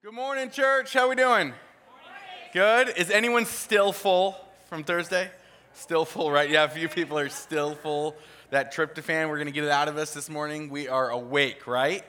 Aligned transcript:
Good 0.00 0.14
morning, 0.14 0.48
church. 0.50 0.92
How 0.92 1.08
we 1.08 1.16
doing? 1.16 1.52
Good. 2.52 2.96
Is 2.96 3.10
anyone 3.10 3.44
still 3.46 3.92
full 3.92 4.36
from 4.68 4.84
Thursday? 4.84 5.28
Still 5.72 6.04
full, 6.04 6.30
right? 6.30 6.48
Yeah, 6.48 6.62
a 6.62 6.68
few 6.68 6.88
people 6.88 7.18
are 7.18 7.28
still 7.28 7.74
full. 7.74 8.14
That 8.50 8.72
tryptophan, 8.72 9.28
we're 9.28 9.38
going 9.38 9.46
to 9.46 9.52
get 9.52 9.64
it 9.64 9.70
out 9.70 9.88
of 9.88 9.96
us 9.96 10.14
this 10.14 10.30
morning. 10.30 10.70
We 10.70 10.86
are 10.86 11.10
awake, 11.10 11.66
right? 11.66 12.04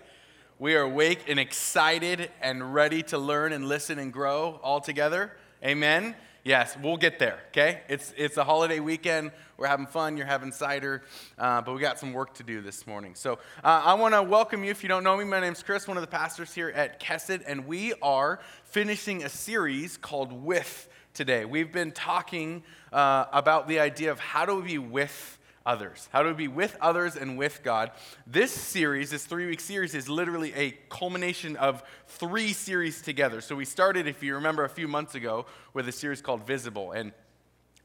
We 0.59 0.75
are 0.75 0.83
awake 0.83 1.21
and 1.27 1.39
excited 1.39 2.29
and 2.43 2.75
ready 2.75 3.01
to 3.03 3.17
learn 3.17 3.53
and 3.53 3.67
listen 3.67 3.97
and 3.97 4.13
grow 4.13 4.59
all 4.61 4.81
together. 4.81 5.35
Amen. 5.65 6.13
Yes, 6.43 6.77
we'll 6.81 6.97
get 6.97 7.19
there, 7.19 7.39
okay? 7.49 7.81
It's, 7.89 8.13
it's 8.15 8.37
a 8.37 8.45
holiday 8.45 8.79
weekend. 8.79 9.31
We're 9.57 9.67
having 9.67 9.87
fun. 9.87 10.15
You're 10.15 10.25
having 10.25 10.53
cider, 10.53 11.03
uh, 11.37 11.61
but 11.61 11.75
we 11.75 11.81
got 11.81 11.99
some 11.99 12.13
work 12.13 12.33
to 12.35 12.43
do 12.43 12.61
this 12.61 12.87
morning. 12.87 13.13
So 13.13 13.33
uh, 13.61 13.81
I 13.83 13.95
want 13.95 14.13
to 14.13 14.23
welcome 14.23 14.63
you. 14.63 14.71
If 14.71 14.81
you 14.81 14.87
don't 14.87 15.03
know 15.03 15.17
me, 15.17 15.25
my 15.25 15.41
name's 15.41 15.61
Chris, 15.61 15.85
one 15.85 15.97
of 15.97 16.01
the 16.01 16.07
pastors 16.07 16.53
here 16.53 16.69
at 16.69 17.01
Kesed, 17.01 17.43
and 17.45 17.67
we 17.67 17.93
are 18.01 18.39
finishing 18.63 19.23
a 19.23 19.29
series 19.29 19.97
called 19.97 20.31
With 20.31 20.87
today. 21.13 21.43
We've 21.43 21.73
been 21.73 21.91
talking 21.91 22.63
uh, 22.93 23.25
about 23.33 23.67
the 23.67 23.81
idea 23.81 24.09
of 24.09 24.19
how 24.19 24.45
do 24.45 24.55
we 24.55 24.61
be 24.61 24.77
with 24.77 25.38
others? 25.65 26.09
How 26.11 26.23
we 26.23 26.33
be 26.33 26.47
with 26.47 26.75
others 26.81 27.15
and 27.15 27.37
with 27.37 27.61
God? 27.63 27.91
This 28.25 28.51
series, 28.51 29.11
this 29.11 29.25
three 29.25 29.45
week 29.45 29.59
series, 29.59 29.93
is 29.93 30.09
literally 30.09 30.53
a 30.55 30.71
culmination 30.89 31.55
of 31.57 31.83
three 32.07 32.53
series 32.53 33.01
together. 33.01 33.41
So 33.41 33.55
we 33.55 33.65
started, 33.65 34.07
if 34.07 34.23
you 34.23 34.35
remember, 34.35 34.63
a 34.63 34.69
few 34.69 34.87
months 34.87 35.15
ago 35.15 35.45
with 35.73 35.87
a 35.87 35.91
series 35.91 36.21
called 36.21 36.45
Visible. 36.45 36.91
And 36.91 37.11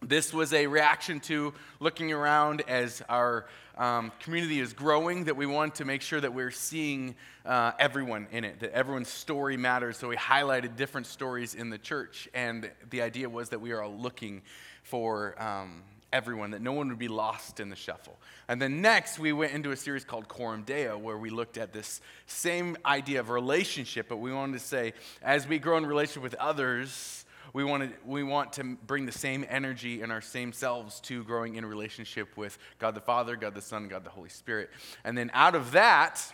this 0.03 0.35
was 0.35 0.53
a 0.53 0.67
reaction 0.67 1.21
to 1.21 1.55
looking 1.81 2.13
around 2.13 2.63
as 2.69 3.03
our 3.09 3.47
um, 3.77 4.13
community 4.21 4.61
is 4.61 4.73
growing, 4.73 5.25
that 5.25 5.37
we 5.37 5.47
want 5.47 5.77
to 5.77 5.85
make 5.85 6.03
sure 6.03 6.21
that 6.21 6.33
we're 6.33 6.51
seeing 6.51 7.15
uh, 7.45 7.73
everyone 7.79 8.27
in 8.31 8.45
it, 8.45 8.61
that 8.61 8.73
everyone's 8.73 9.09
story 9.09 9.57
matters. 9.57 9.97
So 9.97 10.09
we 10.09 10.17
highlighted 10.17 10.77
different 10.77 11.07
stories 11.07 11.55
in 11.55 11.71
the 11.71 11.79
church. 11.79 12.29
And 12.35 12.71
the 12.91 13.03
idea 13.03 13.29
was 13.29 13.49
that 13.49 13.61
we 13.61 13.73
are 13.73 13.89
looking 13.89 14.43
for. 14.83 15.41
Um, 15.43 15.83
everyone, 16.15 16.53
that 16.53 16.63
no 16.63 16.73
one 16.73 16.89
would 16.89 16.99
be 16.99 17.09
lost 17.09 17.59
in 17.59 17.69
the 17.69 17.77
shuffle. 17.77 18.17
And 18.47 18.63
then 18.63 18.81
next, 18.81 19.19
we 19.19 19.33
went 19.33 19.53
into 19.53 19.73
a 19.73 19.77
series 19.77 20.05
called 20.05 20.29
Coram 20.29 20.63
Deo, 20.63 20.97
where 20.97 21.19
we 21.19 21.29
looked 21.29 21.59
at 21.59 21.73
this 21.73 22.01
same 22.27 22.77
idea 22.87 23.19
of 23.19 23.31
relationship, 23.31 24.07
but 24.09 24.19
we 24.19 24.33
wanted 24.33 24.53
to 24.53 24.65
say, 24.65 24.95
as 25.23 25.49
we 25.49 25.59
grow 25.59 25.77
in 25.77 25.85
relationship 25.85 26.23
with 26.23 26.37
others, 26.37 27.27
we, 27.53 27.65
wanted, 27.65 27.93
we 28.07 28.23
want 28.23 28.53
to 28.55 28.77
bring 28.87 29.07
the 29.07 29.13
same 29.13 29.45
energy 29.49 30.03
and 30.03 30.13
our 30.13 30.21
same 30.21 30.53
selves 30.53 31.01
to 31.01 31.25
growing 31.25 31.57
in 31.57 31.67
relationship 31.67 32.37
with 32.37 32.59
God 32.79 32.95
the 32.95 33.01
Father, 33.01 33.35
God 33.35 33.55
the 33.55 33.61
Son, 33.61 33.89
God 33.89 34.05
the 34.05 34.11
Holy 34.11 34.29
Spirit. 34.29 34.71
And 35.03 35.19
then 35.19 35.33
out 35.35 35.57
of 35.57 35.73
that, 35.73 36.33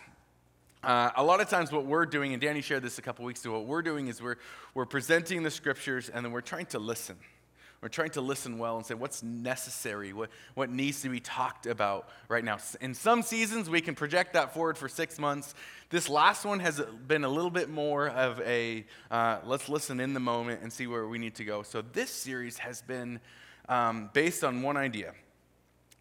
uh, 0.83 1.11
a 1.15 1.23
lot 1.23 1.41
of 1.41 1.49
times, 1.49 1.71
what 1.71 1.85
we're 1.85 2.05
doing, 2.05 2.33
and 2.33 2.41
Danny 2.41 2.61
shared 2.61 2.83
this 2.83 2.97
a 2.97 3.01
couple 3.01 3.25
weeks 3.25 3.43
ago, 3.45 3.53
what 3.53 3.65
we're 3.65 3.83
doing 3.83 4.07
is 4.07 4.21
we're, 4.21 4.37
we're 4.73 4.85
presenting 4.85 5.43
the 5.43 5.51
scriptures 5.51 6.09
and 6.09 6.23
then 6.23 6.31
we're 6.31 6.41
trying 6.41 6.67
to 6.67 6.79
listen. 6.79 7.17
We're 7.81 7.89
trying 7.89 8.11
to 8.11 8.21
listen 8.21 8.59
well 8.59 8.77
and 8.77 8.85
say 8.85 8.93
what's 8.93 9.23
necessary, 9.23 10.13
what, 10.13 10.29
what 10.53 10.69
needs 10.69 11.01
to 11.01 11.09
be 11.09 11.19
talked 11.19 11.65
about 11.65 12.09
right 12.29 12.43
now. 12.43 12.59
In 12.79 12.93
some 12.93 13.23
seasons, 13.23 13.71
we 13.71 13.81
can 13.81 13.95
project 13.95 14.33
that 14.33 14.53
forward 14.53 14.77
for 14.77 14.87
six 14.87 15.17
months. 15.17 15.55
This 15.89 16.07
last 16.07 16.45
one 16.45 16.59
has 16.59 16.79
been 17.07 17.23
a 17.23 17.27
little 17.27 17.49
bit 17.49 17.71
more 17.71 18.07
of 18.09 18.39
a 18.41 18.85
uh, 19.09 19.39
let's 19.45 19.67
listen 19.67 19.99
in 19.99 20.13
the 20.13 20.19
moment 20.19 20.61
and 20.61 20.71
see 20.71 20.85
where 20.85 21.07
we 21.07 21.17
need 21.17 21.33
to 21.35 21.43
go. 21.43 21.63
So, 21.63 21.81
this 21.81 22.11
series 22.11 22.59
has 22.59 22.83
been 22.83 23.19
um, 23.67 24.11
based 24.13 24.43
on 24.43 24.61
one 24.61 24.77
idea 24.77 25.13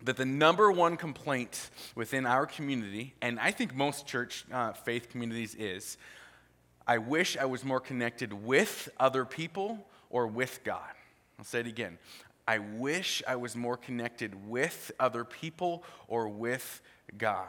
that 0.02 0.18
the 0.18 0.26
number 0.26 0.70
one 0.70 0.98
complaint 0.98 1.70
within 1.94 2.26
our 2.26 2.44
community, 2.44 3.14
and 3.22 3.40
I 3.40 3.52
think 3.52 3.74
most 3.74 4.06
church 4.06 4.44
uh, 4.52 4.74
faith 4.74 5.08
communities, 5.08 5.54
is 5.54 5.96
I 6.86 6.98
wish 6.98 7.38
I 7.38 7.46
was 7.46 7.64
more 7.64 7.80
connected 7.80 8.34
with 8.34 8.90
other 8.98 9.24
people 9.24 9.86
or 10.10 10.26
with 10.26 10.62
God. 10.62 10.90
I'll 11.40 11.44
say 11.46 11.60
it 11.60 11.66
again. 11.66 11.96
I 12.46 12.58
wish 12.58 13.22
I 13.26 13.36
was 13.36 13.56
more 13.56 13.78
connected 13.78 14.46
with 14.46 14.92
other 15.00 15.24
people 15.24 15.84
or 16.06 16.28
with 16.28 16.82
God. 17.16 17.48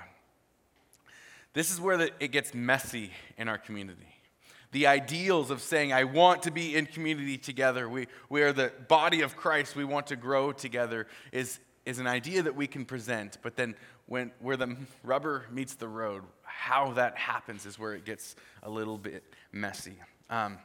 This 1.54 1.74
is 1.74 1.82
where 1.82 1.98
the, 1.98 2.12
it 2.22 2.30
gets 2.30 2.54
messy 2.54 3.12
in 3.38 3.50
our 3.50 3.58
community. 3.58 4.16
The 4.72 4.88
ideals 4.88 5.52
of 5.52 5.62
saying, 5.62 5.92
I 5.92 6.06
want 6.06 6.44
to 6.44 6.52
be 6.52 6.74
in 6.74 6.86
community 6.86 7.38
together, 7.38 7.90
we, 7.90 8.08
we 8.30 8.44
are 8.44 8.54
the 8.54 8.72
body 8.88 9.20
of 9.24 9.36
Christ, 9.36 9.76
we 9.76 9.84
want 9.84 10.08
to 10.08 10.16
grow 10.16 10.54
together, 10.54 11.06
is, 11.34 11.60
is 11.86 12.00
an 12.00 12.08
idea 12.08 12.44
that 12.44 12.56
we 12.56 12.66
can 12.66 12.86
present. 12.86 13.40
But 13.42 13.58
then, 13.58 13.76
when, 14.06 14.32
where 14.40 14.56
the 14.56 14.78
rubber 15.04 15.48
meets 15.52 15.76
the 15.76 15.90
road, 15.90 16.24
how 16.44 16.94
that 16.94 17.18
happens 17.18 17.66
is 17.66 17.78
where 17.78 17.94
it 17.94 18.06
gets 18.06 18.38
a 18.64 18.70
little 18.70 18.98
bit 18.98 19.26
messy. 19.52 19.98
Um, 20.30 20.60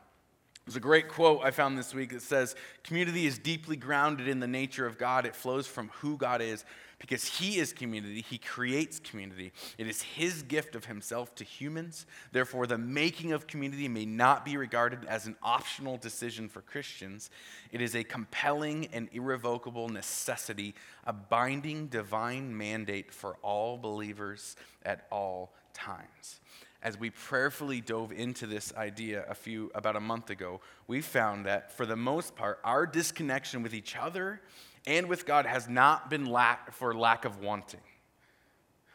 there's 0.67 0.77
a 0.77 0.81
great 0.81 1.07
quote 1.07 1.43
I 1.45 1.53
found 1.53 1.79
this 1.79 1.95
week 1.95 2.11
that 2.11 2.23
says, 2.23 2.57
Community 2.83 3.25
is 3.27 3.39
deeply 3.39 3.77
grounded 3.77 4.27
in 4.27 4.41
the 4.41 4.49
nature 4.49 4.85
of 4.85 4.99
God. 4.99 5.25
It 5.25 5.37
flows 5.37 5.69
from 5.69 5.91
who 6.01 6.17
God 6.17 6.43
is 6.43 6.65
because 6.99 7.25
He 7.25 7.59
is 7.59 7.73
community. 7.73 8.21
He 8.29 8.39
creates 8.39 8.99
community. 8.99 9.53
It 9.79 9.87
is 9.87 10.03
His 10.03 10.43
gift 10.43 10.75
of 10.75 10.87
Himself 10.87 11.37
to 11.37 11.45
humans. 11.45 12.05
Therefore, 12.33 12.67
the 12.67 12.79
making 12.79 13.33
of 13.33 13.47
community 13.47 13.87
may 13.87 14.07
not 14.07 14.45
be 14.45 14.57
regarded 14.57 15.05
as 15.05 15.29
an 15.29 15.37
optional 15.41 15.99
decision 15.99 16.49
for 16.49 16.63
Christians. 16.63 17.31
It 17.71 17.81
is 17.81 17.95
a 17.95 18.03
compelling 18.03 18.89
and 18.93 19.09
irrevocable 19.13 19.89
necessity, 19.89 20.75
a 21.05 21.13
binding 21.13 21.87
divine 21.87 22.57
mandate 22.57 23.13
for 23.13 23.37
all 23.37 23.79
believers 23.79 24.57
at 24.85 25.07
all 25.13 25.53
times 25.75 26.41
as 26.87 26.97
we 26.97 27.11
prayerfully 27.11 27.81
dove 27.81 28.13
into 28.13 28.47
this 28.47 28.73
idea 28.77 29.25
a 29.29 29.35
few 29.35 29.73
about 29.75 29.97
a 29.97 30.01
month 30.01 30.31
ago, 30.31 30.61
we 30.87 31.01
found 31.01 31.45
that 31.45 31.77
for 31.77 31.85
the 31.85 31.97
most 31.97 32.37
part, 32.37 32.61
our 32.63 32.87
disconnection 32.87 33.61
with 33.61 33.75
each 33.75 33.97
other 33.97 34.41
and 34.87 35.09
with 35.09 35.27
God 35.27 35.47
has 35.47 35.69
not 35.69 36.09
been 36.09 36.27
lack, 36.27 36.73
for 36.73 36.95
lack 36.95 37.25
of 37.25 37.41
wanting. 37.41 37.81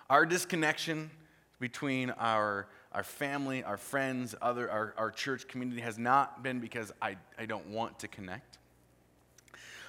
Our 0.09 0.25
disconnection 0.25 1.11
between 1.59 2.11
our, 2.11 2.69
our 2.93 3.03
family, 3.03 3.61
our 3.61 3.75
friends, 3.75 4.35
other, 4.41 4.71
our, 4.71 4.93
our 4.97 5.11
church 5.11 5.49
community 5.49 5.81
has 5.81 5.97
not 5.99 6.41
been 6.43 6.61
because 6.61 6.93
I, 7.01 7.17
I 7.37 7.45
don't 7.45 7.67
want 7.67 7.99
to 7.99 8.07
connect, 8.07 8.57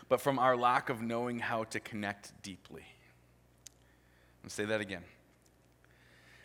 but 0.08 0.20
from 0.20 0.40
our 0.40 0.56
lack 0.56 0.88
of 0.88 1.02
knowing 1.02 1.38
how 1.38 1.62
to 1.64 1.78
connect 1.78 2.32
deeply. 2.42 2.82
I'll 4.42 4.50
say 4.50 4.64
that 4.64 4.80
again. 4.80 5.04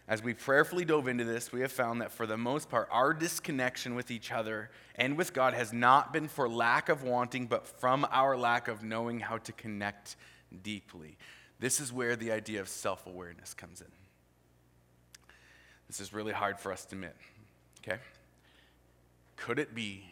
As 0.08 0.24
we 0.24 0.34
prayerfully 0.34 0.86
dove 0.86 1.10
into 1.10 1.26
this, 1.26 1.52
we 1.52 1.60
have 1.62 1.72
found 1.72 2.00
that 2.00 2.14
for 2.14 2.26
the 2.26 2.38
most 2.38 2.70
part, 2.70 2.88
our 2.92 3.14
disconnection 3.14 3.94
with 3.94 4.10
each 4.10 4.32
other 4.32 4.70
and 4.96 5.18
with 5.18 5.34
God 5.34 5.54
has 5.54 5.74
not 5.74 6.14
been 6.14 6.30
for 6.30 6.48
lack 6.48 6.88
of 6.88 7.04
wanting, 7.04 7.46
but 7.46 7.68
from 7.68 8.08
our 8.10 8.38
lack 8.38 8.70
of 8.70 8.84
knowing 8.84 9.20
how 9.20 9.38
to 9.40 9.52
connect 9.52 10.16
deeply. 10.64 11.18
This 11.60 11.82
is 11.82 11.92
where 11.92 12.16
the 12.16 12.32
idea 12.32 12.62
of 12.62 12.70
self 12.70 13.06
awareness 13.06 13.54
comes 13.54 13.82
in. 13.82 13.88
This 15.88 16.00
is 16.00 16.14
really 16.14 16.34
hard 16.34 16.58
for 16.58 16.72
us 16.72 16.86
to 16.86 16.96
admit, 16.96 17.16
okay? 17.86 18.00
Could 19.36 19.60
it 19.60 19.76
be 19.76 20.06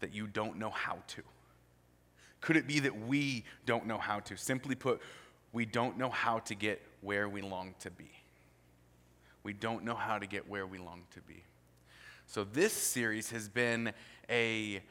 that 0.00 0.14
you 0.14 0.26
don't 0.26 0.58
know 0.58 0.70
how 0.70 0.98
to? 1.08 1.22
Could 2.40 2.56
it 2.56 2.66
be 2.66 2.80
that 2.80 3.06
we 3.06 3.44
don't 3.66 3.86
know 3.86 3.98
how 3.98 4.20
to? 4.20 4.36
Simply 4.36 4.74
put, 4.74 5.02
we 5.52 5.66
don't 5.66 5.98
know 5.98 6.08
how 6.08 6.38
to 6.40 6.54
get 6.54 6.80
where 7.02 7.28
we 7.28 7.42
long 7.42 7.74
to 7.80 7.90
be 7.90 8.10
we 9.42 9.52
don't 9.52 9.84
know 9.84 9.94
how 9.94 10.18
to 10.18 10.26
get 10.26 10.48
where 10.48 10.66
we 10.66 10.78
long 10.78 11.02
to 11.12 11.20
be. 11.20 11.42
So, 12.26 12.44
this 12.44 12.72
series 12.72 13.30
has 13.30 13.48
been 13.48 13.92
a 14.30 14.82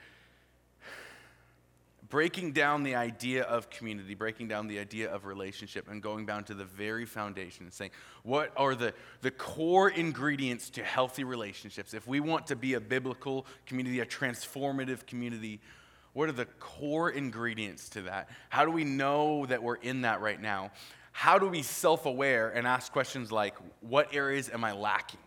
breaking 2.11 2.51
down 2.51 2.83
the 2.83 2.93
idea 2.93 3.43
of 3.43 3.69
community, 3.69 4.13
breaking 4.13 4.49
down 4.49 4.67
the 4.67 4.77
idea 4.77 5.09
of 5.09 5.25
relationship, 5.25 5.89
and 5.89 6.03
going 6.03 6.25
down 6.25 6.43
to 6.43 6.53
the 6.53 6.65
very 6.65 7.05
foundation 7.05 7.63
and 7.63 7.73
saying, 7.73 7.89
what 8.23 8.51
are 8.57 8.75
the, 8.75 8.93
the 9.21 9.31
core 9.31 9.89
ingredients 9.89 10.69
to 10.69 10.83
healthy 10.83 11.23
relationships? 11.23 11.93
If 11.93 12.05
we 12.05 12.19
want 12.19 12.47
to 12.47 12.55
be 12.55 12.73
a 12.73 12.81
biblical 12.81 13.47
community, 13.65 14.01
a 14.01 14.05
transformative 14.05 15.07
community, 15.07 15.61
what 16.13 16.27
are 16.27 16.33
the 16.33 16.45
core 16.59 17.09
ingredients 17.09 17.87
to 17.89 18.01
that? 18.03 18.29
How 18.49 18.65
do 18.65 18.71
we 18.71 18.83
know 18.83 19.45
that 19.45 19.63
we're 19.63 19.75
in 19.75 20.01
that 20.01 20.19
right 20.19 20.39
now? 20.39 20.71
How 21.11 21.37
do 21.37 21.47
we 21.47 21.61
self 21.61 22.05
aware 22.05 22.49
and 22.49 22.65
ask 22.65 22.91
questions 22.91 23.31
like, 23.31 23.55
what 23.81 24.13
areas 24.13 24.49
am 24.49 24.63
I 24.63 24.73
lacking? 24.73 25.19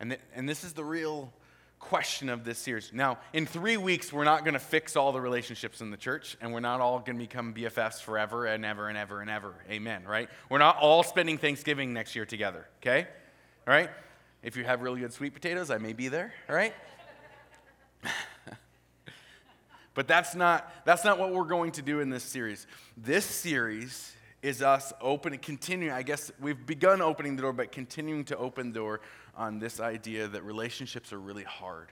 And, 0.00 0.10
th- 0.10 0.20
and 0.34 0.48
this 0.48 0.64
is 0.64 0.72
the 0.72 0.84
real 0.84 1.32
question 1.78 2.28
of 2.28 2.44
this 2.44 2.58
series. 2.58 2.90
Now, 2.92 3.18
in 3.32 3.46
three 3.46 3.76
weeks, 3.76 4.12
we're 4.12 4.24
not 4.24 4.44
going 4.44 4.54
to 4.54 4.60
fix 4.60 4.96
all 4.96 5.12
the 5.12 5.20
relationships 5.20 5.80
in 5.80 5.90
the 5.90 5.96
church, 5.96 6.36
and 6.40 6.52
we're 6.52 6.60
not 6.60 6.80
all 6.80 6.98
going 6.98 7.16
to 7.16 7.24
become 7.24 7.54
BFFs 7.54 8.00
forever 8.00 8.46
and 8.46 8.64
ever 8.64 8.88
and 8.88 8.98
ever 8.98 9.20
and 9.20 9.30
ever. 9.30 9.54
Amen, 9.70 10.04
right? 10.04 10.28
We're 10.50 10.58
not 10.58 10.76
all 10.76 11.02
spending 11.02 11.38
Thanksgiving 11.38 11.92
next 11.92 12.14
year 12.14 12.26
together, 12.26 12.66
okay? 12.80 13.06
All 13.66 13.74
right? 13.74 13.90
If 14.42 14.56
you 14.56 14.64
have 14.64 14.82
really 14.82 15.00
good 15.00 15.12
sweet 15.12 15.34
potatoes, 15.34 15.70
I 15.70 15.78
may 15.78 15.92
be 15.92 16.08
there, 16.08 16.32
all 16.48 16.54
right? 16.54 16.74
but 19.94 20.06
that's 20.06 20.34
not, 20.34 20.70
that's 20.84 21.04
not 21.04 21.18
what 21.18 21.32
we're 21.32 21.44
going 21.44 21.72
to 21.72 21.82
do 21.82 22.00
in 22.00 22.10
this 22.10 22.22
series. 22.22 22.66
This 22.96 23.24
series 23.24 24.14
is 24.42 24.62
us 24.62 24.92
opening, 25.00 25.40
continuing, 25.40 25.92
I 25.92 26.02
guess 26.02 26.30
we've 26.40 26.64
begun 26.64 27.00
opening 27.00 27.36
the 27.36 27.42
door, 27.42 27.52
but 27.52 27.72
continuing 27.72 28.24
to 28.26 28.36
open 28.36 28.72
the 28.72 28.78
door 28.78 29.00
on 29.36 29.58
this 29.58 29.80
idea 29.80 30.28
that 30.28 30.44
relationships 30.44 31.12
are 31.12 31.18
really 31.18 31.44
hard 31.44 31.88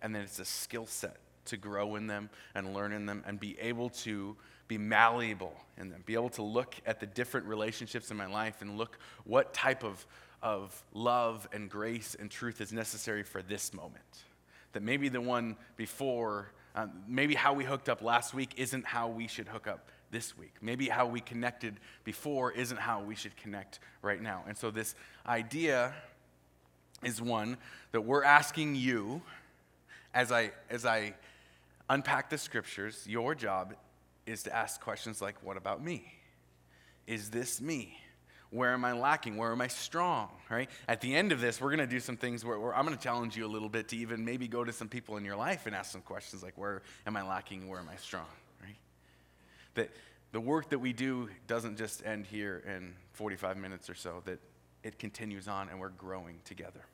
and 0.00 0.14
that 0.14 0.22
it's 0.22 0.38
a 0.38 0.44
skill 0.44 0.86
set 0.86 1.16
to 1.46 1.56
grow 1.56 1.96
in 1.96 2.06
them 2.06 2.30
and 2.54 2.74
learn 2.74 2.92
in 2.92 3.06
them 3.06 3.24
and 3.26 3.40
be 3.40 3.58
able 3.58 3.88
to 3.90 4.36
be 4.68 4.78
malleable 4.78 5.54
in 5.78 5.88
them, 5.88 6.02
be 6.04 6.14
able 6.14 6.28
to 6.28 6.42
look 6.42 6.74
at 6.86 7.00
the 7.00 7.06
different 7.06 7.46
relationships 7.46 8.10
in 8.10 8.16
my 8.16 8.26
life 8.26 8.60
and 8.60 8.76
look 8.76 8.98
what 9.24 9.52
type 9.54 9.82
of, 9.82 10.06
of 10.42 10.84
love 10.92 11.48
and 11.52 11.70
grace 11.70 12.16
and 12.20 12.30
truth 12.30 12.60
is 12.60 12.72
necessary 12.72 13.22
for 13.22 13.42
this 13.42 13.72
moment. 13.72 14.24
That 14.72 14.82
maybe 14.82 15.08
the 15.08 15.22
one 15.22 15.56
before, 15.76 16.52
um, 16.74 16.92
maybe 17.08 17.34
how 17.34 17.54
we 17.54 17.64
hooked 17.64 17.88
up 17.88 18.02
last 18.02 18.34
week 18.34 18.52
isn't 18.56 18.84
how 18.84 19.08
we 19.08 19.26
should 19.26 19.48
hook 19.48 19.66
up 19.66 19.88
this 20.10 20.36
week. 20.36 20.54
Maybe 20.60 20.88
how 20.88 21.06
we 21.06 21.20
connected 21.20 21.78
before 22.04 22.52
isn't 22.52 22.78
how 22.78 23.02
we 23.02 23.14
should 23.14 23.36
connect 23.36 23.80
right 24.02 24.20
now. 24.20 24.44
And 24.46 24.56
so, 24.56 24.70
this 24.70 24.94
idea 25.26 25.94
is 27.02 27.22
one 27.22 27.56
that 27.92 28.00
we're 28.00 28.24
asking 28.24 28.74
you 28.74 29.22
as 30.14 30.32
I, 30.32 30.50
as 30.70 30.84
I 30.84 31.14
unpack 31.88 32.30
the 32.30 32.38
scriptures, 32.38 33.04
your 33.06 33.34
job 33.34 33.74
is 34.26 34.42
to 34.44 34.54
ask 34.54 34.80
questions 34.80 35.22
like, 35.22 35.42
What 35.42 35.56
about 35.56 35.82
me? 35.82 36.12
Is 37.06 37.30
this 37.30 37.60
me? 37.60 37.98
Where 38.50 38.72
am 38.72 38.84
I 38.84 38.92
lacking? 38.92 39.36
Where 39.36 39.52
am 39.52 39.60
I 39.60 39.68
strong? 39.68 40.30
Right? 40.48 40.70
At 40.86 41.02
the 41.02 41.14
end 41.14 41.32
of 41.32 41.40
this, 41.40 41.60
we're 41.60 41.68
going 41.68 41.86
to 41.86 41.86
do 41.86 42.00
some 42.00 42.16
things 42.16 42.44
where, 42.44 42.58
where 42.58 42.74
I'm 42.74 42.86
going 42.86 42.96
to 42.96 43.02
challenge 43.02 43.36
you 43.36 43.44
a 43.44 43.48
little 43.48 43.68
bit 43.68 43.88
to 43.88 43.96
even 43.98 44.24
maybe 44.24 44.48
go 44.48 44.64
to 44.64 44.72
some 44.72 44.88
people 44.88 45.18
in 45.18 45.24
your 45.24 45.36
life 45.36 45.66
and 45.66 45.74
ask 45.74 45.92
some 45.92 46.00
questions 46.00 46.42
like, 46.42 46.56
Where 46.56 46.82
am 47.06 47.16
I 47.16 47.26
lacking? 47.26 47.68
Where 47.68 47.78
am 47.78 47.88
I 47.88 47.96
strong? 47.96 48.26
That 49.78 49.90
the 50.32 50.40
work 50.40 50.70
that 50.70 50.80
we 50.80 50.92
do 50.92 51.28
doesn't 51.46 51.78
just 51.78 52.04
end 52.04 52.26
here 52.26 52.64
in 52.66 52.94
45 53.12 53.56
minutes 53.56 53.88
or 53.88 53.94
so, 53.94 54.22
that 54.24 54.40
it 54.82 54.98
continues 54.98 55.46
on 55.46 55.68
and 55.68 55.78
we're 55.78 55.88
growing 55.90 56.40
together. 56.44 56.84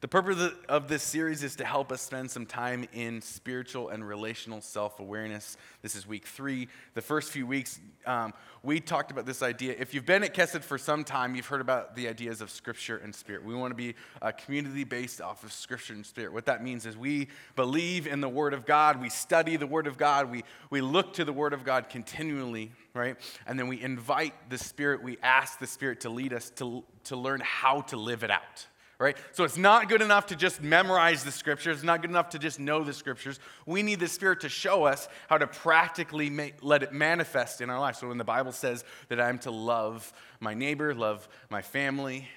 The 0.00 0.06
purpose 0.06 0.52
of 0.68 0.86
this 0.86 1.02
series 1.02 1.42
is 1.42 1.56
to 1.56 1.64
help 1.64 1.90
us 1.90 2.00
spend 2.00 2.30
some 2.30 2.46
time 2.46 2.86
in 2.92 3.20
spiritual 3.20 3.88
and 3.88 4.06
relational 4.06 4.60
self 4.60 5.00
awareness. 5.00 5.56
This 5.82 5.96
is 5.96 6.06
week 6.06 6.24
three. 6.24 6.68
The 6.94 7.02
first 7.02 7.32
few 7.32 7.48
weeks, 7.48 7.80
um, 8.06 8.32
we 8.62 8.78
talked 8.78 9.10
about 9.10 9.26
this 9.26 9.42
idea. 9.42 9.74
If 9.76 9.94
you've 9.94 10.06
been 10.06 10.22
at 10.22 10.34
Kesed 10.34 10.62
for 10.62 10.78
some 10.78 11.02
time, 11.02 11.34
you've 11.34 11.48
heard 11.48 11.60
about 11.60 11.96
the 11.96 12.06
ideas 12.06 12.40
of 12.40 12.48
Scripture 12.48 12.98
and 12.98 13.12
Spirit. 13.12 13.44
We 13.44 13.56
want 13.56 13.72
to 13.72 13.74
be 13.74 13.96
a 14.22 14.32
community 14.32 14.84
based 14.84 15.20
off 15.20 15.42
of 15.42 15.52
Scripture 15.52 15.94
and 15.94 16.06
Spirit. 16.06 16.32
What 16.32 16.46
that 16.46 16.62
means 16.62 16.86
is 16.86 16.96
we 16.96 17.26
believe 17.56 18.06
in 18.06 18.20
the 18.20 18.28
Word 18.28 18.54
of 18.54 18.66
God, 18.66 19.00
we 19.00 19.10
study 19.10 19.56
the 19.56 19.66
Word 19.66 19.88
of 19.88 19.98
God, 19.98 20.30
we, 20.30 20.44
we 20.70 20.80
look 20.80 21.14
to 21.14 21.24
the 21.24 21.32
Word 21.32 21.52
of 21.52 21.64
God 21.64 21.88
continually, 21.88 22.70
right? 22.94 23.16
And 23.48 23.58
then 23.58 23.66
we 23.66 23.82
invite 23.82 24.48
the 24.48 24.58
Spirit, 24.58 25.02
we 25.02 25.18
ask 25.24 25.58
the 25.58 25.66
Spirit 25.66 26.02
to 26.02 26.08
lead 26.08 26.32
us 26.32 26.50
to, 26.50 26.84
to 27.04 27.16
learn 27.16 27.40
how 27.44 27.80
to 27.80 27.96
live 27.96 28.22
it 28.22 28.30
out 28.30 28.68
right? 28.98 29.16
So 29.32 29.44
it's 29.44 29.56
not 29.56 29.88
good 29.88 30.02
enough 30.02 30.26
to 30.26 30.36
just 30.36 30.60
memorize 30.60 31.22
the 31.22 31.30
scriptures. 31.30 31.76
It's 31.76 31.84
not 31.84 32.02
good 32.02 32.10
enough 32.10 32.30
to 32.30 32.38
just 32.38 32.58
know 32.58 32.82
the 32.82 32.92
scriptures. 32.92 33.38
We 33.64 33.82
need 33.82 34.00
the 34.00 34.08
Spirit 34.08 34.40
to 34.40 34.48
show 34.48 34.84
us 34.84 35.08
how 35.28 35.38
to 35.38 35.46
practically 35.46 36.52
let 36.62 36.82
it 36.82 36.92
manifest 36.92 37.60
in 37.60 37.70
our 37.70 37.78
life. 37.78 37.96
So 37.96 38.08
when 38.08 38.18
the 38.18 38.24
Bible 38.24 38.52
says 38.52 38.84
that 39.08 39.20
I'm 39.20 39.38
to 39.40 39.50
love 39.50 40.12
my 40.40 40.54
neighbor, 40.54 40.94
love 40.94 41.28
my 41.48 41.62
family, 41.62 42.28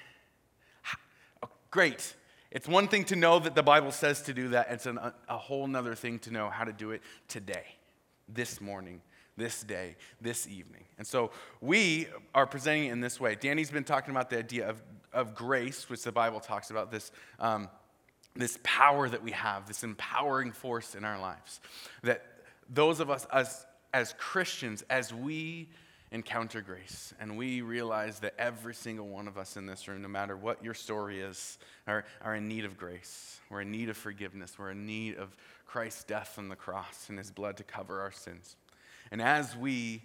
oh, 1.43 1.49
great. 1.71 2.15
It's 2.51 2.67
one 2.67 2.87
thing 2.87 3.05
to 3.05 3.15
know 3.15 3.39
that 3.39 3.55
the 3.55 3.63
Bible 3.63 3.91
says 3.91 4.21
to 4.23 4.33
do 4.33 4.49
that. 4.49 4.67
It's 4.69 4.85
an, 4.85 4.99
a 5.29 5.37
whole 5.37 5.75
other 5.75 5.95
thing 5.95 6.19
to 6.19 6.31
know 6.31 6.49
how 6.49 6.63
to 6.63 6.73
do 6.73 6.91
it 6.91 7.01
today, 7.27 7.65
this 8.27 8.61
morning, 8.61 9.01
this 9.35 9.63
day, 9.63 9.95
this 10.19 10.47
evening. 10.47 10.83
And 10.99 11.07
so 11.07 11.31
we 11.59 12.07
are 12.35 12.45
presenting 12.45 12.89
it 12.89 12.91
in 12.91 12.99
this 12.99 13.19
way. 13.19 13.35
Danny's 13.35 13.71
been 13.71 13.85
talking 13.85 14.11
about 14.11 14.29
the 14.29 14.37
idea 14.37 14.69
of 14.69 14.83
of 15.13 15.35
grace, 15.35 15.89
which 15.89 16.03
the 16.03 16.11
Bible 16.11 16.39
talks 16.39 16.71
about, 16.71 16.91
this, 16.91 17.11
um, 17.39 17.69
this 18.35 18.57
power 18.63 19.09
that 19.09 19.23
we 19.23 19.31
have, 19.31 19.67
this 19.67 19.83
empowering 19.83 20.51
force 20.51 20.95
in 20.95 21.03
our 21.03 21.19
lives. 21.19 21.59
That 22.03 22.23
those 22.69 22.99
of 22.99 23.09
us 23.09 23.25
as, 23.31 23.65
as 23.93 24.13
Christians, 24.17 24.83
as 24.89 25.13
we 25.13 25.69
encounter 26.11 26.61
grace 26.61 27.13
and 27.21 27.37
we 27.37 27.61
realize 27.61 28.19
that 28.19 28.33
every 28.37 28.73
single 28.73 29.07
one 29.07 29.27
of 29.27 29.37
us 29.37 29.55
in 29.55 29.65
this 29.65 29.87
room, 29.87 30.01
no 30.01 30.09
matter 30.09 30.35
what 30.35 30.63
your 30.63 30.73
story 30.73 31.21
is, 31.21 31.57
are, 31.87 32.05
are 32.21 32.35
in 32.35 32.47
need 32.47 32.65
of 32.65 32.77
grace. 32.77 33.39
We're 33.49 33.61
in 33.61 33.71
need 33.71 33.89
of 33.89 33.97
forgiveness. 33.97 34.59
We're 34.59 34.71
in 34.71 34.85
need 34.85 35.15
of 35.15 35.35
Christ's 35.65 36.03
death 36.03 36.35
on 36.37 36.49
the 36.49 36.55
cross 36.55 37.07
and 37.07 37.17
his 37.17 37.31
blood 37.31 37.57
to 37.57 37.63
cover 37.63 38.01
our 38.01 38.11
sins. 38.11 38.57
And 39.09 39.21
as 39.21 39.55
we 39.55 40.03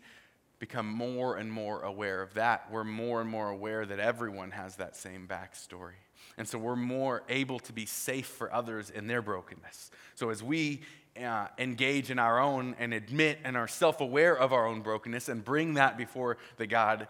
become 0.58 0.86
more 0.86 1.36
and 1.36 1.52
more 1.52 1.82
aware 1.82 2.22
of 2.22 2.34
that, 2.34 2.70
we're 2.70 2.84
more 2.84 3.20
and 3.20 3.28
more 3.28 3.50
aware 3.50 3.84
that 3.84 3.98
everyone 3.98 4.52
has 4.52 4.76
that 4.76 4.96
same 4.96 5.28
backstory. 5.28 5.98
And 6.38 6.48
so 6.48 6.58
we're 6.58 6.76
more 6.76 7.22
able 7.28 7.58
to 7.60 7.72
be 7.72 7.86
safe 7.86 8.26
for 8.26 8.52
others 8.52 8.90
in 8.90 9.06
their 9.06 9.22
brokenness. 9.22 9.90
So 10.14 10.30
as 10.30 10.42
we 10.42 10.80
uh, 11.22 11.48
engage 11.58 12.10
in 12.10 12.18
our 12.18 12.38
own 12.38 12.74
and 12.78 12.92
admit 12.92 13.38
and 13.44 13.56
are 13.56 13.68
self 13.68 14.00
aware 14.00 14.36
of 14.36 14.52
our 14.52 14.66
own 14.66 14.80
brokenness 14.80 15.28
and 15.28 15.44
bring 15.44 15.74
that 15.74 15.96
before 15.96 16.36
the 16.56 16.66
God 16.66 17.08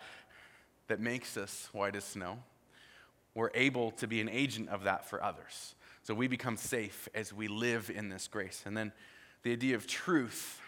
that 0.89 1.01
makes 1.01 1.37
us 1.37 1.69
white 1.73 1.97
as 1.97 2.05
snow, 2.05 2.39
we're 3.35 3.51
able 3.55 3.91
to 3.93 4.07
be 4.07 4.21
an 4.21 4.29
agent 4.29 4.69
of 4.69 4.85
that 4.85 5.09
for 5.09 5.23
others. 5.23 5.75
So 6.03 6.15
we 6.15 6.29
become 6.29 6.57
safe 6.57 7.09
as 7.15 7.33
we 7.33 7.49
live 7.49 7.91
in 7.91 8.09
this 8.09 8.29
grace. 8.29 8.63
And 8.65 8.77
then 8.77 8.93
the 9.43 9.53
idea 9.53 9.75
of 9.75 9.87
truth, 9.87 10.61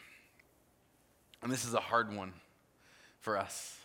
and 1.42 1.50
this 1.50 1.64
is 1.64 1.74
a 1.74 1.80
hard 1.80 2.14
one 2.14 2.32
for 3.28 3.36
us. 3.36 3.76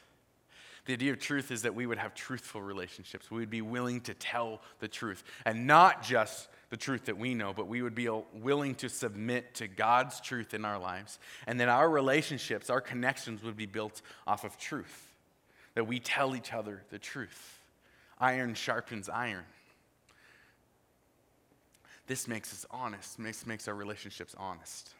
The 0.85 0.93
idea 0.93 1.11
of 1.11 1.19
truth 1.19 1.51
is 1.51 1.63
that 1.63 1.75
we 1.75 1.85
would 1.85 1.97
have 1.97 2.15
truthful 2.15 2.61
relationships. 2.61 3.29
We 3.29 3.41
would 3.41 3.49
be 3.49 3.61
willing 3.61 3.99
to 4.01 4.13
tell 4.13 4.61
the 4.79 4.87
truth. 4.87 5.21
And 5.45 5.67
not 5.67 6.01
just 6.01 6.47
the 6.69 6.77
truth 6.77 7.07
that 7.07 7.17
we 7.17 7.35
know, 7.35 7.51
but 7.51 7.67
we 7.67 7.81
would 7.81 7.93
be 7.93 8.07
willing 8.35 8.73
to 8.75 8.87
submit 8.87 9.55
to 9.55 9.67
God's 9.67 10.21
truth 10.21 10.53
in 10.53 10.63
our 10.63 10.79
lives. 10.79 11.19
And 11.45 11.59
then 11.59 11.67
our 11.67 11.89
relationships, 11.89 12.69
our 12.69 12.79
connections 12.79 13.43
would 13.43 13.57
be 13.57 13.65
built 13.65 14.01
off 14.25 14.45
of 14.45 14.57
truth. 14.57 15.11
That 15.75 15.87
we 15.87 15.99
tell 15.99 16.37
each 16.37 16.53
other 16.53 16.81
the 16.89 16.99
truth. 16.99 17.59
Iron 18.19 18.53
sharpens 18.53 19.09
iron. 19.09 19.43
This 22.07 22.29
makes 22.29 22.53
us 22.53 22.65
honest, 22.71 23.19
makes, 23.19 23.45
makes 23.45 23.67
our 23.67 23.75
relationships 23.75 24.35
honest. 24.37 24.93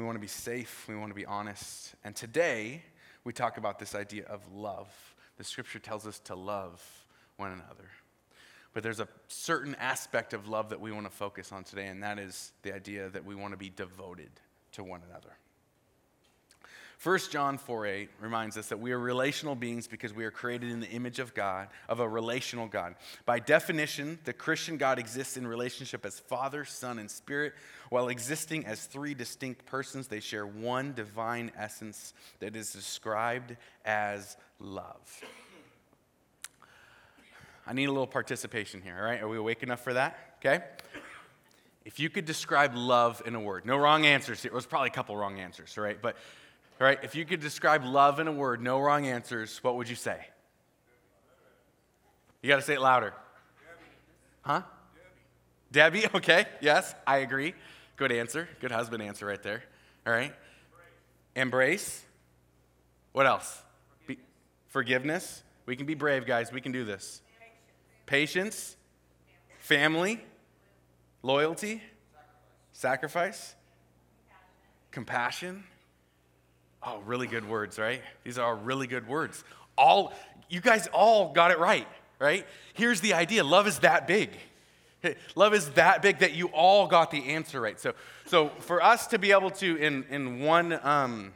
We 0.00 0.06
want 0.06 0.16
to 0.16 0.20
be 0.20 0.28
safe. 0.28 0.86
We 0.88 0.96
want 0.96 1.10
to 1.10 1.14
be 1.14 1.26
honest. 1.26 1.94
And 2.04 2.16
today, 2.16 2.82
we 3.22 3.34
talk 3.34 3.58
about 3.58 3.78
this 3.78 3.94
idea 3.94 4.24
of 4.30 4.40
love. 4.50 4.88
The 5.36 5.44
scripture 5.44 5.78
tells 5.78 6.06
us 6.06 6.18
to 6.20 6.34
love 6.34 6.82
one 7.36 7.52
another. 7.52 7.90
But 8.72 8.82
there's 8.82 9.00
a 9.00 9.08
certain 9.28 9.74
aspect 9.74 10.32
of 10.32 10.48
love 10.48 10.70
that 10.70 10.80
we 10.80 10.90
want 10.90 11.04
to 11.04 11.14
focus 11.14 11.52
on 11.52 11.64
today, 11.64 11.88
and 11.88 12.02
that 12.02 12.18
is 12.18 12.52
the 12.62 12.74
idea 12.74 13.10
that 13.10 13.26
we 13.26 13.34
want 13.34 13.52
to 13.52 13.58
be 13.58 13.68
devoted 13.68 14.30
to 14.72 14.82
one 14.82 15.02
another. 15.06 15.36
1 17.02 17.18
John 17.30 17.56
4 17.56 17.86
8 17.86 18.10
reminds 18.20 18.58
us 18.58 18.68
that 18.68 18.78
we 18.78 18.92
are 18.92 18.98
relational 18.98 19.54
beings 19.54 19.86
because 19.86 20.12
we 20.12 20.24
are 20.26 20.30
created 20.30 20.70
in 20.70 20.80
the 20.80 20.88
image 20.90 21.18
of 21.18 21.32
God, 21.32 21.68
of 21.88 21.98
a 21.98 22.06
relational 22.06 22.66
God. 22.66 22.94
By 23.24 23.38
definition, 23.38 24.18
the 24.24 24.34
Christian 24.34 24.76
God 24.76 24.98
exists 24.98 25.38
in 25.38 25.46
relationship 25.46 26.04
as 26.04 26.20
Father, 26.20 26.66
Son, 26.66 26.98
and 26.98 27.10
Spirit. 27.10 27.54
While 27.88 28.08
existing 28.08 28.66
as 28.66 28.84
three 28.84 29.14
distinct 29.14 29.64
persons, 29.64 30.08
they 30.08 30.20
share 30.20 30.46
one 30.46 30.92
divine 30.92 31.52
essence 31.56 32.12
that 32.40 32.54
is 32.54 32.70
described 32.70 33.56
as 33.86 34.36
love. 34.58 35.22
I 37.66 37.72
need 37.72 37.88
a 37.88 37.92
little 37.92 38.06
participation 38.06 38.82
here, 38.82 38.96
all 38.98 39.04
right? 39.04 39.22
Are 39.22 39.28
we 39.28 39.38
awake 39.38 39.62
enough 39.62 39.80
for 39.80 39.94
that? 39.94 40.18
Okay? 40.40 40.62
If 41.86 41.98
you 41.98 42.10
could 42.10 42.26
describe 42.26 42.74
love 42.74 43.22
in 43.24 43.34
a 43.34 43.40
word, 43.40 43.64
no 43.64 43.78
wrong 43.78 44.04
answers 44.04 44.42
here. 44.42 44.52
It 44.52 44.54
was 44.54 44.66
probably 44.66 44.88
a 44.88 44.92
couple 44.92 45.16
wrong 45.16 45.40
answers, 45.40 45.78
right? 45.78 46.00
But 46.00 46.16
all 46.80 46.86
right, 46.86 46.98
if 47.02 47.14
you 47.14 47.26
could 47.26 47.40
describe 47.40 47.84
love 47.84 48.20
in 48.20 48.26
a 48.26 48.32
word, 48.32 48.62
no 48.62 48.80
wrong 48.80 49.06
answers, 49.06 49.62
what 49.62 49.76
would 49.76 49.88
you 49.88 49.96
say? 49.96 50.18
You 52.42 52.48
got 52.48 52.56
to 52.56 52.62
say 52.62 52.74
it 52.74 52.80
louder. 52.80 53.12
Huh? 54.40 54.62
Debbie. 55.70 56.00
Debbie, 56.00 56.16
okay, 56.16 56.46
yes, 56.62 56.94
I 57.06 57.18
agree. 57.18 57.54
Good 57.96 58.12
answer. 58.12 58.48
Good 58.60 58.70
husband 58.70 59.02
answer 59.02 59.26
right 59.26 59.42
there. 59.42 59.62
All 60.06 60.12
right. 60.14 60.32
Embrace. 61.36 62.02
What 63.12 63.26
else? 63.26 63.62
Be, 64.06 64.18
forgiveness. 64.68 65.42
We 65.66 65.76
can 65.76 65.84
be 65.84 65.94
brave, 65.94 66.24
guys. 66.24 66.50
We 66.50 66.62
can 66.62 66.72
do 66.72 66.84
this. 66.84 67.20
Patience. 68.06 68.76
Family. 69.58 70.24
Loyalty. 71.22 71.82
Sacrifice. 72.72 73.54
Compassion. 74.90 75.64
Oh, 76.82 77.00
really 77.04 77.26
good 77.26 77.48
words, 77.48 77.78
right? 77.78 78.02
These 78.24 78.38
are 78.38 78.56
really 78.56 78.86
good 78.86 79.06
words. 79.06 79.44
All 79.76 80.12
you 80.48 80.60
guys 80.60 80.88
all 80.92 81.32
got 81.32 81.50
it 81.50 81.58
right, 81.58 81.86
right? 82.18 82.46
Here's 82.74 83.00
the 83.00 83.14
idea. 83.14 83.44
Love 83.44 83.66
is 83.66 83.80
that 83.80 84.06
big. 84.06 84.30
Love 85.34 85.54
is 85.54 85.68
that 85.70 86.02
big 86.02 86.18
that 86.18 86.34
you 86.34 86.48
all 86.48 86.86
got 86.86 87.10
the 87.10 87.30
answer 87.30 87.60
right. 87.60 87.78
So, 87.78 87.94
so 88.26 88.48
for 88.60 88.82
us 88.82 89.06
to 89.08 89.18
be 89.18 89.32
able 89.32 89.50
to, 89.52 89.76
in, 89.76 90.04
in 90.10 90.40
one, 90.40 90.78
um, 90.82 91.32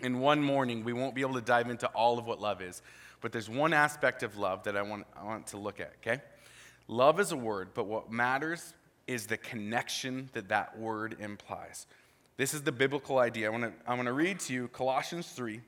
in 0.00 0.20
one 0.20 0.42
morning, 0.42 0.84
we 0.84 0.92
won't 0.92 1.14
be 1.14 1.22
able 1.22 1.34
to 1.34 1.40
dive 1.40 1.68
into 1.68 1.86
all 1.88 2.18
of 2.18 2.26
what 2.26 2.40
love 2.40 2.62
is. 2.62 2.82
But 3.20 3.32
there's 3.32 3.48
one 3.48 3.72
aspect 3.72 4.22
of 4.22 4.36
love 4.36 4.64
that 4.64 4.76
I 4.76 4.82
want, 4.82 5.06
I 5.16 5.24
want 5.24 5.46
to 5.48 5.56
look 5.56 5.80
at, 5.80 5.92
okay? 6.00 6.22
Love 6.88 7.20
is 7.20 7.32
a 7.32 7.36
word, 7.36 7.70
but 7.74 7.86
what 7.86 8.10
matters 8.10 8.74
is 9.06 9.26
the 9.26 9.36
connection 9.36 10.28
that 10.32 10.48
that 10.48 10.78
word 10.78 11.16
implies. 11.20 11.86
This 12.42 12.54
is 12.54 12.62
the 12.62 12.72
biblical 12.72 13.18
idea. 13.18 13.46
I 13.46 13.50
want 13.50 13.62
to 13.62 13.72
I 13.88 13.94
want 13.94 14.06
to 14.06 14.12
read 14.12 14.40
to 14.40 14.52
you 14.52 14.66
Colossians 14.66 15.28
3 15.28 15.60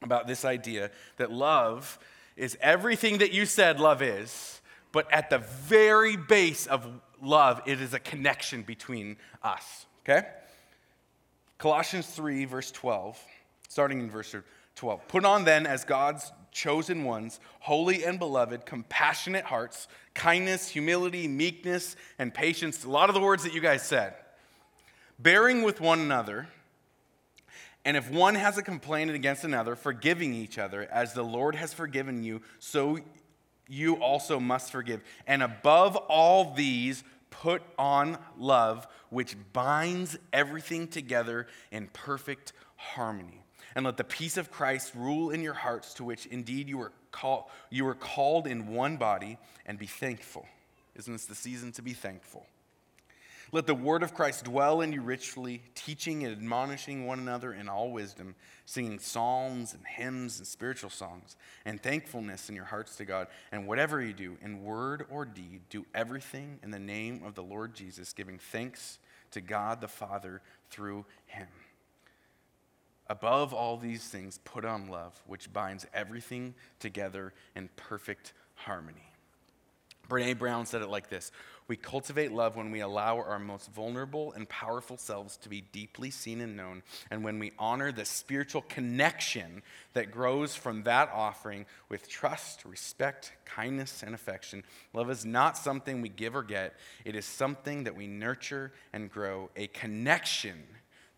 about 0.00 0.28
this 0.28 0.44
idea 0.44 0.92
that 1.16 1.32
love 1.32 1.98
is 2.36 2.56
everything 2.60 3.18
that 3.18 3.32
you 3.32 3.44
said 3.44 3.80
love 3.80 4.00
is, 4.00 4.60
but 4.92 5.12
at 5.12 5.28
the 5.28 5.38
very 5.38 6.16
base 6.16 6.68
of 6.68 6.88
love, 7.20 7.62
it 7.66 7.80
is 7.80 7.94
a 7.94 7.98
connection 7.98 8.62
between 8.62 9.16
us, 9.42 9.86
okay? 10.04 10.28
Colossians 11.58 12.06
3, 12.06 12.44
verse 12.44 12.70
12, 12.70 13.20
starting 13.68 13.98
in 13.98 14.08
verse 14.08 14.36
12. 14.76 15.08
Put 15.08 15.24
on 15.24 15.42
then 15.42 15.66
as 15.66 15.84
God's 15.84 16.30
chosen 16.52 17.02
ones, 17.02 17.40
holy 17.58 18.04
and 18.04 18.20
beloved, 18.20 18.66
compassionate 18.66 19.46
hearts, 19.46 19.88
kindness, 20.14 20.68
humility, 20.68 21.26
meekness, 21.26 21.96
and 22.20 22.32
patience. 22.32 22.84
A 22.84 22.88
lot 22.88 23.10
of 23.10 23.16
the 23.16 23.20
words 23.20 23.42
that 23.42 23.52
you 23.52 23.60
guys 23.60 23.82
said. 23.82 24.14
Bearing 25.18 25.62
with 25.62 25.80
one 25.80 26.00
another. 26.00 26.48
And 27.84 27.96
if 27.96 28.10
one 28.10 28.34
has 28.34 28.58
a 28.58 28.62
complaint 28.62 29.10
against 29.10 29.44
another, 29.44 29.74
forgiving 29.74 30.34
each 30.34 30.58
other, 30.58 30.88
as 30.92 31.14
the 31.14 31.22
Lord 31.22 31.54
has 31.54 31.72
forgiven 31.72 32.22
you, 32.22 32.42
so 32.58 32.98
you 33.68 33.96
also 33.96 34.38
must 34.38 34.70
forgive. 34.70 35.02
And 35.26 35.42
above 35.42 35.96
all 35.96 36.54
these, 36.54 37.02
put 37.30 37.62
on 37.78 38.18
love, 38.38 38.86
which 39.10 39.36
binds 39.52 40.18
everything 40.32 40.88
together 40.88 41.46
in 41.70 41.88
perfect 41.92 42.52
harmony 42.76 43.42
and 43.74 43.84
let 43.84 43.96
the 43.96 44.04
peace 44.04 44.36
of 44.36 44.50
Christ 44.50 44.92
rule 44.94 45.30
in 45.30 45.42
your 45.42 45.54
hearts, 45.54 45.94
to 45.94 46.04
which 46.04 46.26
indeed 46.26 46.68
you 46.68 46.78
were, 46.78 46.92
call, 47.12 47.50
you 47.70 47.84
were 47.84 47.94
called 47.94 48.46
in 48.46 48.66
one 48.66 48.96
body, 48.96 49.38
and 49.66 49.78
be 49.78 49.86
thankful. 49.86 50.46
Isn't 50.96 51.12
this 51.12 51.26
the 51.26 51.34
season 51.34 51.70
to 51.72 51.82
be 51.82 51.92
thankful? 51.92 52.46
Let 53.50 53.66
the 53.66 53.74
word 53.74 54.02
of 54.02 54.14
Christ 54.14 54.44
dwell 54.44 54.82
in 54.82 54.92
you 54.92 55.00
richly, 55.00 55.62
teaching 55.74 56.22
and 56.22 56.32
admonishing 56.32 57.06
one 57.06 57.18
another 57.18 57.54
in 57.54 57.68
all 57.68 57.90
wisdom, 57.90 58.34
singing 58.66 58.98
psalms 58.98 59.72
and 59.72 59.86
hymns 59.86 60.38
and 60.38 60.46
spiritual 60.46 60.90
songs, 60.90 61.34
and 61.64 61.82
thankfulness 61.82 62.50
in 62.50 62.54
your 62.54 62.66
hearts 62.66 62.96
to 62.96 63.06
God. 63.06 63.28
And 63.50 63.66
whatever 63.66 64.02
you 64.02 64.12
do, 64.12 64.36
in 64.42 64.62
word 64.62 65.06
or 65.10 65.24
deed, 65.24 65.62
do 65.70 65.86
everything 65.94 66.58
in 66.62 66.70
the 66.70 66.78
name 66.78 67.22
of 67.24 67.34
the 67.34 67.42
Lord 67.42 67.74
Jesus, 67.74 68.12
giving 68.12 68.38
thanks 68.38 68.98
to 69.30 69.40
God 69.40 69.80
the 69.80 69.88
Father 69.88 70.42
through 70.70 71.06
him. 71.26 71.48
Above 73.06 73.54
all 73.54 73.78
these 73.78 74.06
things, 74.08 74.38
put 74.44 74.66
on 74.66 74.88
love, 74.88 75.18
which 75.26 75.50
binds 75.50 75.86
everything 75.94 76.54
together 76.78 77.32
in 77.56 77.70
perfect 77.76 78.34
harmony. 78.54 79.08
Brene 80.08 80.38
Brown 80.38 80.66
said 80.66 80.82
it 80.82 80.88
like 80.88 81.08
this 81.08 81.30
We 81.68 81.76
cultivate 81.76 82.32
love 82.32 82.56
when 82.56 82.70
we 82.70 82.80
allow 82.80 83.18
our 83.18 83.38
most 83.38 83.70
vulnerable 83.70 84.32
and 84.32 84.48
powerful 84.48 84.96
selves 84.96 85.36
to 85.38 85.50
be 85.50 85.60
deeply 85.60 86.10
seen 86.10 86.40
and 86.40 86.56
known, 86.56 86.82
and 87.10 87.22
when 87.22 87.38
we 87.38 87.52
honor 87.58 87.92
the 87.92 88.06
spiritual 88.06 88.62
connection 88.62 89.62
that 89.92 90.10
grows 90.10 90.54
from 90.54 90.84
that 90.84 91.10
offering 91.12 91.66
with 91.90 92.08
trust, 92.08 92.64
respect, 92.64 93.32
kindness, 93.44 94.02
and 94.02 94.14
affection. 94.14 94.64
Love 94.94 95.10
is 95.10 95.26
not 95.26 95.58
something 95.58 96.00
we 96.00 96.08
give 96.08 96.34
or 96.34 96.42
get, 96.42 96.74
it 97.04 97.14
is 97.14 97.26
something 97.26 97.84
that 97.84 97.94
we 97.94 98.06
nurture 98.06 98.72
and 98.94 99.10
grow, 99.10 99.50
a 99.54 99.66
connection 99.66 100.64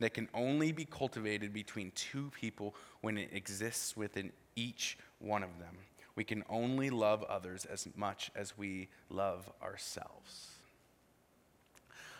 that 0.00 0.14
can 0.14 0.28
only 0.34 0.72
be 0.72 0.84
cultivated 0.84 1.52
between 1.52 1.92
two 1.94 2.30
people 2.40 2.74
when 3.02 3.16
it 3.16 3.30
exists 3.32 3.96
within 3.96 4.32
each 4.56 4.98
one 5.20 5.44
of 5.44 5.58
them. 5.60 5.76
We 6.16 6.24
can 6.24 6.44
only 6.48 6.90
love 6.90 7.22
others 7.24 7.64
as 7.64 7.88
much 7.96 8.30
as 8.34 8.56
we 8.56 8.88
love 9.08 9.50
ourselves. 9.62 10.50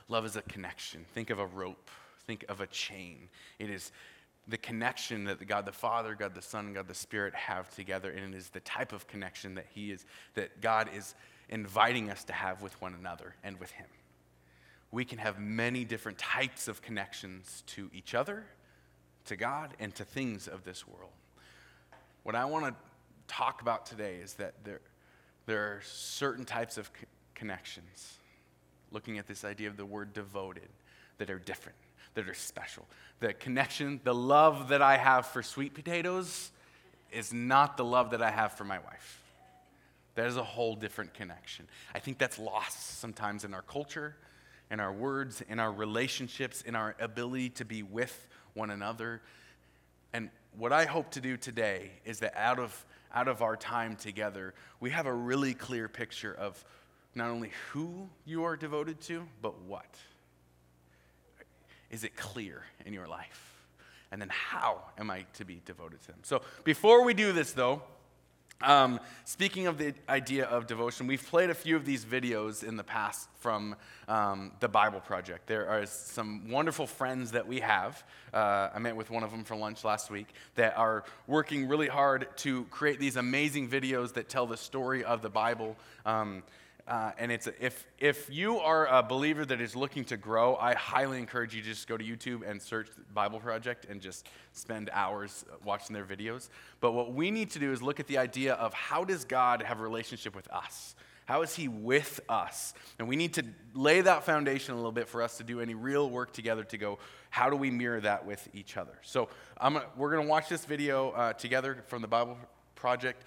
Love 0.09 0.25
is 0.25 0.37
a 0.37 0.43
connection. 0.43 1.05
Think 1.15 1.31
of 1.31 1.39
a 1.39 1.47
rope, 1.47 1.91
think 2.27 2.45
of 2.49 2.61
a 2.61 2.67
chain. 2.67 3.29
It 3.59 3.71
is 3.71 3.93
the 4.49 4.59
connection 4.59 5.25
that 5.25 5.47
God 5.47 5.67
the 5.67 5.73
Father, 5.73 6.15
God 6.15 6.35
the 6.35 6.43
Son, 6.43 6.73
God 6.73 6.89
the 6.89 6.95
Spirit 6.95 7.35
have 7.35 7.73
together, 7.75 8.11
and 8.11 8.35
it 8.35 8.37
is 8.37 8.49
the 8.49 8.61
type 8.61 8.93
of 8.93 9.07
connection 9.07 9.55
that 9.55 9.67
He 9.73 9.93
is, 9.93 10.05
that 10.35 10.61
God 10.61 10.89
is 10.95 11.15
inviting 11.49 12.11
us 12.11 12.25
to 12.25 12.33
have 12.33 12.63
with 12.63 12.81
one 12.81 12.95
another 12.95 13.35
and 13.45 13.59
with 13.61 13.71
Him 13.73 13.87
we 14.93 15.05
can 15.05 15.19
have 15.19 15.39
many 15.39 15.85
different 15.85 16.19
types 16.19 16.69
of 16.69 16.83
connections 16.83 17.63
to 17.69 17.91
each 17.95 18.15
other, 18.15 18.45
to 19.27 19.37
God, 19.37 19.75
and 19.79 19.95
to 19.95 20.05
things 20.05 20.49
of 20.49 20.65
this 20.65 20.87
world. 20.87 21.13
What 22.23 22.35
I 22.35 22.45
want 22.45 22.67
to 22.67 22.75
talk 23.31 23.63
about 23.63 23.87
today 23.87 24.17
is 24.23 24.35
that 24.35 24.55
there, 24.65 24.81
there 25.47 25.61
are 25.61 25.81
certain 25.85 26.45
types 26.45 26.79
of 26.79 26.93
co- 26.93 27.07
connections, 27.35 28.19
looking 28.91 29.19
at 29.19 29.27
this 29.27 29.45
idea 29.45 29.69
of 29.69 29.77
the 29.77 29.85
word 29.85 30.13
devoted, 30.13 30.69
that 31.19 31.31
are 31.31 31.39
different, 31.39 31.77
that 32.15 32.29
are 32.29 32.35
special. 32.35 32.87
The 33.21 33.33
connection, 33.33 34.01
the 34.05 34.15
love 34.15 34.69
that 34.69 34.83
I 34.83 34.97
have 34.97 35.27
for 35.27 35.43
sweet 35.43 35.75
potatoes 35.75 36.51
is 37.13 37.33
not 37.33 37.77
the 37.77 37.85
love 37.85 38.11
that 38.11 38.23
I 38.23 38.31
have 38.31 38.53
for 38.53 38.65
my 38.65 38.79
wife. 38.79 39.23
That 40.15 40.27
is 40.27 40.37
a 40.37 40.43
whole 40.43 40.75
different 40.75 41.15
connection. 41.15 41.67
I 41.95 41.99
think 41.99 42.19
that's 42.19 42.39
lost 42.39 42.99
sometimes 42.99 43.45
in 43.45 43.55
our 43.55 43.63
culture 43.63 44.17
in 44.71 44.79
our 44.79 44.93
words, 44.93 45.43
in 45.49 45.59
our 45.59 45.73
relationships, 45.73 46.63
in 46.63 46.77
our 46.77 46.95
ability 47.01 47.51
to 47.51 47.65
be 47.65 47.83
with 47.83 48.29
one 48.55 48.71
another. 48.71 49.21
And 50.13 50.31
what 50.57 50.73
I 50.73 50.85
hope 50.85 51.11
to 51.13 51.21
do 51.21 51.37
today 51.37 51.91
is 52.05 52.21
that 52.21 52.37
out 52.37 52.59
of, 52.59 52.85
out 53.15 53.29
of 53.29 53.43
our 53.43 53.57
time 53.57 53.97
together, 53.97 54.55
we 54.79 54.91
have 54.91 55.07
a 55.07 55.13
really 55.13 55.55
clear 55.55 55.89
picture 55.89 56.35
of 56.35 56.63
not 57.15 57.31
only 57.31 57.51
who 57.71 58.09
you 58.25 58.45
are 58.45 58.57
devoted 58.57 59.01
to, 59.03 59.27
but 59.43 59.61
what. 59.63 59.97
Is 61.91 62.05
it 62.05 62.17
clear 62.17 62.65
in 62.87 62.93
your 62.93 63.09
life? 63.09 63.67
And 64.13 64.21
then 64.21 64.31
how 64.31 64.83
am 64.99 65.11
I 65.11 65.25
to 65.35 65.45
be 65.45 65.61
devoted 65.65 66.01
to 66.03 66.09
them? 66.09 66.21
So 66.23 66.43
before 66.65 67.05
we 67.05 67.15
do 67.15 67.33
this, 67.33 67.53
though, 67.53 67.83
um, 68.63 69.01
speaking 69.25 69.67
of 69.67 69.79
the 69.79 69.95
idea 70.09 70.45
of 70.45 70.67
devotion, 70.67 71.07
we've 71.07 71.27
played 71.27 71.51
a 71.51 71.55
few 71.55 71.77
of 71.77 71.85
these 71.85 72.05
videos 72.05 72.63
in 72.63 72.77
the 72.77 72.85
past 72.85 73.29
from 73.39 73.75
um, 74.07 74.53
the 74.61 74.69
Bible 74.69 75.01
Project. 75.01 75.47
There 75.47 75.69
are 75.69 75.87
some 75.87 76.51
wonderful 76.51 76.87
friends 76.87 77.33
that 77.33 77.47
we 77.47 77.61
have. 77.61 78.03
Uh, 78.35 78.69
I 78.75 78.79
met 78.79 78.97
with 78.97 79.11
one 79.11 79.23
of 79.23 79.31
them 79.31 79.45
for 79.45 79.57
lunch 79.57 79.83
last 79.85 80.11
week 80.11 80.29
that 80.57 80.77
are 80.77 81.05
working 81.27 81.69
really 81.69 81.89
hard 81.89 82.29
to 82.39 82.65
create 82.65 83.01
these 83.01 83.17
amazing 83.17 83.69
videos 83.69 84.13
that 84.15 84.29
tell 84.29 84.47
the 84.47 84.57
story 84.57 85.05
of 85.05 85.23
the 85.23 85.31
Bible. 85.31 85.77
Um, 86.05 86.43
uh, 86.91 87.13
and 87.19 87.31
it's 87.31 87.47
if 87.61 87.87
if 87.99 88.29
you 88.29 88.59
are 88.59 88.89
a 88.89 89.01
believer 89.01 89.47
that 89.47 89.61
is 89.61 89.77
looking 89.77 90.05
to 90.07 90.17
grow, 90.17 90.57
I 90.57 90.75
highly 90.75 91.19
encourage 91.19 91.55
you 91.55 91.63
to 91.63 91.69
just 91.69 91.87
go 91.87 91.97
to 91.97 92.05
YouTube 92.05 92.43
and 92.45 92.61
search 92.61 92.89
Bible 93.15 93.39
Project 93.39 93.87
and 93.89 94.01
just 94.01 94.27
spend 94.53 94.91
hours 94.93 95.45
watching 95.65 95.95
their 95.95 96.05
videos. 96.05 96.49
But 96.81 96.91
what 96.91 97.15
we 97.15 97.31
need 97.31 97.51
to 97.53 97.61
do 97.61 97.71
is 97.73 97.81
look 97.81 98.01
at 98.01 98.09
the 98.09 98.19
idea 98.19 98.55
of 98.55 98.75
how 98.75 99.05
does 99.05 99.25
God 99.25 99.63
have 99.63 99.79
a 99.79 99.83
relationship 99.85 100.35
with 100.35 100.51
us? 100.51 100.97
How 101.27 101.43
is 101.43 101.55
He 101.55 101.69
with 101.69 102.19
us? 102.29 102.75
And 102.99 103.07
we 103.07 103.15
need 103.15 103.35
to 103.35 103.45
lay 103.73 104.01
that 104.01 104.25
foundation 104.25 104.75
a 104.75 104.77
little 104.77 104.91
bit 104.91 105.07
for 105.09 105.23
us 105.23 105.37
to 105.39 105.45
do 105.45 105.61
any 105.61 105.75
real 105.75 106.11
work 106.11 106.33
together 106.33 106.65
to 106.65 106.77
go, 106.77 106.99
how 107.31 107.49
do 107.49 107.55
we 107.55 107.71
mirror 107.71 108.01
that 108.01 108.27
with 108.27 108.49
each 108.53 108.77
other? 108.77 108.99
So 109.03 109.29
we're 109.97 110.11
going 110.11 110.25
to 110.25 110.29
watch 110.29 110.49
this 110.49 110.65
video 110.65 111.11
uh, 111.11 111.35
together 111.35 111.85
from 111.87 112.03
the 112.03 112.09
Bible 112.09 112.37
Project 112.75 113.23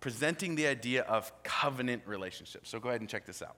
presenting 0.00 0.54
the 0.54 0.66
idea 0.66 1.02
of 1.02 1.32
covenant 1.42 2.02
relationships. 2.06 2.70
So 2.70 2.80
go 2.80 2.88
ahead 2.88 3.00
and 3.00 3.08
check 3.08 3.26
this 3.26 3.42
out. 3.42 3.56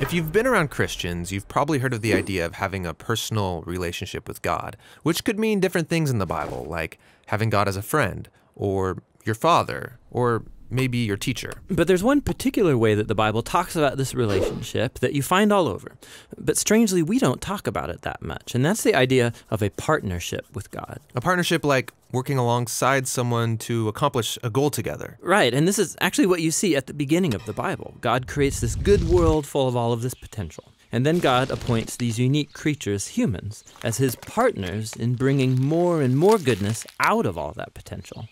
If 0.00 0.12
you've 0.12 0.32
been 0.32 0.46
around 0.46 0.70
Christians, 0.70 1.32
you've 1.32 1.48
probably 1.48 1.78
heard 1.78 1.94
of 1.94 2.02
the 2.02 2.12
idea 2.12 2.44
of 2.44 2.54
having 2.54 2.84
a 2.84 2.92
personal 2.92 3.62
relationship 3.62 4.28
with 4.28 4.42
God, 4.42 4.76
which 5.02 5.24
could 5.24 5.38
mean 5.38 5.60
different 5.60 5.88
things 5.88 6.10
in 6.10 6.18
the 6.18 6.26
Bible, 6.26 6.66
like 6.68 6.98
having 7.26 7.48
God 7.48 7.66
as 7.66 7.76
a 7.76 7.82
friend, 7.82 8.28
or 8.54 9.02
your 9.24 9.34
father, 9.34 9.98
or 10.10 10.44
maybe 10.70 10.98
your 10.98 11.16
teacher. 11.16 11.52
But 11.68 11.86
there's 11.86 12.02
one 12.02 12.20
particular 12.20 12.76
way 12.76 12.94
that 12.94 13.08
the 13.08 13.14
Bible 13.14 13.42
talks 13.42 13.76
about 13.76 13.96
this 13.96 14.14
relationship 14.14 14.98
that 15.00 15.12
you 15.12 15.22
find 15.22 15.52
all 15.52 15.68
over. 15.68 15.92
But 16.38 16.56
strangely, 16.56 17.02
we 17.02 17.18
don't 17.18 17.40
talk 17.40 17.66
about 17.66 17.90
it 17.90 18.02
that 18.02 18.22
much. 18.22 18.54
And 18.54 18.64
that's 18.64 18.82
the 18.82 18.94
idea 18.94 19.32
of 19.50 19.62
a 19.62 19.70
partnership 19.70 20.46
with 20.54 20.70
God. 20.70 21.00
A 21.14 21.20
partnership 21.20 21.64
like 21.64 21.92
working 22.12 22.38
alongside 22.38 23.08
someone 23.08 23.58
to 23.58 23.88
accomplish 23.88 24.38
a 24.42 24.50
goal 24.50 24.70
together. 24.70 25.18
Right. 25.20 25.52
And 25.52 25.66
this 25.66 25.78
is 25.78 25.96
actually 26.00 26.26
what 26.26 26.40
you 26.40 26.50
see 26.50 26.76
at 26.76 26.86
the 26.86 26.94
beginning 26.94 27.34
of 27.34 27.44
the 27.46 27.52
Bible. 27.52 27.94
God 28.00 28.26
creates 28.26 28.60
this 28.60 28.74
good 28.74 29.08
world 29.08 29.46
full 29.46 29.68
of 29.68 29.76
all 29.76 29.92
of 29.92 30.02
this 30.02 30.14
potential. 30.14 30.72
And 30.92 31.04
then 31.04 31.18
God 31.18 31.50
appoints 31.50 31.96
these 31.96 32.18
unique 32.18 32.52
creatures, 32.52 33.08
humans, 33.08 33.64
as 33.82 33.98
his 33.98 34.14
partners 34.16 34.94
in 34.94 35.14
bringing 35.14 35.60
more 35.60 36.00
and 36.00 36.16
more 36.16 36.38
goodness 36.38 36.86
out 37.00 37.26
of 37.26 37.36
all 37.36 37.52
that 37.52 37.74
potential. 37.74 38.28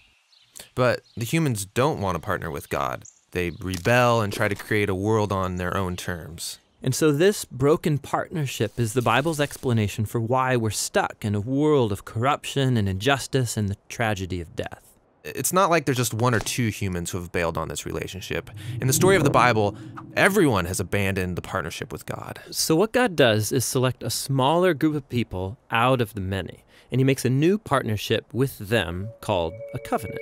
But 0.75 1.01
the 1.17 1.25
humans 1.25 1.65
don't 1.65 2.01
want 2.01 2.17
to 2.17 2.21
partner 2.21 2.51
with 2.51 2.69
God. 2.69 3.05
They 3.33 3.51
rebel 3.51 4.21
and 4.21 4.33
try 4.33 4.49
to 4.49 4.55
create 4.55 4.89
a 4.89 4.95
world 4.95 5.33
on 5.33 5.57
their 5.57 5.77
own 5.77 5.97
terms. 5.97 6.59
And 6.85 6.95
so, 6.95 7.13
this 7.13 7.47
broken 7.47 7.97
partnership 7.97 8.79
is 8.79 8.93
the 8.93 9.01
Bible's 9.01 9.41
explanation 9.41 10.05
for 10.05 10.21
why 10.21 10.55
we're 10.55 10.71
stuck 10.71 11.25
in 11.25 11.35
a 11.35 11.41
world 11.41 11.93
of 11.93 12.05
corruption 12.05 12.77
and 12.77 12.87
injustice 12.87 13.57
and 13.57 13.71
the 13.71 13.79
tragedy 13.89 14.41
of 14.43 14.55
death. 14.55 14.83
It's 15.25 15.55
not 15.55 15.71
like 15.71 15.87
there's 15.87 15.97
just 15.97 16.13
one 16.13 16.35
or 16.35 16.41
two 16.41 16.69
humans 16.69 17.11
who 17.11 17.19
have 17.19 17.33
bailed 17.33 17.57
on 17.57 17.69
this 17.69 17.87
relationship. 17.87 18.51
In 18.83 18.87
the 18.87 18.93
story 18.93 19.17
of 19.17 19.25
the 19.25 19.31
Bible, 19.31 19.75
everyone 20.15 20.67
has 20.67 20.79
abandoned 20.79 21.37
the 21.37 21.43
partnership 21.43 21.91
with 21.91 22.05
God. 22.05 22.41
So, 22.51 22.77
what 22.77 22.93
God 22.93 23.17
does 23.17 23.51
is 23.51 23.65
select 23.65 24.03
a 24.03 24.11
smaller 24.11 24.75
group 24.75 24.95
of 24.95 25.09
people 25.09 25.57
out 25.71 26.03
of 26.03 26.13
the 26.13 26.21
many, 26.21 26.65
and 26.93 27.01
He 27.01 27.05
makes 27.05 27.25
a 27.25 27.31
new 27.31 27.57
partnership 27.57 28.27
with 28.35 28.59
them 28.59 29.09
called 29.23 29.55
a 29.73 29.79
covenant. 29.79 30.21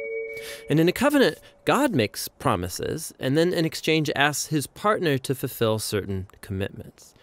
And 0.68 0.80
in 0.80 0.88
a 0.88 0.92
covenant, 0.92 1.38
God 1.64 1.94
makes 1.94 2.28
promises 2.28 3.12
and 3.18 3.36
then 3.36 3.52
in 3.52 3.64
exchange 3.64 4.10
asks 4.16 4.46
his 4.46 4.66
partner 4.66 5.18
to 5.18 5.34
fulfill 5.34 5.78
certain 5.78 6.26
commitments. 6.40 7.14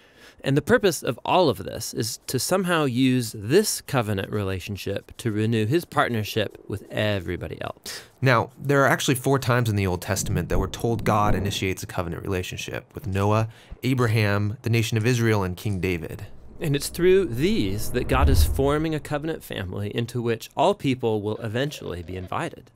And 0.42 0.56
the 0.56 0.62
purpose 0.62 1.04
of 1.04 1.20
all 1.26 1.50
of 1.50 1.58
this 1.58 1.94
is 1.94 2.20
to 2.28 2.40
somehow 2.40 2.86
use 2.86 3.36
this 3.38 3.82
covenant 3.82 4.32
relationship 4.32 5.16
to 5.18 5.32
renew 5.32 5.66
his 5.66 5.84
partnership 5.86 6.64
with 6.68 6.84
everybody 6.90 7.62
else. 7.62 8.02
Now, 8.22 8.52
there 8.58 8.82
are 8.84 8.88
actually 8.88 9.16
four 9.16 9.38
times 9.38 9.70
in 9.70 9.76
the 9.76 9.88
Old 9.88 10.02
Testament 10.02 10.50
that 10.50 10.60
we're 10.60 10.68
told 10.68 11.04
God 11.04 11.36
initiates 11.36 11.84
a 11.84 11.88
covenant 11.88 12.24
relationship 12.24 12.94
with 12.94 13.08
Noah, 13.08 13.50
Abraham, 13.84 14.58
the 14.62 14.70
nation 14.70 14.98
of 14.98 15.06
Israel, 15.06 15.44
and 15.44 15.58
King 15.58 15.80
David. 15.80 16.28
And 16.62 16.76
it's 16.76 16.90
through 16.90 17.26
these 17.26 17.92
that 17.92 18.08
God 18.08 18.30
is 18.30 18.44
forming 18.44 18.94
a 18.94 19.00
covenant 19.00 19.44
family 19.44 19.96
into 19.96 20.22
which 20.22 20.50
all 20.58 20.74
people 20.74 21.22
will 21.22 21.38
eventually 21.38 22.04
be 22.04 22.18
invited. 22.18 22.70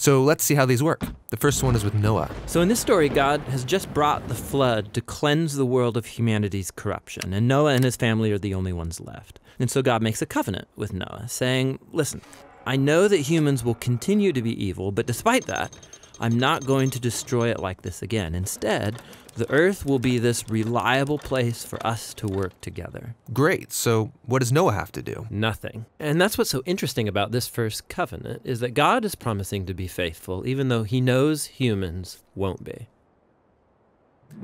So 0.00 0.22
let's 0.22 0.42
see 0.42 0.54
how 0.54 0.64
these 0.64 0.82
work. 0.82 1.02
The 1.28 1.36
first 1.36 1.62
one 1.62 1.76
is 1.76 1.84
with 1.84 1.92
Noah. 1.92 2.30
So 2.46 2.62
in 2.62 2.68
this 2.68 2.80
story, 2.80 3.10
God 3.10 3.42
has 3.42 3.64
just 3.64 3.92
brought 3.92 4.26
the 4.28 4.34
flood 4.34 4.94
to 4.94 5.02
cleanse 5.02 5.56
the 5.56 5.66
world 5.66 5.94
of 5.98 6.06
humanity's 6.06 6.70
corruption, 6.70 7.34
and 7.34 7.46
Noah 7.46 7.74
and 7.74 7.84
his 7.84 7.96
family 7.96 8.32
are 8.32 8.38
the 8.38 8.54
only 8.54 8.72
ones 8.72 8.98
left. 8.98 9.40
And 9.58 9.70
so 9.70 9.82
God 9.82 10.00
makes 10.00 10.22
a 10.22 10.26
covenant 10.26 10.68
with 10.74 10.94
Noah, 10.94 11.26
saying, 11.28 11.80
Listen, 11.92 12.22
I 12.64 12.76
know 12.76 13.08
that 13.08 13.18
humans 13.18 13.62
will 13.62 13.74
continue 13.74 14.32
to 14.32 14.40
be 14.40 14.64
evil, 14.64 14.90
but 14.90 15.06
despite 15.06 15.44
that, 15.48 15.76
I'm 16.20 16.38
not 16.38 16.66
going 16.66 16.90
to 16.90 17.00
destroy 17.00 17.50
it 17.50 17.58
like 17.58 17.82
this 17.82 18.02
again. 18.02 18.34
Instead, 18.34 19.00
the 19.36 19.50
earth 19.50 19.86
will 19.86 19.98
be 19.98 20.18
this 20.18 20.50
reliable 20.50 21.18
place 21.18 21.64
for 21.64 21.84
us 21.86 22.12
to 22.14 22.26
work 22.26 22.60
together. 22.60 23.14
Great. 23.32 23.72
So, 23.72 24.12
what 24.26 24.40
does 24.40 24.52
Noah 24.52 24.74
have 24.74 24.92
to 24.92 25.02
do? 25.02 25.26
Nothing. 25.30 25.86
And 25.98 26.20
that's 26.20 26.36
what's 26.36 26.50
so 26.50 26.62
interesting 26.66 27.08
about 27.08 27.32
this 27.32 27.48
first 27.48 27.88
covenant 27.88 28.42
is 28.44 28.60
that 28.60 28.74
God 28.74 29.04
is 29.04 29.14
promising 29.14 29.64
to 29.66 29.74
be 29.74 29.88
faithful 29.88 30.46
even 30.46 30.68
though 30.68 30.82
he 30.82 31.00
knows 31.00 31.46
humans 31.46 32.22
won't 32.34 32.64
be. 32.64 32.88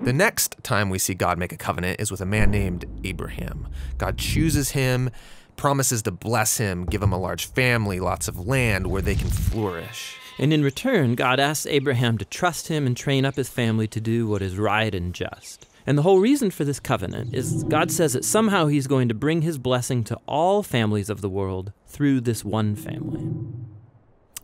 The 0.02 0.12
next 0.12 0.56
time 0.62 0.88
we 0.88 0.98
see 0.98 1.14
God 1.14 1.38
make 1.38 1.52
a 1.52 1.56
covenant 1.56 2.00
is 2.00 2.10
with 2.10 2.20
a 2.20 2.26
man 2.26 2.50
named 2.50 2.86
Abraham. 3.04 3.68
God 3.98 4.18
chooses 4.18 4.70
him, 4.70 5.10
promises 5.56 6.02
to 6.02 6.10
bless 6.10 6.56
him, 6.56 6.86
give 6.86 7.02
him 7.02 7.12
a 7.12 7.18
large 7.18 7.46
family, 7.46 8.00
lots 8.00 8.28
of 8.28 8.46
land 8.46 8.86
where 8.86 9.02
they 9.02 9.14
can 9.14 9.28
flourish. 9.28 10.16
And 10.38 10.52
in 10.52 10.62
return, 10.62 11.14
God 11.14 11.40
asks 11.40 11.66
Abraham 11.66 12.18
to 12.18 12.24
trust 12.24 12.68
him 12.68 12.86
and 12.86 12.96
train 12.96 13.24
up 13.24 13.36
his 13.36 13.48
family 13.48 13.88
to 13.88 14.00
do 14.00 14.26
what 14.26 14.42
is 14.42 14.58
right 14.58 14.94
and 14.94 15.14
just. 15.14 15.66
And 15.86 15.96
the 15.96 16.02
whole 16.02 16.18
reason 16.18 16.50
for 16.50 16.64
this 16.64 16.80
covenant 16.80 17.32
is 17.32 17.62
God 17.64 17.90
says 17.90 18.12
that 18.12 18.24
somehow 18.24 18.66
he's 18.66 18.86
going 18.86 19.08
to 19.08 19.14
bring 19.14 19.42
his 19.42 19.56
blessing 19.56 20.02
to 20.04 20.18
all 20.26 20.62
families 20.62 21.08
of 21.08 21.20
the 21.20 21.30
world 21.30 21.72
through 21.86 22.22
this 22.22 22.44
one 22.44 22.74
family. 22.74 23.28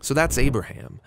So 0.01 0.15
that's 0.15 0.39
Abraham. 0.39 1.01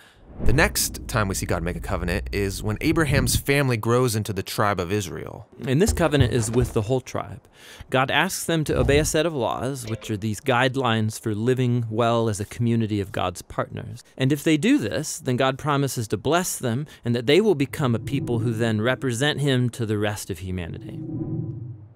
The 0.43 0.53
next 0.53 1.07
time 1.07 1.27
we 1.27 1.35
see 1.35 1.45
God 1.45 1.63
make 1.63 1.77
a 1.77 1.79
covenant 1.79 2.29
is 2.31 2.61
when 2.61 2.77
Abraham's 2.81 3.35
family 3.35 3.77
grows 3.77 4.15
into 4.15 4.33
the 4.33 4.43
tribe 4.43 4.79
of 4.79 4.91
Israel. 4.91 5.47
And 5.65 5.81
this 5.81 5.93
covenant 5.93 6.33
is 6.33 6.51
with 6.51 6.73
the 6.73 6.83
whole 6.83 7.01
tribe. 7.01 7.41
God 7.89 8.11
asks 8.11 8.43
them 8.43 8.63
to 8.65 8.77
obey 8.77 8.99
a 8.99 9.05
set 9.05 9.25
of 9.25 9.33
laws, 9.33 9.87
which 9.87 10.11
are 10.11 10.17
these 10.17 10.41
guidelines 10.41 11.19
for 11.19 11.33
living 11.33 11.85
well 11.89 12.29
as 12.29 12.39
a 12.39 12.45
community 12.45 12.99
of 12.99 13.11
God's 13.11 13.41
partners. 13.41 14.03
And 14.17 14.31
if 14.31 14.43
they 14.43 14.57
do 14.57 14.77
this, 14.77 15.19
then 15.19 15.37
God 15.37 15.57
promises 15.57 16.07
to 16.09 16.17
bless 16.17 16.57
them 16.57 16.85
and 17.03 17.15
that 17.15 17.27
they 17.27 17.39
will 17.39 17.55
become 17.55 17.95
a 17.95 18.00
people 18.00 18.39
who 18.39 18.51
then 18.51 18.81
represent 18.81 19.39
Him 19.39 19.69
to 19.71 19.85
the 19.85 19.98
rest 19.98 20.29
of 20.29 20.39
humanity. 20.39 21.00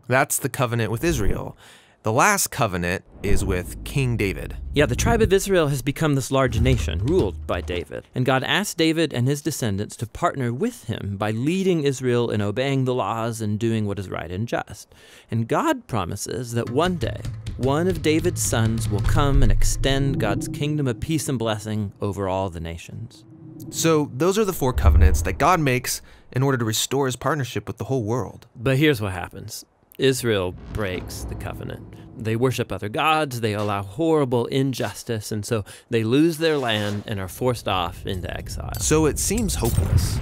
That's 0.08 0.40
the 0.40 0.50
covenant 0.50 0.92
with 0.92 1.04
Israel. 1.04 1.58
The 2.02 2.14
last 2.14 2.48
covenant 2.48 3.04
is 3.24 3.44
with 3.44 3.84
King 3.84 4.16
David. 4.16 4.56
Yeah, 4.74 4.86
the 4.86 4.96
tribe 4.96 5.22
of 5.22 5.34
Israel 5.34 5.68
has 5.68 5.82
become 5.82 6.16
this 6.16 6.32
large 6.32 6.62
nation 6.62 7.00
ruled 7.00 7.46
by 7.46 7.60
David. 7.60 8.08
And 8.16 8.26
God 8.26 8.42
asked 8.46 8.78
David 8.78 9.14
and 9.14 9.28
his 9.28 9.42
descendants 9.42 9.98
to 9.98 10.08
partner 10.08 10.54
with 10.54 10.86
him 10.86 11.18
by 11.18 11.32
leading 11.32 11.84
Israel 11.84 12.32
in 12.32 12.42
obeying 12.42 12.86
the 12.86 12.94
laws 12.94 13.42
and 13.42 13.60
doing 13.60 13.86
what 13.86 14.00
is 14.00 14.10
right 14.10 14.32
and 14.32 14.48
just. 14.48 14.96
And 15.30 15.50
God 15.50 15.88
promises 15.88 16.54
that 16.54 16.70
one 16.70 16.96
day, 16.96 17.20
one 17.58 17.90
of 17.90 18.02
David's 18.02 18.42
sons 18.42 18.88
will 18.88 19.02
come 19.02 19.44
and 19.44 19.52
extend 19.52 20.22
God's 20.22 20.48
kingdom 20.48 20.88
of 20.88 21.02
peace 21.02 21.28
and 21.28 21.38
blessing 21.38 21.92
over 22.00 22.30
all 22.30 22.50
the 22.50 22.62
nations. 22.62 23.26
So, 23.72 24.10
those 24.14 24.38
are 24.38 24.46
the 24.46 24.54
four 24.54 24.72
covenants 24.72 25.22
that 25.24 25.38
God 25.38 25.60
makes 25.60 26.02
in 26.32 26.44
order 26.44 26.58
to 26.58 26.64
restore 26.64 27.08
his 27.08 27.18
partnership 27.18 27.68
with 27.68 27.78
the 27.78 27.84
whole 27.84 28.04
world. 28.04 28.48
But 28.56 28.78
here's 28.78 29.02
what 29.02 29.12
happens 29.12 29.66
Israel 30.00 30.54
breaks 30.74 31.26
the 31.26 31.36
covenant. 31.36 31.86
They 32.18 32.36
worship 32.36 32.72
other 32.72 32.90
gods, 32.90 33.42
they 33.42 33.54
allow 33.54 33.84
horrible 33.84 34.46
injustice, 34.48 35.32
and 35.32 35.46
so 35.46 35.64
they 35.90 36.04
lose 36.04 36.38
their 36.38 36.58
land 36.58 37.04
and 37.06 37.20
are 37.20 37.28
forced 37.28 37.68
off 37.68 38.06
into 38.06 38.34
exile. 38.36 38.74
So 38.80 39.06
it 39.06 39.20
seems 39.20 39.56
hopeless. 39.56 40.18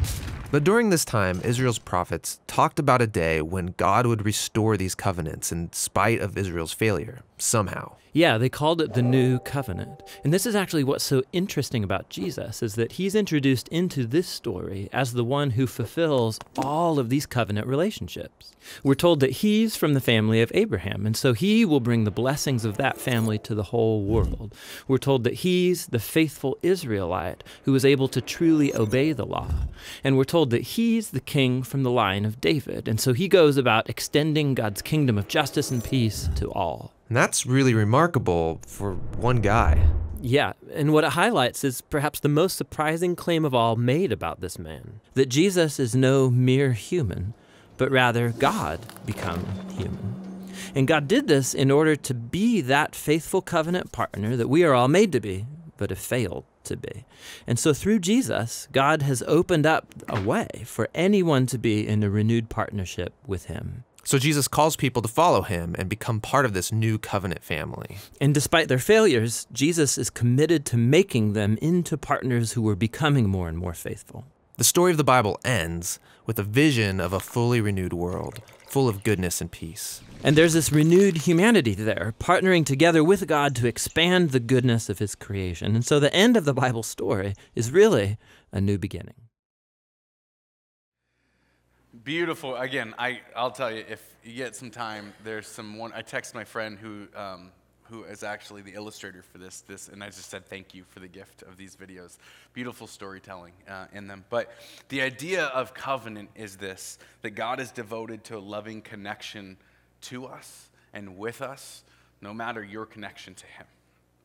But 0.49 0.63
during 0.63 0.89
this 0.89 1.05
time, 1.05 1.41
Israel's 1.43 1.79
prophets 1.79 2.39
talked 2.47 2.79
about 2.79 3.01
a 3.01 3.07
day 3.07 3.41
when 3.41 3.75
God 3.77 4.07
would 4.07 4.25
restore 4.25 4.77
these 4.77 4.95
covenants 4.95 5.51
in 5.51 5.71
spite 5.73 6.21
of 6.21 6.37
Israel's 6.37 6.73
failure, 6.73 7.21
somehow. 7.37 7.97
Yeah, 8.17 8.39
they 8.39 8.49
called 8.49 8.81
it 8.81 8.95
the 8.95 9.03
New 9.03 9.37
Covenant. 9.37 10.01
And 10.23 10.33
this 10.33 10.47
is 10.47 10.55
actually 10.55 10.83
what's 10.83 11.03
so 11.03 11.21
interesting 11.33 11.83
about 11.83 12.09
Jesus 12.09 12.63
is 12.63 12.73
that 12.73 12.93
he's 12.93 13.13
introduced 13.13 13.67
into 13.67 14.07
this 14.07 14.27
story 14.27 14.89
as 14.91 15.13
the 15.13 15.23
one 15.23 15.51
who 15.51 15.67
fulfills 15.67 16.39
all 16.57 16.97
of 16.97 17.09
these 17.09 17.27
covenant 17.27 17.67
relationships. 17.67 18.55
We're 18.83 18.95
told 18.95 19.19
that 19.19 19.43
he's 19.43 19.75
from 19.75 19.93
the 19.93 20.01
family 20.01 20.41
of 20.41 20.51
Abraham, 20.55 21.05
and 21.05 21.15
so 21.15 21.33
he 21.33 21.63
will 21.63 21.79
bring 21.79 22.05
the 22.05 22.09
blessings 22.09 22.65
of 22.65 22.77
that 22.77 22.97
family 22.99 23.37
to 23.37 23.53
the 23.53 23.69
whole 23.69 24.01
world. 24.03 24.55
We're 24.87 24.97
told 24.97 25.23
that 25.25 25.35
he's 25.45 25.85
the 25.85 25.99
faithful 25.99 26.57
Israelite 26.63 27.43
who 27.65 27.75
is 27.75 27.85
able 27.85 28.07
to 28.07 28.19
truly 28.19 28.75
obey 28.75 29.13
the 29.13 29.27
law. 29.27 29.51
And 30.03 30.17
we're 30.17 30.23
told 30.23 30.49
that 30.49 30.63
he's 30.63 31.11
the 31.11 31.19
king 31.19 31.61
from 31.61 31.83
the 31.83 31.91
line 31.91 32.25
of 32.25 32.41
David, 32.41 32.87
and 32.87 32.99
so 32.99 33.13
he 33.13 33.27
goes 33.27 33.57
about 33.57 33.91
extending 33.91 34.55
God's 34.55 34.81
kingdom 34.81 35.19
of 35.19 35.27
justice 35.27 35.69
and 35.69 35.83
peace 35.83 36.29
to 36.37 36.51
all. 36.51 36.96
And 37.07 37.15
that's 37.15 37.45
really 37.45 37.73
remarkable 37.73 38.59
for 38.67 38.93
one 38.93 39.41
guy. 39.41 39.87
Yeah, 40.19 40.53
and 40.73 40.91
what 40.93 41.03
it 41.03 41.11
highlights 41.11 41.63
is 41.63 41.81
perhaps 41.81 42.19
the 42.19 42.29
most 42.29 42.57
surprising 42.57 43.15
claim 43.15 43.45
of 43.45 43.53
all 43.53 43.75
made 43.75 44.11
about 44.11 44.41
this 44.41 44.57
man 44.57 44.99
that 45.13 45.29
Jesus 45.29 45.79
is 45.79 45.95
no 45.95 46.29
mere 46.29 46.73
human, 46.73 47.33
but 47.77 47.91
rather 47.91 48.29
God 48.29 48.79
become 49.05 49.45
human. 49.77 50.15
And 50.75 50.87
God 50.87 51.07
did 51.07 51.27
this 51.27 51.53
in 51.53 51.71
order 51.71 51.95
to 51.95 52.13
be 52.13 52.61
that 52.61 52.95
faithful 52.95 53.41
covenant 53.41 53.91
partner 53.91 54.35
that 54.35 54.49
we 54.49 54.63
are 54.63 54.73
all 54.73 54.87
made 54.87 55.11
to 55.13 55.19
be, 55.19 55.45
but 55.77 55.91
have 55.91 55.99
failed 55.99 56.45
to 56.65 56.75
be. 56.75 57.05
And 57.45 57.57
so 57.57 57.73
through 57.73 57.99
Jesus, 57.99 58.67
God 58.71 59.01
has 59.03 59.23
opened 59.27 59.65
up 59.65 59.87
a 60.09 60.21
way 60.21 60.47
for 60.65 60.89
anyone 60.93 61.45
to 61.47 61.57
be 61.57 61.87
in 61.87 62.03
a 62.03 62.09
renewed 62.09 62.49
partnership 62.49 63.13
with 63.25 63.45
Him. 63.45 63.83
So 64.07 64.17
Jesus 64.17 64.47
calls 64.47 64.77
people 64.77 65.01
to 65.01 65.09
follow 65.09 65.41
him 65.41 65.75
and 65.77 65.89
become 65.89 66.21
part 66.21 66.45
of 66.45 66.53
this 66.53 66.71
new 66.71 66.97
covenant 66.97 67.43
family. 67.43 67.97
And 68.21 68.33
despite 68.33 68.69
their 68.69 68.79
failures, 68.79 69.47
Jesus 69.51 69.97
is 69.97 70.09
committed 70.09 70.65
to 70.67 70.77
making 70.77 71.33
them 71.33 71.57
into 71.61 71.97
partners 71.97 72.53
who 72.53 72.65
are 72.69 72.75
becoming 72.77 73.27
more 73.27 73.49
and 73.49 73.57
more 73.57 73.73
faithful. 73.73 74.23
The 74.55 74.63
story 74.63 74.91
of 74.91 74.97
the 74.97 75.03
Bible 75.03 75.37
ends 75.43 75.99
with 76.25 76.39
a 76.39 76.43
vision 76.43 77.01
of 77.01 77.11
a 77.11 77.19
fully 77.19 77.59
renewed 77.59 77.91
world, 77.91 78.39
full 78.69 78.87
of 78.87 79.03
goodness 79.03 79.41
and 79.41 79.51
peace. 79.51 79.99
And 80.23 80.37
there's 80.37 80.53
this 80.53 80.71
renewed 80.71 81.17
humanity 81.17 81.73
there, 81.73 82.15
partnering 82.17 82.65
together 82.65 83.03
with 83.03 83.27
God 83.27 83.57
to 83.57 83.67
expand 83.67 84.29
the 84.29 84.39
goodness 84.39 84.87
of 84.87 84.99
his 84.99 85.15
creation. 85.15 85.75
And 85.75 85.85
so 85.85 85.99
the 85.99 86.15
end 86.15 86.37
of 86.37 86.45
the 86.45 86.53
Bible 86.53 86.83
story 86.83 87.33
is 87.55 87.71
really 87.71 88.17
a 88.53 88.61
new 88.61 88.77
beginning. 88.77 89.26
Beautiful. 92.07 92.55
Again, 92.55 92.95
I, 92.97 93.19
I'll 93.35 93.51
tell 93.51 93.69
you, 93.69 93.83
if 93.89 94.01
you 94.23 94.33
get 94.35 94.55
some 94.55 94.71
time, 94.71 95.13
there's 95.25 95.45
some 95.45 95.77
one. 95.77 95.91
I 95.93 96.03
text 96.03 96.33
my 96.33 96.45
friend 96.45 96.79
who, 96.79 97.05
um, 97.13 97.51
who 97.83 98.05
is 98.05 98.23
actually 98.23 98.61
the 98.61 98.75
illustrator 98.75 99.21
for 99.21 99.39
this, 99.39 99.59
this, 99.67 99.89
and 99.89 100.01
I 100.01 100.05
just 100.05 100.29
said 100.29 100.45
thank 100.45 100.73
you 100.73 100.85
for 100.87 101.01
the 101.01 101.09
gift 101.09 101.41
of 101.41 101.57
these 101.57 101.75
videos. 101.75 102.15
Beautiful 102.53 102.87
storytelling 102.87 103.51
uh, 103.67 103.87
in 103.91 104.07
them. 104.07 104.23
But 104.29 104.49
the 104.87 105.01
idea 105.01 105.47
of 105.47 105.73
covenant 105.73 106.29
is 106.33 106.55
this 106.55 106.97
that 107.23 107.31
God 107.31 107.59
is 107.59 107.71
devoted 107.71 108.23
to 108.23 108.37
a 108.37 108.39
loving 108.39 108.81
connection 108.81 109.57
to 110.03 110.27
us 110.27 110.69
and 110.93 111.17
with 111.17 111.41
us, 111.41 111.83
no 112.21 112.33
matter 112.33 112.63
your 112.63 112.85
connection 112.85 113.35
to 113.35 113.45
Him. 113.47 113.65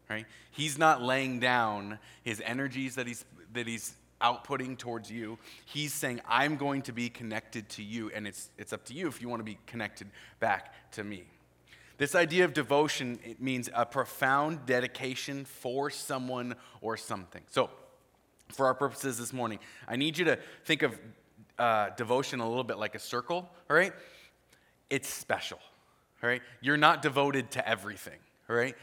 Right? 0.08 0.26
He's 0.52 0.78
not 0.78 1.02
laying 1.02 1.40
down 1.40 1.98
his 2.22 2.40
energies 2.44 2.94
that 2.94 3.08
he's, 3.08 3.24
that 3.54 3.66
he's 3.66 3.92
outputting 4.22 4.78
towards 4.78 5.10
you. 5.10 5.38
He's 5.66 5.92
saying, 5.92 6.20
I'm 6.28 6.56
going 6.56 6.82
to 6.82 6.92
be 6.92 7.08
connected 7.08 7.68
to 7.70 7.82
you, 7.82 8.10
and 8.14 8.26
it's, 8.26 8.50
it's 8.56 8.72
up 8.72 8.84
to 8.86 8.94
you 8.94 9.08
if 9.08 9.20
you 9.20 9.28
want 9.28 9.40
to 9.40 9.44
be 9.44 9.58
connected 9.66 10.08
back 10.40 10.72
to 10.92 11.04
me. 11.04 11.24
This 11.98 12.14
idea 12.14 12.44
of 12.44 12.52
devotion 12.52 13.18
it 13.24 13.40
means 13.40 13.68
a 13.74 13.86
profound 13.86 14.66
dedication 14.66 15.44
for 15.44 15.90
someone 15.90 16.54
or 16.80 16.96
something. 16.96 17.42
So, 17.50 17.70
for 18.48 18.66
our 18.66 18.74
purposes 18.74 19.18
this 19.18 19.32
morning, 19.32 19.58
I 19.88 19.96
need 19.96 20.18
you 20.18 20.24
to 20.26 20.38
think 20.64 20.82
of 20.82 20.98
uh, 21.58 21.90
devotion 21.96 22.40
a 22.40 22.48
little 22.48 22.64
bit 22.64 22.78
like 22.78 22.94
a 22.94 22.98
circle, 22.98 23.48
all 23.70 23.76
right? 23.76 23.92
It's 24.90 25.08
special, 25.08 25.58
all 26.22 26.28
right? 26.28 26.42
You're 26.60 26.76
not 26.76 27.02
devoted 27.02 27.50
to 27.52 27.68
everything, 27.68 28.18
all 28.50 28.56
right? 28.56 28.76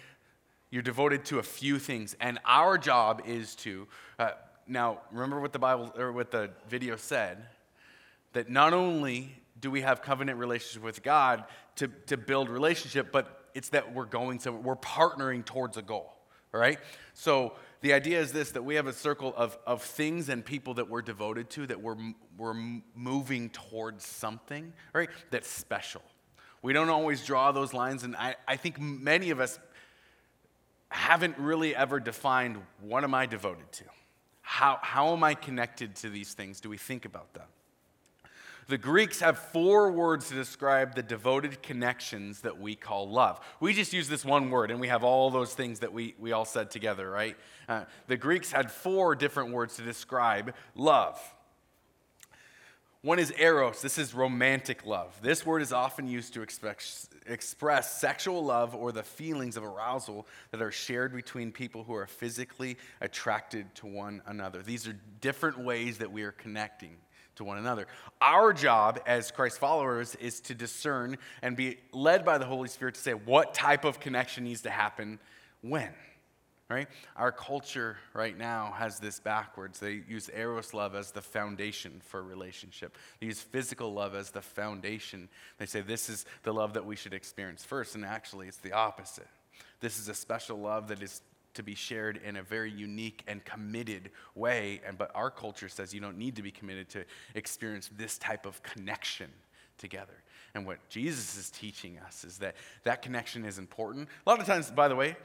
You're 0.71 0.82
devoted 0.82 1.25
to 1.25 1.39
a 1.39 1.43
few 1.43 1.78
things, 1.78 2.15
and 2.19 2.39
our 2.45 2.78
job 2.78 3.23
is 3.25 3.56
to. 3.58 3.88
Uh, 4.17 4.32
now, 4.70 5.00
remember 5.12 5.40
what 5.40 5.52
the 5.52 5.60
Bible 5.60 5.92
or 5.98 6.12
what 6.12 6.32
the 6.32 6.52
video 6.70 6.96
said 6.96 7.46
that 8.34 8.50
not 8.50 8.74
only 8.74 9.36
do 9.60 9.72
we 9.72 9.82
have 9.82 10.02
covenant 10.02 10.38
relationship 10.38 10.84
with 10.84 11.04
God 11.04 11.44
to, 11.78 11.88
to 12.08 12.18
build 12.18 12.50
relationship, 12.50 13.12
but 13.12 13.50
it's 13.56 13.70
that 13.70 13.94
we're 13.94 14.06
going 14.06 14.40
somewhere, 14.40 14.62
we're 14.62 14.76
partnering 14.76 15.44
towards 15.44 15.78
a 15.78 15.82
goal, 15.82 16.14
all 16.54 16.60
right? 16.60 16.78
So 17.14 17.54
the 17.82 17.94
idea 17.94 18.20
is 18.20 18.32
this 18.32 18.52
that 18.52 18.64
we 18.64 18.76
have 18.76 18.88
a 18.88 18.94
circle 18.94 19.34
of, 19.36 19.58
of 19.66 19.82
things 19.82 20.30
and 20.30 20.46
people 20.46 20.76
that 20.76 20.90
we're 20.90 21.02
devoted 21.02 21.50
to, 21.52 21.68
that 21.68 21.82
we're, 21.82 21.98
we're 22.38 22.56
moving 22.96 23.50
towards 23.50 24.06
something, 24.06 24.72
right? 24.94 25.10
That's 25.32 25.48
special. 25.48 26.04
We 26.62 26.74
don't 26.74 26.90
always 26.90 27.26
draw 27.26 27.52
those 27.52 27.74
lines, 27.74 28.04
and 28.04 28.16
I, 28.16 28.36
I 28.48 28.58
think 28.58 28.80
many 28.80 29.32
of 29.32 29.40
us 29.40 29.60
haven't 30.90 31.38
really 31.38 31.76
ever 31.76 32.00
defined 32.00 32.58
what 32.82 33.04
am 33.04 33.14
I 33.14 33.26
devoted 33.26 33.72
to? 33.74 33.84
How, 34.50 34.80
how 34.82 35.14
am 35.14 35.24
I 35.24 35.36
connected 35.36 35.96
to 35.98 36.10
these 36.10 36.34
things? 36.34 36.60
Do 36.60 36.70
we 36.70 36.78
think 36.78 37.06
about 37.06 37.36
that? 37.36 37.50
The 38.68 38.80
Greeks 38.80 39.20
have 39.20 39.38
four 39.38 39.92
words 39.92 40.30
to 40.30 40.34
describe 40.34 40.96
the 40.96 41.04
devoted 41.04 41.62
connections 41.62 42.42
that 42.42 42.60
we 42.60 42.74
call 42.74 43.08
love. 43.08 43.40
We 43.60 43.74
just 43.74 43.94
use 43.94 44.10
this 44.10 44.26
one 44.26 44.50
word 44.50 44.72
and 44.72 44.80
we 44.80 44.88
have 44.88 45.04
all 45.04 45.30
those 45.30 45.54
things 45.54 45.82
that 45.82 45.94
we, 45.94 46.16
we 46.18 46.32
all 46.32 46.46
said 46.46 46.72
together, 46.72 47.12
right? 47.12 47.38
Uh, 47.68 47.86
the 48.08 48.18
Greeks 48.18 48.52
had 48.52 48.72
four 48.72 49.16
different 49.16 49.52
words 49.52 49.76
to 49.76 49.84
describe 49.84 50.56
love. 50.74 51.22
One 53.04 53.20
is 53.20 53.32
eros. 53.38 53.84
This 53.84 54.00
is 54.00 54.16
romantic 54.16 54.84
love. 54.84 55.16
This 55.22 55.46
word 55.46 55.62
is 55.62 55.72
often 55.72 56.08
used 56.08 56.34
to 56.34 56.42
express, 56.42 57.08
express 57.32 58.00
sexual 58.00 58.44
love 58.44 58.76
or 58.76 58.92
the 58.92 59.04
feelings 59.04 59.58
of 59.58 59.63
arousal 59.63 60.28
that 60.52 60.62
are 60.62 60.72
shared 60.72 61.13
between 61.13 61.52
people 61.52 61.84
who 61.84 61.94
are 61.94 62.08
physically 62.08 62.78
attracted 63.02 63.74
to 63.76 63.88
one 63.88 64.22
another. 64.26 64.62
These 64.62 64.88
are 64.88 64.96
different 65.22 65.60
ways 65.60 65.98
that 66.00 66.12
we 66.12 66.24
are 66.24 66.32
connecting 66.32 66.98
to 67.36 67.44
one 67.44 67.58
another. 67.58 67.88
Our 68.22 68.54
job 68.54 69.00
as 69.06 69.32
Christ 69.32 69.60
followers 69.60 70.15
is 70.15 70.42
to 70.42 70.54
discern 70.54 71.18
and 71.42 71.56
be 71.56 71.78
led 71.94 72.26
by 72.26 72.38
the 72.38 72.46
Holy 72.46 72.68
Spirit 72.68 72.96
to 72.96 73.02
say 73.02 73.13
what 73.13 73.54
type 73.54 73.86
of 73.86 74.00
connection 74.00 74.44
needs 74.44 74.62
to 74.62 74.70
happen 74.70 75.20
when 75.62 75.89
right? 76.70 76.88
Our 77.16 77.32
culture 77.32 77.98
right 78.14 78.38
now 78.38 78.74
has 78.78 79.00
this 79.00 79.20
backwards. 79.20 79.80
They 79.80 80.04
use 80.08 80.30
eros 80.36 80.74
love 80.74 80.94
as 80.94 81.12
the 81.12 81.22
foundation 81.22 82.02
for 82.06 82.22
relationship. 82.22 82.96
They 83.20 83.28
use 83.28 83.42
physical 83.42 83.92
love 83.92 84.14
as 84.14 84.30
the 84.30 84.42
foundation. 84.42 85.30
They 85.58 85.66
say 85.66 85.82
this 85.82 86.10
is 86.10 86.26
the 86.44 86.54
love 86.54 86.74
that 86.74 86.86
we 86.86 86.96
should 86.96 87.14
experience 87.14 87.66
first, 87.66 87.96
and 87.96 88.06
actually 88.06 88.48
it's 88.48 88.58
the 88.58 88.74
opposite. 88.74 89.28
This 89.80 89.98
is 89.98 90.10
a 90.10 90.14
special 90.14 90.60
love 90.60 90.90
that 90.90 91.02
is 91.02 91.22
to 91.56 91.64
be 91.64 91.74
shared 91.74 92.22
in 92.24 92.38
a 92.38 92.44
very 92.44 92.72
unique 92.72 93.24
and 93.28 93.44
committed 93.44 94.12
way, 94.36 94.82
and 94.86 94.98
but 94.98 95.12
our 95.16 95.32
culture 95.32 95.70
says 95.70 95.94
you 95.94 96.02
don't 96.02 96.18
need 96.18 96.36
to 96.36 96.44
be 96.44 96.52
committed 96.52 96.88
to 96.90 97.04
experience 97.34 97.90
this 97.98 98.20
type 98.20 98.46
of 98.46 98.62
connection 98.62 99.32
together. 99.80 100.24
And 100.54 100.66
what 100.66 100.78
Jesus 100.90 101.38
is 101.38 101.50
teaching 101.50 102.00
us 102.00 102.24
is 102.24 102.38
that 102.40 102.56
that 102.84 103.02
connection 103.02 103.46
is 103.46 103.58
important. 103.58 104.10
A 104.26 104.30
lot 104.30 104.40
of 104.40 104.46
times, 104.46 104.70
by 104.70 104.88
the 104.88 104.96
way, 104.96 105.16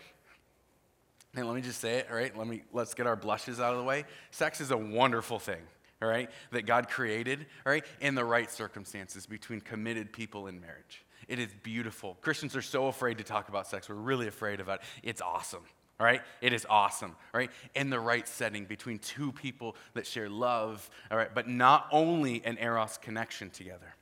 and 1.37 1.47
let 1.47 1.55
me 1.55 1.63
just 1.63 1.81
say 1.81 1.99
it, 1.99 2.09
all 2.11 2.17
right? 2.17 2.37
Let 2.37 2.47
me 2.47 2.63
let's 2.73 2.95
get 2.95 3.07
our 3.07 3.17
blushes 3.17 3.61
out 3.61 3.73
of 3.73 3.79
the 3.79 3.85
way. 3.85 4.05
Sex 4.31 4.61
is 4.61 4.71
a 4.71 4.77
wonderful 4.77 5.39
thing, 5.39 5.63
all 6.03 6.09
right, 6.09 6.31
that 6.53 6.67
God 6.67 6.89
created, 6.89 7.47
all 7.65 7.73
right, 7.73 7.85
in 8.01 8.15
the 8.15 8.25
right 8.25 8.51
circumstances 8.51 9.27
between 9.27 9.61
committed 9.61 10.13
people 10.13 10.47
in 10.47 10.61
marriage. 10.61 11.05
It 11.29 11.39
is 11.39 11.49
beautiful. 11.63 12.19
Christians 12.21 12.55
are 12.55 12.63
so 12.63 12.87
afraid 12.89 13.19
to 13.19 13.25
talk 13.25 13.49
about 13.49 13.67
sex. 13.67 13.89
We're 13.89 13.95
really 13.95 14.29
afraid 14.29 14.61
about 14.61 14.81
it. 14.81 14.87
It's 15.03 15.23
awesome. 15.23 15.63
All 16.01 16.07
right? 16.07 16.23
It 16.41 16.53
is 16.53 16.67
awesome, 16.69 17.15
All 17.33 17.39
right? 17.39 17.51
In 17.75 17.89
the 17.89 18.01
right 18.01 18.27
setting 18.27 18.65
between 18.65 18.99
two 18.99 19.33
people 19.33 19.77
that 19.95 20.07
share 20.07 20.29
love, 20.29 20.91
all 21.11 21.17
right, 21.17 21.33
but 21.33 21.49
not 21.49 21.87
only 21.93 22.45
an 22.45 22.59
eros 22.59 22.99
connection 22.99 23.51
together. 23.51 23.95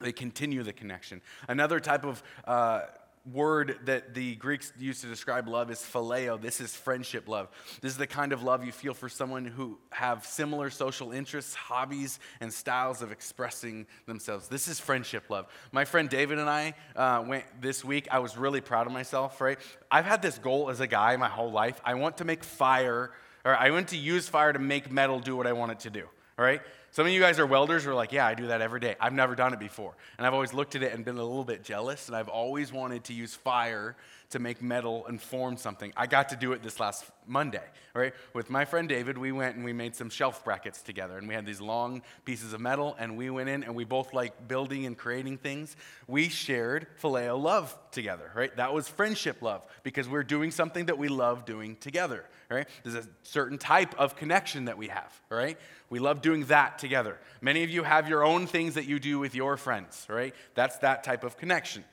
They 0.00 0.12
continue 0.12 0.62
the 0.62 0.72
connection. 0.72 1.20
Another 1.48 1.80
type 1.80 2.04
of 2.04 2.22
uh, 2.44 2.82
word 3.30 3.78
that 3.84 4.14
the 4.14 4.34
Greeks 4.36 4.72
use 4.78 5.00
to 5.02 5.06
describe 5.06 5.46
love 5.46 5.70
is 5.70 5.78
phileo. 5.78 6.40
This 6.40 6.60
is 6.60 6.74
friendship 6.74 7.28
love. 7.28 7.48
This 7.80 7.92
is 7.92 7.98
the 7.98 8.06
kind 8.06 8.32
of 8.32 8.42
love 8.42 8.64
you 8.64 8.72
feel 8.72 8.94
for 8.94 9.08
someone 9.08 9.44
who 9.44 9.78
have 9.90 10.26
similar 10.26 10.70
social 10.70 11.12
interests, 11.12 11.54
hobbies, 11.54 12.18
and 12.40 12.52
styles 12.52 13.00
of 13.00 13.12
expressing 13.12 13.86
themselves. 14.06 14.48
This 14.48 14.66
is 14.66 14.80
friendship 14.80 15.30
love. 15.30 15.46
My 15.70 15.84
friend 15.84 16.08
David 16.08 16.38
and 16.38 16.50
I 16.50 16.74
uh, 16.96 17.24
went 17.26 17.44
this 17.60 17.84
week. 17.84 18.08
I 18.10 18.18
was 18.18 18.36
really 18.36 18.60
proud 18.60 18.86
of 18.86 18.92
myself, 18.92 19.40
right? 19.40 19.58
I've 19.90 20.04
had 20.04 20.20
this 20.20 20.38
goal 20.38 20.68
as 20.70 20.80
a 20.80 20.86
guy 20.86 21.16
my 21.16 21.28
whole 21.28 21.52
life. 21.52 21.80
I 21.84 21.94
want 21.94 22.18
to 22.18 22.24
make 22.24 22.42
fire, 22.42 23.12
or 23.44 23.56
I 23.56 23.70
want 23.70 23.88
to 23.88 23.96
use 23.96 24.28
fire 24.28 24.52
to 24.52 24.58
make 24.58 24.90
metal 24.90 25.20
do 25.20 25.36
what 25.36 25.46
I 25.46 25.52
want 25.52 25.72
it 25.72 25.80
to 25.80 25.90
do, 25.90 26.06
all 26.38 26.44
right? 26.44 26.60
Some 26.92 27.06
of 27.06 27.12
you 27.12 27.20
guys 27.20 27.38
are 27.38 27.46
welders 27.46 27.84
who 27.84 27.90
are 27.90 27.94
like, 27.94 28.12
yeah, 28.12 28.26
I 28.26 28.34
do 28.34 28.48
that 28.48 28.60
every 28.60 28.78
day. 28.78 28.96
I've 29.00 29.14
never 29.14 29.34
done 29.34 29.54
it 29.54 29.58
before. 29.58 29.94
And 30.18 30.26
I've 30.26 30.34
always 30.34 30.52
looked 30.52 30.76
at 30.76 30.82
it 30.82 30.92
and 30.92 31.06
been 31.06 31.16
a 31.16 31.24
little 31.24 31.42
bit 31.42 31.64
jealous, 31.64 32.08
and 32.08 32.14
I've 32.14 32.28
always 32.28 32.70
wanted 32.70 33.04
to 33.04 33.14
use 33.14 33.34
fire 33.34 33.96
to 34.28 34.38
make 34.38 34.62
metal 34.62 35.06
and 35.06 35.20
form 35.20 35.56
something. 35.56 35.92
I 35.96 36.06
got 36.06 36.30
to 36.30 36.36
do 36.36 36.52
it 36.52 36.62
this 36.62 36.80
last 36.80 37.04
Monday, 37.26 37.64
right? 37.94 38.14
With 38.34 38.50
my 38.50 38.64
friend 38.64 38.88
David, 38.88 39.16
we 39.16 39.30
went 39.30 39.56
and 39.56 39.64
we 39.64 39.72
made 39.72 39.94
some 39.94 40.10
shelf 40.10 40.44
brackets 40.44 40.82
together, 40.82 41.18
and 41.18 41.28
we 41.28 41.34
had 41.34 41.46
these 41.46 41.60
long 41.60 42.02
pieces 42.24 42.52
of 42.52 42.60
metal, 42.60 42.96
and 42.98 43.16
we 43.16 43.30
went 43.30 43.48
in 43.48 43.62
and 43.62 43.74
we 43.74 43.84
both 43.84 44.12
like 44.14 44.48
building 44.48 44.86
and 44.86 44.96
creating 44.96 45.38
things. 45.38 45.76
We 46.06 46.28
shared 46.28 46.86
phileo 47.00 47.40
love 47.40 47.76
together, 47.90 48.30
right? 48.34 48.54
That 48.56 48.72
was 48.72 48.88
friendship 48.88 49.42
love 49.42 49.66
because 49.82 50.08
we're 50.08 50.24
doing 50.24 50.50
something 50.50 50.86
that 50.86 50.96
we 50.96 51.08
love 51.08 51.44
doing 51.44 51.76
together, 51.76 52.24
right? 52.50 52.66
There's 52.82 52.96
a 52.96 53.08
certain 53.22 53.58
type 53.58 53.94
of 53.98 54.16
connection 54.16 54.64
that 54.64 54.78
we 54.78 54.88
have, 54.88 55.12
right? 55.28 55.58
We 55.90 55.98
love 55.98 56.22
doing 56.22 56.46
that 56.46 56.78
together. 56.82 57.18
Many 57.40 57.62
of 57.62 57.70
you 57.70 57.84
have 57.84 58.08
your 58.08 58.22
own 58.22 58.46
things 58.46 58.74
that 58.74 58.84
you 58.84 58.98
do 58.98 59.18
with 59.18 59.34
your 59.34 59.56
friends, 59.56 60.06
right? 60.10 60.34
That's 60.54 60.76
that 60.78 61.02
type 61.02 61.24
of 61.24 61.38
connection. 61.38 61.84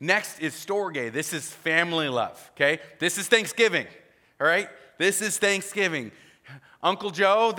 Next 0.00 0.38
is 0.38 0.54
storge. 0.54 1.12
This 1.12 1.34
is 1.34 1.50
family 1.50 2.08
love, 2.08 2.50
okay? 2.54 2.80
This 2.98 3.18
is 3.18 3.28
Thanksgiving, 3.28 3.86
all 4.40 4.46
right? 4.46 4.70
This 4.96 5.20
is 5.20 5.36
Thanksgiving. 5.36 6.12
Uncle 6.82 7.10
Joe, 7.10 7.52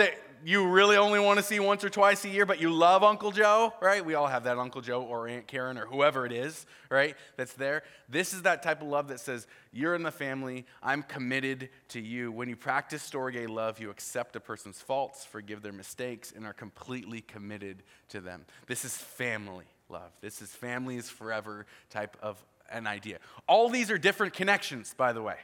you 0.45 0.67
really 0.67 0.95
only 0.95 1.19
want 1.19 1.39
to 1.39 1.43
see 1.43 1.59
once 1.59 1.83
or 1.83 1.89
twice 1.89 2.23
a 2.23 2.29
year, 2.29 2.45
but 2.45 2.61
you 2.61 2.71
love 2.71 3.03
Uncle 3.03 3.31
Joe, 3.31 3.73
right? 3.81 4.05
We 4.05 4.13
all 4.13 4.27
have 4.27 4.43
that 4.43 4.59
Uncle 4.59 4.79
Joe 4.79 5.01
or 5.01 5.27
Aunt 5.27 5.47
Karen 5.47 5.75
or 5.75 5.87
whoever 5.87 6.23
it 6.23 6.31
is, 6.31 6.67
right? 6.91 7.15
That's 7.35 7.53
there. 7.53 7.81
This 8.07 8.31
is 8.31 8.43
that 8.43 8.61
type 8.61 8.83
of 8.83 8.87
love 8.87 9.07
that 9.07 9.19
says, 9.19 9.47
You're 9.73 9.95
in 9.95 10.03
the 10.03 10.11
family, 10.11 10.67
I'm 10.83 11.01
committed 11.01 11.69
to 11.89 11.99
you. 11.99 12.31
When 12.31 12.47
you 12.47 12.55
practice 12.55 13.09
storge 13.09 13.49
love, 13.49 13.79
you 13.79 13.89
accept 13.89 14.35
a 14.35 14.39
person's 14.39 14.79
faults, 14.79 15.25
forgive 15.25 15.63
their 15.63 15.73
mistakes, 15.73 16.31
and 16.35 16.45
are 16.45 16.53
completely 16.53 17.21
committed 17.21 17.81
to 18.09 18.21
them. 18.21 18.45
This 18.67 18.85
is 18.85 18.95
family 18.95 19.65
love. 19.89 20.11
This 20.21 20.43
is 20.43 20.49
family 20.49 20.97
is 20.97 21.09
forever 21.09 21.65
type 21.89 22.17
of 22.21 22.37
an 22.69 22.85
idea. 22.85 23.17
All 23.47 23.67
these 23.67 23.89
are 23.89 23.97
different 23.97 24.33
connections, 24.33 24.93
by 24.95 25.11
the 25.11 25.23
way. 25.23 25.37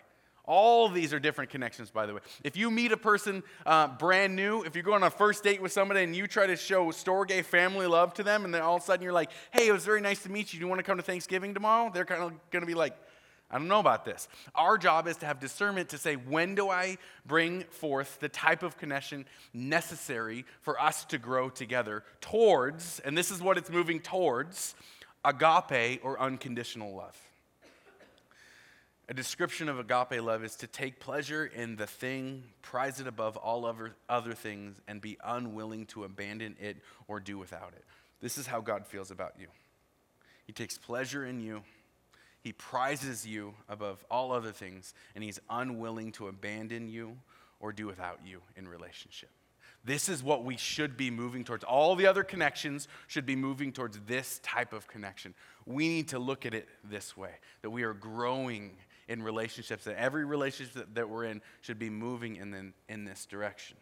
All 0.52 0.90
these 0.90 1.14
are 1.14 1.20
different 1.20 1.50
connections, 1.50 1.92
by 1.92 2.06
the 2.06 2.14
way. 2.14 2.20
If 2.44 2.58
you 2.58 2.70
meet 2.70 2.92
a 2.92 2.98
person 2.98 3.42
uh, 3.66 3.88
brand 3.88 4.36
new, 4.36 4.64
if 4.64 4.76
you 4.76 4.84
go 4.84 4.92
on 4.92 5.02
a 5.02 5.10
first 5.10 5.46
date 5.46 5.62
with 5.62 5.72
somebody 5.72 6.04
and 6.04 6.14
you 6.14 6.28
try 6.28 6.46
to 6.46 6.58
show 6.58 6.88
storge 6.88 7.46
family 7.46 7.88
love 7.88 8.14
to 8.16 8.24
them, 8.24 8.44
and 8.44 8.54
then 8.54 8.62
all 8.62 8.76
of 8.76 8.82
a 8.82 8.86
sudden 8.86 9.02
you're 9.02 9.14
like, 9.14 9.32
hey, 9.52 9.70
it 9.70 9.72
was 9.72 9.86
very 9.86 10.02
nice 10.02 10.24
to 10.24 10.30
meet 10.30 10.52
you. 10.52 10.60
Do 10.60 10.66
you 10.66 10.68
want 10.68 10.80
to 10.80 10.84
come 10.84 10.98
to 10.98 11.04
Thanksgiving 11.04 11.54
tomorrow? 11.54 11.90
They're 11.94 12.04
kind 12.04 12.22
of 12.22 12.34
going 12.52 12.64
to 12.64 12.68
be 12.68 12.74
like, 12.74 12.98
I 13.50 13.60
don't 13.60 13.70
know 13.70 13.80
about 13.80 14.04
this. 14.04 14.28
Our 14.54 14.78
job 14.78 15.08
is 15.08 15.16
to 15.18 15.26
have 15.26 15.40
discernment 15.40 15.88
to 15.90 15.98
say, 15.98 16.16
when 16.16 16.54
do 16.56 16.70
I 16.70 16.98
bring 17.26 17.64
forth 17.70 18.20
the 18.20 18.28
type 18.28 18.62
of 18.62 18.78
connection 18.78 19.24
necessary 19.54 20.44
for 20.60 20.78
us 20.82 21.06
to 21.06 21.18
grow 21.18 21.50
together 21.50 22.04
towards, 22.20 23.00
and 23.06 23.18
this 23.18 23.32
is 23.32 23.42
what 23.42 23.58
it's 23.58 23.70
moving 23.70 24.02
towards, 24.02 24.76
agape 25.24 26.02
or 26.04 26.20
unconditional 26.20 26.94
love. 26.94 27.18
A 29.12 29.14
description 29.14 29.68
of 29.68 29.78
agape 29.78 30.24
love 30.24 30.42
is 30.42 30.56
to 30.56 30.68
take 30.68 31.02
pleasure 31.02 31.46
in 31.46 31.76
the 31.76 31.86
thing, 31.86 32.46
prize 32.62 33.02
it 33.02 33.08
above 33.08 33.36
all 33.36 33.66
other, 33.66 33.94
other 34.08 34.32
things, 34.32 34.80
and 34.88 35.02
be 35.02 35.18
unwilling 35.22 35.86
to 35.88 36.06
abandon 36.06 36.56
it 36.62 36.78
or 37.10 37.20
do 37.20 37.38
without 37.38 37.74
it. 37.76 37.84
This 38.22 38.38
is 38.38 38.48
how 38.48 38.62
God 38.62 38.88
feels 38.88 39.12
about 39.12 39.34
you. 39.38 39.48
He 40.46 40.54
takes 40.54 40.78
pleasure 40.78 41.26
in 41.26 41.42
you, 41.42 41.62
He 42.40 42.54
prizes 42.54 43.28
you 43.28 43.54
above 43.68 44.02
all 44.10 44.32
other 44.32 44.54
things, 44.54 44.94
and 45.14 45.26
He's 45.26 45.42
unwilling 45.50 46.14
to 46.14 46.30
abandon 46.30 46.88
you 46.88 47.18
or 47.60 47.74
do 47.74 47.88
without 47.88 48.22
you 48.26 48.40
in 48.56 48.66
relationship. 48.66 49.30
This 49.84 50.08
is 50.08 50.24
what 50.24 50.46
we 50.46 50.56
should 50.56 50.96
be 50.96 51.12
moving 51.12 51.44
towards. 51.44 51.66
All 51.66 51.98
the 51.98 52.08
other 52.08 52.24
connections 52.24 52.88
should 53.08 53.26
be 53.26 53.36
moving 53.36 53.74
towards 53.74 54.00
this 54.08 54.40
type 54.42 54.72
of 54.72 54.88
connection. 54.88 55.34
We 55.66 55.90
need 55.90 56.08
to 56.10 56.20
look 56.20 56.46
at 56.46 56.54
it 56.54 56.70
this 56.82 57.18
way 57.18 57.32
that 57.62 57.72
we 57.72 57.84
are 57.84 57.94
growing 57.94 58.78
in 59.08 59.24
relationships, 59.24 59.86
that 59.86 59.98
every 59.98 60.26
relationship 60.26 60.88
that 60.94 61.10
we're 61.10 61.26
in 61.26 61.42
should 61.62 61.80
be 61.80 61.90
moving 61.90 62.36
in, 62.38 62.52
the, 62.52 62.72
in 62.90 63.06
this 63.06 63.26
direction. 63.26 63.78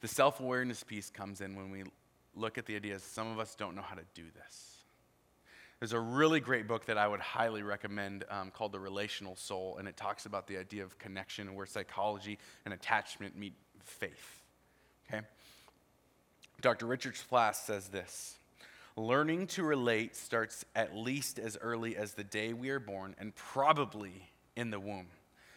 The 0.00 0.08
self 0.08 0.40
awareness 0.40 0.82
piece 0.82 1.10
comes 1.10 1.40
in 1.40 1.56
when 1.56 1.70
we 1.70 1.84
look 2.36 2.58
at 2.58 2.66
the 2.66 2.76
idea 2.76 2.98
some 2.98 3.30
of 3.30 3.38
us 3.38 3.54
don't 3.54 3.74
know 3.74 3.82
how 3.82 3.94
to 3.94 4.04
do 4.14 4.24
this. 4.34 4.74
There's 5.80 5.92
a 5.92 6.00
really 6.00 6.40
great 6.40 6.66
book 6.66 6.86
that 6.86 6.96
I 6.96 7.06
would 7.06 7.20
highly 7.20 7.62
recommend 7.62 8.24
um, 8.30 8.50
called 8.50 8.72
The 8.72 8.80
Relational 8.80 9.36
Soul, 9.36 9.76
and 9.78 9.86
it 9.88 9.96
talks 9.96 10.24
about 10.24 10.46
the 10.46 10.56
idea 10.56 10.82
of 10.82 10.98
connection 10.98 11.54
where 11.54 11.66
psychology 11.66 12.38
and 12.64 12.72
attachment 12.72 13.36
meet 13.36 13.54
faith. 13.84 14.42
Okay? 15.08 15.24
Dr. 16.60 16.86
Richard 16.86 17.14
Plass 17.28 17.66
says 17.66 17.88
this 17.88 18.38
Learning 18.96 19.48
to 19.48 19.64
relate 19.64 20.14
starts 20.14 20.64
at 20.76 20.96
least 20.96 21.40
as 21.40 21.58
early 21.60 21.96
as 21.96 22.12
the 22.12 22.22
day 22.22 22.52
we 22.52 22.70
are 22.70 22.78
born 22.78 23.16
and 23.18 23.34
probably 23.34 24.30
in 24.54 24.70
the 24.70 24.78
womb. 24.78 25.08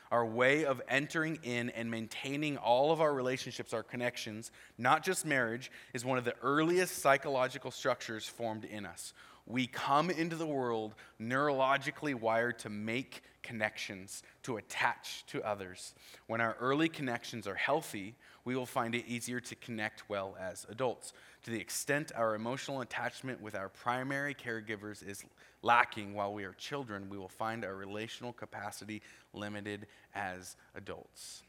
Our 0.09 0.25
way 0.25 0.65
of 0.65 0.81
entering 0.87 1.37
in 1.43 1.69
and 1.71 1.91
maintaining 1.91 2.57
all 2.57 2.91
of 2.91 2.99
our 2.99 3.13
relationships, 3.13 3.73
our 3.73 3.83
connections, 3.83 4.51
not 4.79 5.03
just 5.03 5.23
marriage, 5.23 5.69
is 5.93 6.03
one 6.03 6.17
of 6.17 6.25
the 6.25 6.33
earliest 6.41 6.97
psychological 6.97 7.69
structures 7.69 8.25
formed 8.25 8.65
in 8.65 8.87
us. 8.87 9.13
We 9.45 9.67
come 9.67 10.09
into 10.09 10.35
the 10.35 10.47
world 10.47 10.95
neurologically 11.21 12.15
wired 12.15 12.57
to 12.59 12.69
make 12.69 13.21
connections, 13.43 14.23
to 14.43 14.57
attach 14.57 15.25
to 15.27 15.43
others. 15.43 15.93
When 16.25 16.41
our 16.41 16.57
early 16.59 16.89
connections 16.89 17.47
are 17.47 17.55
healthy, 17.55 18.15
we 18.47 18.55
will 18.55 18.65
find 18.65 18.95
it 18.95 19.03
easier 19.07 19.41
to 19.41 19.55
connect 19.55 20.07
well 20.07 20.37
as 20.39 20.65
adults. 20.69 21.11
To 21.43 21.51
the 21.51 21.59
extent 21.59 22.13
our 22.15 22.33
emotional 22.33 22.79
attachment 22.79 23.41
with 23.41 23.55
our 23.55 23.67
primary 23.67 24.33
caregivers 24.33 25.05
is 25.05 25.25
lacking 25.63 26.13
while 26.13 26.33
we 26.33 26.45
are 26.45 26.53
children, 26.53 27.09
we 27.09 27.17
will 27.17 27.27
find 27.27 27.65
our 27.65 27.75
relational 27.75 28.31
capacity 28.31 29.01
limited 29.33 29.85
as 30.15 30.55
adults. 30.75 31.43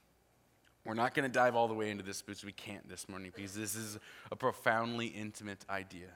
We're 0.85 0.95
not 0.95 1.15
going 1.15 1.23
to 1.23 1.33
dive 1.33 1.55
all 1.55 1.69
the 1.69 1.75
way 1.75 1.89
into 1.91 2.03
this 2.03 2.21
because 2.21 2.45
we 2.45 2.51
can't 2.51 2.89
this 2.89 3.09
morning 3.09 3.31
because 3.33 3.55
this 3.55 3.77
is 3.77 3.97
a 4.33 4.37
profoundly 4.37 5.07
intimate 5.07 5.65
idea. 5.71 6.11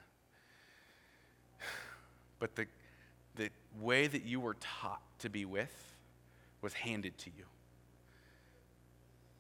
But 2.41 2.57
the, 2.57 2.67
the 3.37 3.51
way 3.81 4.09
that 4.09 4.25
you 4.25 4.41
were 4.41 4.57
taught 4.59 5.03
to 5.21 5.31
be 5.31 5.45
with 5.45 5.95
was 6.61 6.73
handed 6.73 7.17
to 7.19 7.31
you. 7.31 7.45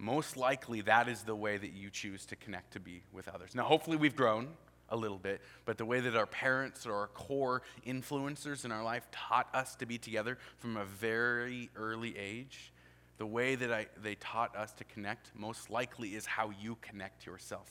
Most 0.02 0.36
likely, 0.36 0.80
that 0.80 1.08
is 1.08 1.22
the 1.22 1.36
way 1.36 1.56
that 1.56 1.74
you 1.74 1.88
choose 1.88 2.26
to 2.26 2.34
connect 2.34 2.72
to 2.72 2.80
be 2.80 3.04
with 3.12 3.28
others. 3.28 3.54
Now, 3.54 3.62
hopefully, 3.62 3.96
we've 3.96 4.16
grown 4.16 4.48
a 4.88 4.96
little 4.96 5.16
bit, 5.16 5.40
but 5.64 5.78
the 5.78 5.84
way 5.84 6.00
that 6.00 6.16
our 6.16 6.26
parents 6.26 6.86
or 6.86 6.94
our 6.94 7.06
core 7.06 7.62
influencers 7.86 8.64
in 8.64 8.72
our 8.72 8.82
life 8.82 9.06
taught 9.12 9.48
us 9.54 9.76
to 9.76 9.86
be 9.86 9.98
together 9.98 10.38
from 10.58 10.76
a 10.76 10.84
very 10.84 11.70
early 11.76 12.18
age, 12.18 12.72
the 13.18 13.26
way 13.26 13.54
that 13.54 13.72
I, 13.72 13.86
they 14.02 14.16
taught 14.16 14.56
us 14.56 14.72
to 14.72 14.84
connect 14.84 15.30
most 15.36 15.70
likely 15.70 16.16
is 16.16 16.26
how 16.26 16.50
you 16.60 16.76
connect 16.82 17.24
yourself. 17.24 17.70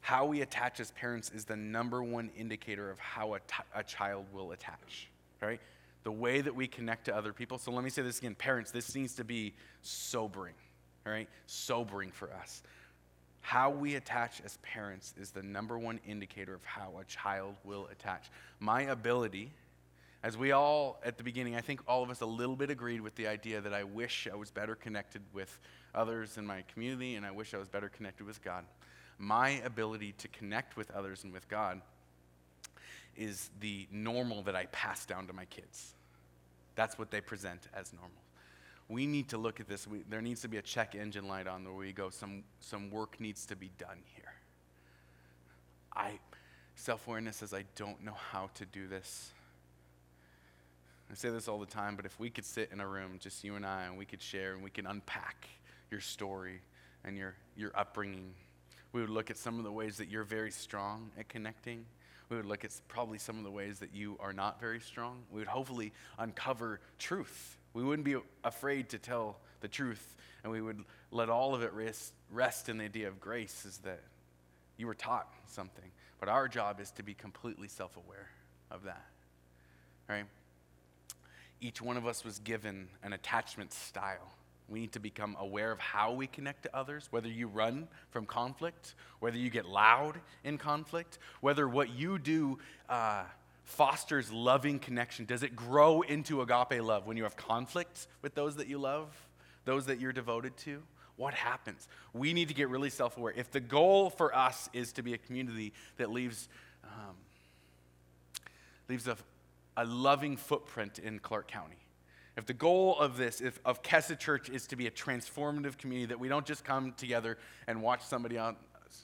How 0.00 0.24
we 0.24 0.40
attach 0.40 0.80
as 0.80 0.92
parents 0.92 1.30
is 1.30 1.44
the 1.44 1.56
number 1.56 2.02
one 2.02 2.30
indicator 2.38 2.90
of 2.90 2.98
how 2.98 3.34
a, 3.34 3.40
t- 3.40 3.62
a 3.74 3.82
child 3.82 4.24
will 4.32 4.52
attach, 4.52 5.10
right? 5.42 5.60
The 6.04 6.12
way 6.12 6.40
that 6.40 6.54
we 6.54 6.68
connect 6.68 7.04
to 7.04 7.14
other 7.14 7.34
people. 7.34 7.58
So 7.58 7.70
let 7.70 7.84
me 7.84 7.90
say 7.90 8.00
this 8.00 8.18
again 8.18 8.34
parents, 8.34 8.70
this 8.70 8.94
needs 8.94 9.14
to 9.16 9.24
be 9.24 9.52
sobering, 9.82 10.54
right? 11.04 11.28
Sobering 11.46 12.10
for 12.10 12.32
us. 12.32 12.62
How 13.40 13.70
we 13.70 13.96
attach 13.96 14.40
as 14.44 14.58
parents 14.58 15.14
is 15.20 15.30
the 15.30 15.42
number 15.42 15.78
one 15.78 15.98
indicator 16.06 16.54
of 16.54 16.64
how 16.64 16.94
a 17.00 17.04
child 17.04 17.56
will 17.64 17.88
attach. 17.90 18.30
My 18.60 18.82
ability, 18.82 19.50
as 20.22 20.38
we 20.38 20.52
all 20.52 21.00
at 21.04 21.18
the 21.18 21.24
beginning, 21.24 21.56
I 21.56 21.60
think 21.60 21.80
all 21.88 22.02
of 22.02 22.10
us 22.10 22.20
a 22.20 22.26
little 22.26 22.54
bit 22.54 22.70
agreed 22.70 23.00
with 23.00 23.16
the 23.16 23.26
idea 23.26 23.60
that 23.60 23.74
I 23.74 23.82
wish 23.82 24.28
I 24.32 24.36
was 24.36 24.50
better 24.50 24.76
connected 24.76 25.22
with 25.32 25.58
others 25.94 26.38
in 26.38 26.46
my 26.46 26.62
community 26.72 27.16
and 27.16 27.26
I 27.26 27.32
wish 27.32 27.52
I 27.52 27.58
was 27.58 27.68
better 27.68 27.88
connected 27.88 28.26
with 28.26 28.42
God 28.42 28.64
my 29.22 29.50
ability 29.64 30.12
to 30.18 30.28
connect 30.28 30.76
with 30.76 30.90
others 30.90 31.22
and 31.24 31.32
with 31.32 31.48
God 31.48 31.80
is 33.16 33.50
the 33.60 33.86
normal 33.92 34.42
that 34.42 34.56
I 34.56 34.66
pass 34.66 35.06
down 35.06 35.28
to 35.28 35.32
my 35.32 35.44
kids. 35.44 35.94
That's 36.74 36.98
what 36.98 37.10
they 37.10 37.20
present 37.20 37.68
as 37.74 37.92
normal. 37.92 38.10
We 38.92 39.06
need 39.06 39.28
to 39.30 39.38
look 39.38 39.60
at 39.60 39.68
this. 39.68 39.86
We, 39.86 40.02
there 40.08 40.20
needs 40.20 40.42
to 40.42 40.48
be 40.48 40.58
a 40.58 40.62
check 40.62 40.94
engine 40.94 41.26
light 41.28 41.46
on 41.46 41.64
where 41.64 41.72
we 41.72 41.92
go, 41.92 42.10
some, 42.10 42.44
some 42.60 42.90
work 42.90 43.20
needs 43.20 43.46
to 43.46 43.56
be 43.56 43.70
done 43.78 43.98
here. 44.14 44.34
I, 45.94 46.18
self 46.74 47.06
awareness 47.06 47.36
says, 47.36 47.54
I 47.54 47.64
don't 47.76 48.04
know 48.04 48.16
how 48.30 48.50
to 48.54 48.66
do 48.66 48.86
this. 48.86 49.30
I 51.10 51.14
say 51.14 51.30
this 51.30 51.48
all 51.48 51.58
the 51.58 51.66
time, 51.66 51.96
but 51.96 52.06
if 52.06 52.18
we 52.18 52.30
could 52.30 52.44
sit 52.44 52.70
in 52.72 52.80
a 52.80 52.86
room, 52.86 53.18
just 53.18 53.44
you 53.44 53.56
and 53.56 53.66
I, 53.66 53.84
and 53.84 53.98
we 53.98 54.04
could 54.04 54.22
share 54.22 54.54
and 54.54 54.62
we 54.62 54.70
can 54.70 54.86
unpack 54.86 55.48
your 55.90 56.00
story 56.00 56.60
and 57.04 57.16
your, 57.16 57.34
your 57.56 57.70
upbringing 57.74 58.32
we 58.92 59.00
would 59.00 59.10
look 59.10 59.30
at 59.30 59.38
some 59.38 59.58
of 59.58 59.64
the 59.64 59.72
ways 59.72 59.96
that 59.96 60.08
you're 60.08 60.24
very 60.24 60.50
strong 60.50 61.10
at 61.18 61.28
connecting. 61.28 61.84
We 62.28 62.36
would 62.36 62.46
look 62.46 62.64
at 62.64 62.72
probably 62.88 63.18
some 63.18 63.38
of 63.38 63.44
the 63.44 63.50
ways 63.50 63.78
that 63.78 63.94
you 63.94 64.16
are 64.20 64.32
not 64.32 64.60
very 64.60 64.80
strong. 64.80 65.22
We 65.30 65.40
would 65.40 65.48
hopefully 65.48 65.92
uncover 66.18 66.80
truth. 66.98 67.56
We 67.74 67.82
wouldn't 67.82 68.04
be 68.04 68.16
afraid 68.44 68.88
to 68.90 68.98
tell 68.98 69.38
the 69.60 69.68
truth, 69.68 70.16
and 70.42 70.52
we 70.52 70.60
would 70.60 70.84
let 71.10 71.28
all 71.28 71.54
of 71.54 71.62
it 71.62 71.72
rest, 71.72 72.12
rest 72.30 72.68
in 72.68 72.78
the 72.78 72.84
idea 72.84 73.08
of 73.08 73.20
grace 73.20 73.64
is 73.64 73.78
that 73.78 74.00
you 74.76 74.86
were 74.86 74.94
taught 74.94 75.28
something. 75.46 75.90
But 76.18 76.28
our 76.28 76.48
job 76.48 76.80
is 76.80 76.90
to 76.92 77.02
be 77.02 77.14
completely 77.14 77.68
self 77.68 77.96
aware 77.96 78.30
of 78.70 78.84
that. 78.84 79.06
Right? 80.08 80.26
Each 81.60 81.80
one 81.80 81.96
of 81.96 82.06
us 82.06 82.24
was 82.24 82.38
given 82.40 82.88
an 83.02 83.12
attachment 83.12 83.72
style 83.72 84.32
we 84.72 84.80
need 84.80 84.92
to 84.92 85.00
become 85.00 85.36
aware 85.38 85.70
of 85.70 85.78
how 85.78 86.12
we 86.12 86.26
connect 86.26 86.62
to 86.62 86.74
others, 86.74 87.08
whether 87.10 87.28
you 87.28 87.46
run 87.46 87.88
from 88.10 88.24
conflict, 88.24 88.94
whether 89.20 89.36
you 89.36 89.50
get 89.50 89.66
loud 89.66 90.18
in 90.44 90.56
conflict, 90.56 91.18
whether 91.42 91.68
what 91.68 91.90
you 91.90 92.18
do 92.18 92.58
uh, 92.88 93.24
fosters 93.64 94.30
loving 94.32 94.78
connection. 94.78 95.24
Does 95.24 95.42
it 95.42 95.54
grow 95.54 96.02
into 96.02 96.42
agape 96.42 96.82
love 96.82 97.06
when 97.06 97.16
you 97.16 97.22
have 97.24 97.36
conflict 97.36 98.06
with 98.20 98.34
those 98.34 98.56
that 98.56 98.66
you 98.68 98.78
love, 98.78 99.08
those 99.64 99.86
that 99.86 100.00
you're 100.00 100.12
devoted 100.12 100.56
to? 100.58 100.82
What 101.16 101.34
happens? 101.34 101.88
We 102.12 102.32
need 102.32 102.48
to 102.48 102.54
get 102.54 102.68
really 102.68 102.90
self 102.90 103.16
aware. 103.16 103.32
If 103.36 103.50
the 103.50 103.60
goal 103.60 104.10
for 104.10 104.34
us 104.34 104.68
is 104.72 104.92
to 104.94 105.02
be 105.02 105.14
a 105.14 105.18
community 105.18 105.72
that 105.96 106.10
leaves, 106.10 106.48
um, 106.84 107.16
leaves 108.88 109.06
a, 109.06 109.16
a 109.76 109.84
loving 109.84 110.36
footprint 110.36 110.98
in 110.98 111.18
Clark 111.18 111.48
County, 111.48 111.76
if 112.36 112.46
the 112.46 112.54
goal 112.54 112.98
of 112.98 113.18
this, 113.18 113.42
if, 113.42 113.60
of 113.64 113.82
Kesed 113.82 114.18
Church, 114.18 114.48
is 114.48 114.66
to 114.68 114.76
be 114.76 114.86
a 114.86 114.90
transformative 114.90 115.76
community, 115.76 116.06
that 116.06 116.18
we 116.18 116.28
don't 116.28 116.46
just 116.46 116.64
come 116.64 116.92
together 116.92 117.36
and 117.66 117.82
watch 117.82 118.02
somebody 118.02 118.38
on, 118.38 118.56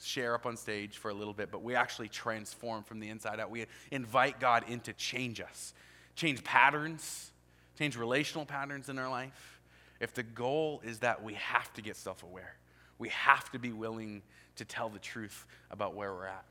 share 0.03 0.35
up 0.35 0.47
on 0.47 0.57
stage 0.57 0.97
for 0.97 1.11
a 1.11 1.15
little 1.15 1.33
bit, 1.33 1.51
but 1.51 1.63
we 1.63 1.75
actually 1.75 2.09
transform 2.09 2.83
from 2.83 3.01
the 3.01 3.09
inside 3.09 3.41
out. 3.41 3.51
We 3.51 3.67
invite 3.91 4.41
God 4.41 4.65
in 4.69 4.81
to 4.81 4.93
change 4.93 5.41
us, 5.41 5.75
change 6.15 6.43
patterns, 6.45 7.31
change 7.79 7.97
relational 7.97 8.45
patterns 8.45 8.89
in 8.89 8.99
our 8.99 9.11
life. 9.11 9.61
If 10.01 10.15
the 10.15 10.23
goal 10.23 10.81
is 10.85 11.01
that, 11.01 11.23
we 11.23 11.35
have 11.35 11.73
to 11.75 11.83
get 11.83 11.97
self 11.97 12.23
aware. 12.23 12.55
We 12.99 13.09
have 13.11 13.51
to 13.53 13.59
be 13.59 13.73
willing 13.73 14.23
to 14.57 14.65
tell 14.65 14.89
the 14.89 14.99
truth 14.99 15.47
about 15.71 15.95
where 15.95 16.13
we're 16.13 16.27
at. 16.27 16.45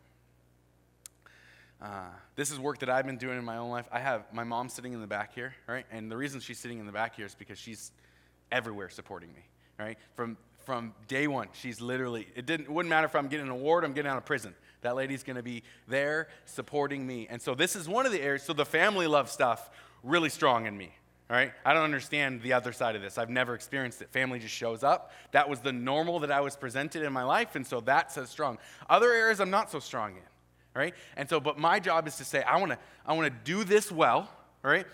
Uh, 1.80 2.10
this 2.36 2.52
is 2.52 2.60
work 2.60 2.80
that 2.80 2.90
I've 2.90 3.06
been 3.06 3.18
doing 3.18 3.38
in 3.38 3.46
my 3.46 3.58
own 3.58 3.70
life. 3.70 3.86
I 3.92 4.00
have 4.00 4.24
my 4.34 4.44
mom 4.44 4.68
sitting 4.68 4.94
in 4.94 5.02
the 5.02 5.08
back 5.08 5.36
here, 5.36 5.54
right? 5.68 5.86
And 5.92 6.12
the 6.12 6.18
reason 6.18 6.40
she's 6.40 6.58
sitting 6.58 6.80
in 6.80 6.86
the 6.86 6.92
back 6.92 7.16
here 7.16 7.26
is 7.26 7.36
because 7.36 7.60
she's 7.60 7.92
everywhere 8.52 8.90
supporting 8.90 9.32
me, 9.34 9.46
right? 9.78 9.98
From 10.16 10.38
from 10.68 10.94
day 11.08 11.28
one, 11.28 11.48
she's 11.54 11.80
literally. 11.80 12.28
It 12.36 12.46
didn't. 12.46 12.66
It 12.66 12.72
wouldn't 12.74 12.90
matter 12.90 13.06
if 13.06 13.16
I'm 13.16 13.30
getting 13.30 13.46
an 13.46 13.54
award, 13.54 13.86
I'm 13.86 13.94
getting 13.94 14.12
out 14.12 14.18
of 14.18 14.26
prison. 14.26 14.54
That 14.82 14.98
lady's 14.98 15.24
going 15.24 15.38
to 15.38 15.42
be 15.42 15.64
there 15.88 16.28
supporting 16.44 17.08
me. 17.08 17.26
And 17.30 17.42
so 17.42 17.56
this 17.56 17.78
is 17.78 17.88
one 17.88 18.06
of 18.06 18.12
the 18.12 18.22
areas. 18.22 18.44
So 18.44 18.52
the 18.52 18.66
family 18.66 19.08
love 19.08 19.32
stuff 19.32 19.70
really 20.04 20.28
strong 20.28 20.66
in 20.66 20.78
me. 20.78 20.92
All 21.30 21.38
right? 21.38 21.54
I 21.66 21.74
don't 21.74 21.86
understand 21.86 22.42
the 22.42 22.52
other 22.52 22.74
side 22.74 22.98
of 22.98 23.02
this. 23.02 23.18
I've 23.18 23.30
never 23.30 23.56
experienced 23.56 24.02
it. 24.02 24.10
Family 24.10 24.40
just 24.40 24.54
shows 24.54 24.84
up. 24.84 25.14
That 25.32 25.48
was 25.50 25.62
the 25.62 25.72
normal 25.72 26.20
that 26.20 26.32
I 26.34 26.42
was 26.42 26.58
presented 26.58 27.02
in 27.02 27.14
my 27.14 27.24
life, 27.24 27.56
and 27.56 27.66
so 27.66 27.80
that 27.82 28.12
says 28.12 28.30
strong. 28.30 28.58
Other 28.90 29.14
areas 29.14 29.40
I'm 29.40 29.50
not 29.50 29.72
so 29.72 29.80
strong 29.80 30.18
in 30.18 30.24
right? 30.76 30.94
And 31.16 31.28
so, 31.28 31.40
but 31.40 31.58
my 31.58 31.80
job 31.80 32.08
is 32.08 32.18
to 32.18 32.24
say, 32.24 32.44
I 32.44 32.58
want 32.58 32.72
to, 32.72 32.78
I 33.04 33.14
want 33.14 33.34
to 33.34 33.52
do 33.52 33.64
this 33.64 33.92
well, 33.92 34.30
right? 34.62 34.86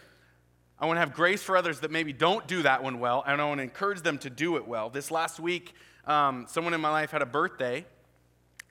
I 0.83 0.85
want 0.85 0.97
to 0.97 0.99
have 0.99 1.13
grace 1.13 1.41
for 1.41 1.55
others 1.55 1.79
that 1.79 1.91
maybe 1.91 2.11
don't 2.11 2.45
do 2.45 2.63
that 2.63 2.83
one 2.83 2.99
well, 2.99 3.23
and 3.25 3.39
I 3.39 3.45
want 3.45 3.59
to 3.59 3.63
encourage 3.63 4.01
them 4.01 4.17
to 4.17 4.29
do 4.29 4.57
it 4.57 4.67
well. 4.67 4.89
This 4.89 5.11
last 5.11 5.39
week, 5.39 5.75
um, 6.05 6.45
someone 6.49 6.73
in 6.73 6.81
my 6.81 6.89
life 6.89 7.11
had 7.11 7.21
a 7.21 7.25
birthday, 7.25 7.85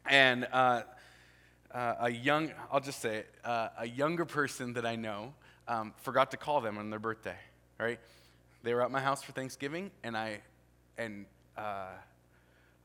and 0.05 0.46
uh, 0.53 0.83
uh, 1.72 1.94
a 2.01 2.11
young, 2.11 2.53
I'll 2.70 2.81
just 2.81 3.01
say 3.01 3.20
it, 3.20 3.35
uh, 3.46 3.68
a 3.79 3.88
younger 3.88 4.27
person 4.27 4.75
that 4.75 4.85
I 4.85 4.94
know 4.94 5.33
um, 5.66 5.94
forgot 6.03 6.33
to 6.33 6.37
call 6.37 6.61
them 6.61 6.77
on 6.77 6.90
their 6.90 6.98
birthday, 6.98 7.38
right? 7.81 7.98
They 8.62 8.75
were 8.75 8.83
at 8.83 8.90
my 8.90 9.01
house 9.01 9.22
for 9.22 9.33
Thanksgiving, 9.33 9.90
and 10.05 10.14
I, 10.14 10.42
and 10.98 11.25
uh, 11.57 11.92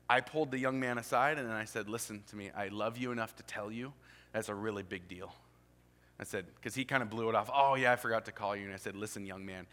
I 0.08 0.22
pulled 0.22 0.50
the 0.50 0.58
young 0.58 0.80
man 0.80 0.96
aside 0.96 1.36
and 1.36 1.52
I 1.52 1.66
said, 1.66 1.90
Listen 1.90 2.22
to 2.30 2.36
me, 2.36 2.50
I 2.56 2.68
love 2.68 2.96
you 2.96 3.12
enough 3.12 3.36
to 3.36 3.42
tell 3.42 3.70
you 3.70 3.92
that's 4.32 4.48
a 4.48 4.54
really 4.54 4.82
big 4.82 5.06
deal. 5.06 5.34
I 6.20 6.24
said, 6.24 6.46
because 6.56 6.74
he 6.74 6.84
kind 6.84 7.02
of 7.02 7.10
blew 7.10 7.28
it 7.28 7.34
off. 7.34 7.50
Oh, 7.52 7.74
yeah, 7.76 7.92
I 7.92 7.96
forgot 7.96 8.24
to 8.24 8.32
call 8.32 8.56
you. 8.56 8.64
And 8.64 8.74
I 8.74 8.78
said, 8.78 8.96
Listen, 8.96 9.24
young 9.24 9.46
man, 9.46 9.66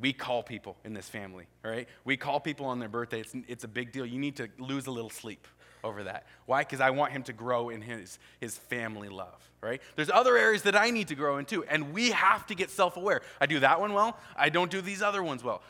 we 0.00 0.12
call 0.12 0.42
people 0.42 0.76
in 0.84 0.92
this 0.92 1.08
family, 1.08 1.46
all 1.64 1.70
right? 1.70 1.88
We 2.04 2.16
call 2.16 2.40
people 2.40 2.66
on 2.66 2.78
their 2.78 2.88
birthday. 2.88 3.20
It's, 3.20 3.34
it's 3.46 3.64
a 3.64 3.68
big 3.68 3.92
deal. 3.92 4.04
You 4.04 4.18
need 4.18 4.36
to 4.36 4.48
lose 4.58 4.86
a 4.86 4.90
little 4.90 5.10
sleep 5.10 5.46
over 5.84 6.04
that. 6.04 6.26
Why? 6.46 6.62
Because 6.62 6.80
I 6.80 6.90
want 6.90 7.12
him 7.12 7.22
to 7.24 7.32
grow 7.32 7.68
in 7.68 7.80
his, 7.80 8.18
his 8.40 8.56
family 8.56 9.08
love, 9.08 9.38
right? 9.60 9.80
There's 9.96 10.10
other 10.10 10.36
areas 10.36 10.62
that 10.62 10.74
I 10.74 10.90
need 10.90 11.08
to 11.08 11.14
grow 11.14 11.36
in 11.36 11.44
too, 11.44 11.64
and 11.64 11.92
we 11.92 12.10
have 12.10 12.46
to 12.46 12.54
get 12.54 12.70
self 12.70 12.96
aware. 12.96 13.20
I 13.40 13.46
do 13.46 13.60
that 13.60 13.80
one 13.80 13.92
well, 13.92 14.16
I 14.36 14.48
don't 14.48 14.70
do 14.70 14.80
these 14.80 15.02
other 15.02 15.22
ones 15.22 15.44
well. 15.44 15.62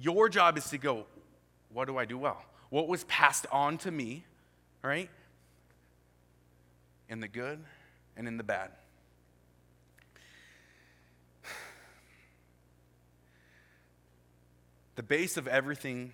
Your 0.00 0.28
job 0.28 0.56
is 0.56 0.68
to 0.70 0.78
go, 0.78 1.04
what 1.72 1.86
do 1.86 1.98
I 1.98 2.04
do 2.04 2.18
well? 2.18 2.42
What 2.70 2.88
was 2.88 3.04
passed 3.04 3.46
on 3.52 3.78
to 3.78 3.90
me, 3.90 4.24
right? 4.82 5.10
In 7.08 7.20
the 7.20 7.28
good 7.28 7.62
and 8.16 8.26
in 8.26 8.38
the 8.38 8.44
bad. 8.44 8.70
The 15.02 15.08
base 15.08 15.36
of 15.36 15.48
everything 15.48 16.12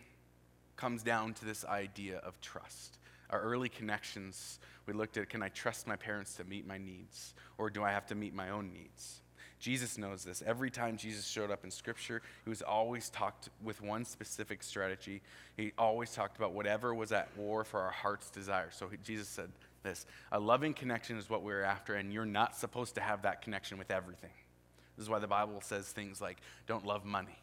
comes 0.76 1.02
down 1.02 1.34
to 1.34 1.44
this 1.44 1.62
idea 1.62 2.16
of 2.24 2.40
trust. 2.40 2.96
Our 3.28 3.38
early 3.38 3.68
connections, 3.68 4.58
we 4.86 4.94
looked 4.94 5.18
at 5.18 5.28
can 5.28 5.42
I 5.42 5.50
trust 5.50 5.86
my 5.86 5.96
parents 5.96 6.36
to 6.36 6.44
meet 6.44 6.66
my 6.66 6.78
needs, 6.78 7.34
or 7.58 7.68
do 7.68 7.84
I 7.84 7.90
have 7.90 8.06
to 8.06 8.14
meet 8.14 8.32
my 8.32 8.48
own 8.48 8.72
needs? 8.72 9.20
Jesus 9.60 9.98
knows 9.98 10.24
this. 10.24 10.42
Every 10.46 10.70
time 10.70 10.96
Jesus 10.96 11.26
showed 11.26 11.50
up 11.50 11.64
in 11.64 11.70
Scripture, 11.70 12.22
he 12.44 12.48
was 12.48 12.62
always 12.62 13.10
talked 13.10 13.50
with 13.62 13.82
one 13.82 14.06
specific 14.06 14.62
strategy. 14.62 15.20
He 15.54 15.72
always 15.76 16.14
talked 16.14 16.38
about 16.38 16.54
whatever 16.54 16.94
was 16.94 17.12
at 17.12 17.28
war 17.36 17.64
for 17.64 17.80
our 17.80 17.90
heart's 17.90 18.30
desire. 18.30 18.70
So 18.70 18.88
he, 18.88 18.96
Jesus 19.04 19.28
said 19.28 19.50
this 19.82 20.06
A 20.32 20.40
loving 20.40 20.72
connection 20.72 21.18
is 21.18 21.28
what 21.28 21.42
we're 21.42 21.62
after, 21.62 21.96
and 21.96 22.10
you're 22.10 22.24
not 22.24 22.56
supposed 22.56 22.94
to 22.94 23.02
have 23.02 23.20
that 23.20 23.42
connection 23.42 23.76
with 23.76 23.90
everything. 23.90 24.32
This 24.96 25.02
is 25.04 25.10
why 25.10 25.18
the 25.18 25.26
Bible 25.26 25.60
says 25.60 25.92
things 25.92 26.22
like, 26.22 26.38
don't 26.66 26.86
love 26.86 27.04
money 27.04 27.36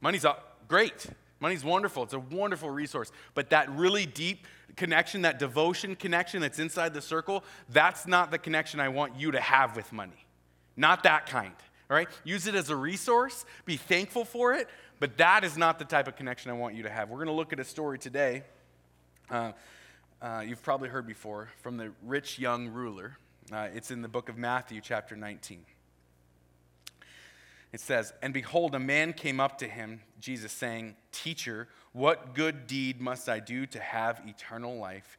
Money's 0.00 0.24
great. 0.68 1.06
Money's 1.40 1.64
wonderful. 1.64 2.02
It's 2.02 2.14
a 2.14 2.18
wonderful 2.18 2.70
resource. 2.70 3.12
But 3.34 3.50
that 3.50 3.70
really 3.70 4.06
deep 4.06 4.46
connection, 4.76 5.22
that 5.22 5.38
devotion 5.38 5.96
connection 5.96 6.40
that's 6.40 6.58
inside 6.58 6.94
the 6.94 7.00
circle, 7.00 7.44
that's 7.68 8.06
not 8.06 8.30
the 8.30 8.38
connection 8.38 8.80
I 8.80 8.88
want 8.88 9.18
you 9.18 9.32
to 9.32 9.40
have 9.40 9.76
with 9.76 9.92
money. 9.92 10.26
Not 10.76 11.02
that 11.04 11.26
kind. 11.26 11.54
All 11.90 11.96
right? 11.96 12.08
Use 12.24 12.46
it 12.46 12.54
as 12.54 12.70
a 12.70 12.76
resource, 12.76 13.44
be 13.64 13.76
thankful 13.76 14.24
for 14.24 14.52
it, 14.52 14.68
but 15.00 15.16
that 15.18 15.42
is 15.42 15.56
not 15.56 15.78
the 15.78 15.84
type 15.84 16.06
of 16.06 16.16
connection 16.16 16.50
I 16.50 16.54
want 16.54 16.74
you 16.74 16.82
to 16.82 16.90
have. 16.90 17.08
We're 17.08 17.16
going 17.16 17.28
to 17.28 17.32
look 17.32 17.52
at 17.52 17.60
a 17.60 17.64
story 17.64 17.98
today. 17.98 18.42
Uh, 19.30 19.52
uh, 20.20 20.42
you've 20.46 20.62
probably 20.62 20.88
heard 20.88 21.06
before 21.06 21.48
from 21.62 21.76
the 21.76 21.92
rich 22.04 22.38
young 22.38 22.68
ruler. 22.68 23.16
Uh, 23.50 23.68
it's 23.74 23.90
in 23.90 24.02
the 24.02 24.08
book 24.08 24.28
of 24.28 24.36
Matthew, 24.36 24.80
chapter 24.82 25.16
19 25.16 25.64
it 27.72 27.80
says, 27.80 28.12
And 28.22 28.32
behold, 28.32 28.74
a 28.74 28.78
man 28.78 29.12
came 29.12 29.40
up 29.40 29.58
to 29.58 29.68
him, 29.68 30.00
Jesus, 30.20 30.52
saying, 30.52 30.96
Teacher, 31.12 31.68
what 31.92 32.34
good 32.34 32.66
deed 32.66 33.00
must 33.00 33.28
I 33.28 33.40
do 33.40 33.66
to 33.66 33.80
have 33.80 34.22
eternal 34.26 34.78
life? 34.78 35.18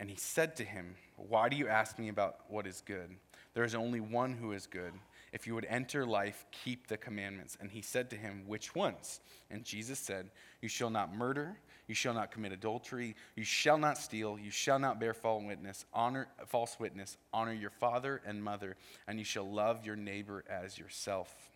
And 0.00 0.10
he 0.10 0.16
said 0.16 0.56
to 0.56 0.64
him, 0.64 0.96
Why 1.16 1.48
do 1.48 1.56
you 1.56 1.68
ask 1.68 1.98
me 1.98 2.08
about 2.08 2.36
what 2.48 2.66
is 2.66 2.82
good? 2.84 3.16
There 3.54 3.64
is 3.64 3.74
only 3.74 4.00
one 4.00 4.34
who 4.34 4.52
is 4.52 4.66
good. 4.66 4.92
If 5.32 5.46
you 5.46 5.54
would 5.54 5.66
enter 5.66 6.06
life, 6.06 6.44
keep 6.50 6.86
the 6.86 6.96
commandments. 6.96 7.56
And 7.60 7.70
he 7.70 7.82
said 7.82 8.10
to 8.10 8.16
him, 8.16 8.44
Which 8.46 8.74
ones? 8.74 9.20
And 9.50 9.64
Jesus 9.64 9.98
said, 9.98 10.30
You 10.60 10.68
shall 10.68 10.90
not 10.90 11.14
murder. 11.14 11.56
You 11.88 11.94
shall 11.94 12.14
not 12.14 12.32
commit 12.32 12.52
adultery. 12.52 13.14
You 13.36 13.44
shall 13.44 13.78
not 13.78 13.96
steal. 13.96 14.38
You 14.38 14.50
shall 14.50 14.78
not 14.78 14.98
bear 14.98 15.14
false 15.14 15.44
witness. 15.44 15.84
Honor 15.94 16.26
false 16.46 16.78
witness. 16.80 17.16
Honor 17.32 17.52
your 17.52 17.70
father 17.70 18.20
and 18.26 18.42
mother, 18.42 18.76
and 19.06 19.18
you 19.18 19.24
shall 19.24 19.48
love 19.48 19.86
your 19.86 19.96
neighbor 19.96 20.44
as 20.50 20.78
yourself. 20.78 21.50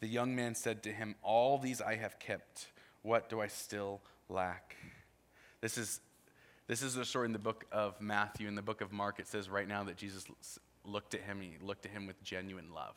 The 0.00 0.08
young 0.08 0.34
man 0.36 0.54
said 0.54 0.82
to 0.84 0.92
him, 0.92 1.14
All 1.22 1.58
these 1.58 1.80
I 1.80 1.96
have 1.96 2.18
kept. 2.18 2.68
What 3.02 3.28
do 3.28 3.40
I 3.40 3.46
still 3.46 4.00
lack? 4.28 4.76
This 5.60 5.78
is, 5.78 6.00
this 6.66 6.82
is 6.82 6.94
the 6.94 7.04
story 7.04 7.26
in 7.26 7.32
the 7.32 7.38
book 7.38 7.64
of 7.72 8.00
Matthew. 8.00 8.48
In 8.48 8.54
the 8.54 8.62
book 8.62 8.80
of 8.80 8.92
Mark, 8.92 9.18
it 9.18 9.26
says 9.26 9.48
right 9.48 9.68
now 9.68 9.84
that 9.84 9.96
Jesus 9.96 10.26
looked 10.84 11.14
at 11.14 11.22
him. 11.22 11.40
He 11.40 11.54
looked 11.64 11.86
at 11.86 11.92
him 11.92 12.06
with 12.06 12.22
genuine 12.22 12.72
love 12.74 12.96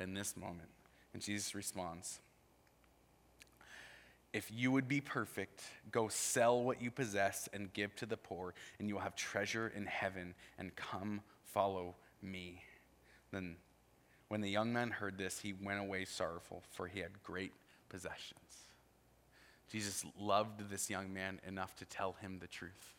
in 0.00 0.14
this 0.14 0.36
moment. 0.36 0.68
And 1.12 1.22
Jesus 1.22 1.54
responds, 1.54 2.20
If 4.32 4.50
you 4.52 4.70
would 4.70 4.88
be 4.88 5.00
perfect, 5.00 5.62
go 5.90 6.08
sell 6.08 6.62
what 6.62 6.80
you 6.80 6.90
possess 6.90 7.48
and 7.52 7.72
give 7.72 7.94
to 7.96 8.06
the 8.06 8.16
poor, 8.16 8.54
and 8.78 8.88
you 8.88 8.94
will 8.94 9.02
have 9.02 9.16
treasure 9.16 9.72
in 9.74 9.86
heaven, 9.86 10.34
and 10.58 10.74
come 10.76 11.22
follow 11.44 11.96
me. 12.22 12.62
Then 13.32 13.56
when 14.28 14.40
the 14.40 14.50
young 14.50 14.72
man 14.72 14.90
heard 14.90 15.16
this, 15.16 15.40
he 15.40 15.52
went 15.52 15.80
away 15.80 16.04
sorrowful, 16.04 16.62
for 16.72 16.86
he 16.86 17.00
had 17.00 17.22
great 17.22 17.52
possessions. 17.88 18.34
Jesus 19.70 20.04
loved 20.18 20.70
this 20.70 20.88
young 20.88 21.12
man 21.12 21.40
enough 21.46 21.74
to 21.76 21.84
tell 21.84 22.12
him 22.20 22.38
the 22.38 22.46
truth. 22.46 22.94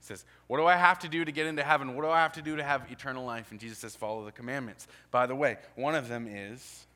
He 0.00 0.06
says, 0.06 0.24
What 0.46 0.58
do 0.58 0.66
I 0.66 0.76
have 0.76 0.98
to 1.00 1.08
do 1.08 1.24
to 1.24 1.32
get 1.32 1.46
into 1.46 1.62
heaven? 1.62 1.94
What 1.94 2.02
do 2.02 2.08
I 2.08 2.20
have 2.20 2.32
to 2.34 2.42
do 2.42 2.56
to 2.56 2.62
have 2.62 2.90
eternal 2.90 3.24
life? 3.24 3.50
And 3.50 3.60
Jesus 3.60 3.78
says, 3.78 3.94
Follow 3.94 4.24
the 4.24 4.32
commandments. 4.32 4.86
By 5.10 5.26
the 5.26 5.34
way, 5.34 5.58
one 5.76 5.94
of 5.94 6.08
them 6.08 6.26
is 6.30 6.86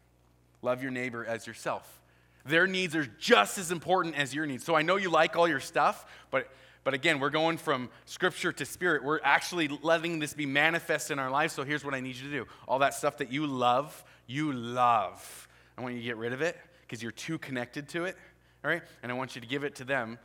love 0.62 0.82
your 0.82 0.90
neighbor 0.90 1.24
as 1.24 1.46
yourself. 1.46 2.00
Their 2.46 2.66
needs 2.66 2.94
are 2.94 3.06
just 3.18 3.56
as 3.56 3.70
important 3.70 4.16
as 4.16 4.34
your 4.34 4.46
needs. 4.46 4.64
So 4.64 4.74
I 4.74 4.82
know 4.82 4.96
you 4.96 5.10
like 5.10 5.36
all 5.36 5.48
your 5.48 5.60
stuff, 5.60 6.06
but 6.30 6.48
but 6.84 6.92
again, 6.92 7.18
we're 7.18 7.30
going 7.30 7.56
from 7.56 7.88
scripture 8.04 8.52
to 8.52 8.64
spirit. 8.66 9.02
We're 9.02 9.20
actually 9.24 9.68
letting 9.82 10.18
this 10.18 10.34
be 10.34 10.44
manifest 10.44 11.10
in 11.10 11.18
our 11.18 11.30
life. 11.30 11.50
So 11.50 11.64
here's 11.64 11.84
what 11.84 11.94
I 11.94 12.00
need 12.00 12.16
you 12.16 12.30
to 12.30 12.30
do 12.30 12.46
all 12.68 12.78
that 12.80 12.94
stuff 12.94 13.18
that 13.18 13.32
you 13.32 13.46
love, 13.46 14.04
you 14.26 14.52
love. 14.52 15.48
I 15.76 15.82
want 15.82 15.94
you 15.94 16.00
to 16.00 16.06
get 16.06 16.18
rid 16.18 16.32
of 16.32 16.42
it 16.42 16.56
because 16.82 17.02
you're 17.02 17.12
too 17.12 17.38
connected 17.38 17.88
to 17.90 18.04
it. 18.04 18.16
All 18.64 18.70
right? 18.70 18.82
And 19.02 19.10
I 19.10 19.14
want 19.14 19.34
you 19.34 19.40
to 19.40 19.46
give 19.46 19.64
it 19.64 19.74
to 19.76 19.84
them. 19.84 20.18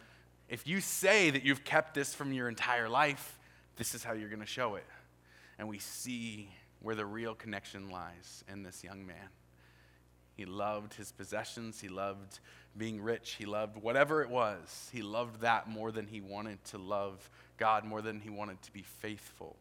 If 0.50 0.68
you 0.68 0.82
say 0.82 1.30
that 1.30 1.44
you've 1.44 1.64
kept 1.64 1.94
this 1.94 2.14
from 2.14 2.34
your 2.34 2.50
entire 2.50 2.90
life, 2.90 3.40
this 3.78 3.96
is 3.96 4.04
how 4.04 4.14
you're 4.14 4.30
going 4.30 4.42
to 4.42 4.46
show 4.46 4.76
it. 4.76 4.86
And 5.58 5.68
we 5.68 5.80
see 5.80 6.50
where 6.82 6.96
the 6.96 7.06
real 7.06 7.36
connection 7.36 7.90
lies 7.90 8.44
in 8.52 8.64
this 8.64 8.84
young 8.84 9.06
man. 9.06 9.30
He 10.40 10.46
loved 10.46 10.94
his 10.94 11.12
possessions. 11.12 11.82
He 11.82 11.90
loved 11.90 12.40
being 12.78 13.02
rich. 13.02 13.36
He 13.38 13.46
loved 13.46 13.76
whatever 13.76 14.22
it 14.22 14.30
was. 14.30 14.90
He 14.94 15.02
loved 15.02 15.42
that 15.42 15.68
more 15.68 15.92
than 15.92 16.08
he 16.08 16.22
wanted 16.22 16.64
to 16.66 16.78
love 16.78 17.30
God, 17.58 17.84
more 17.84 18.02
than 18.02 18.22
he 18.22 18.30
wanted 18.30 18.62
to 18.62 18.72
be 18.72 18.82
faithful. 18.82 19.58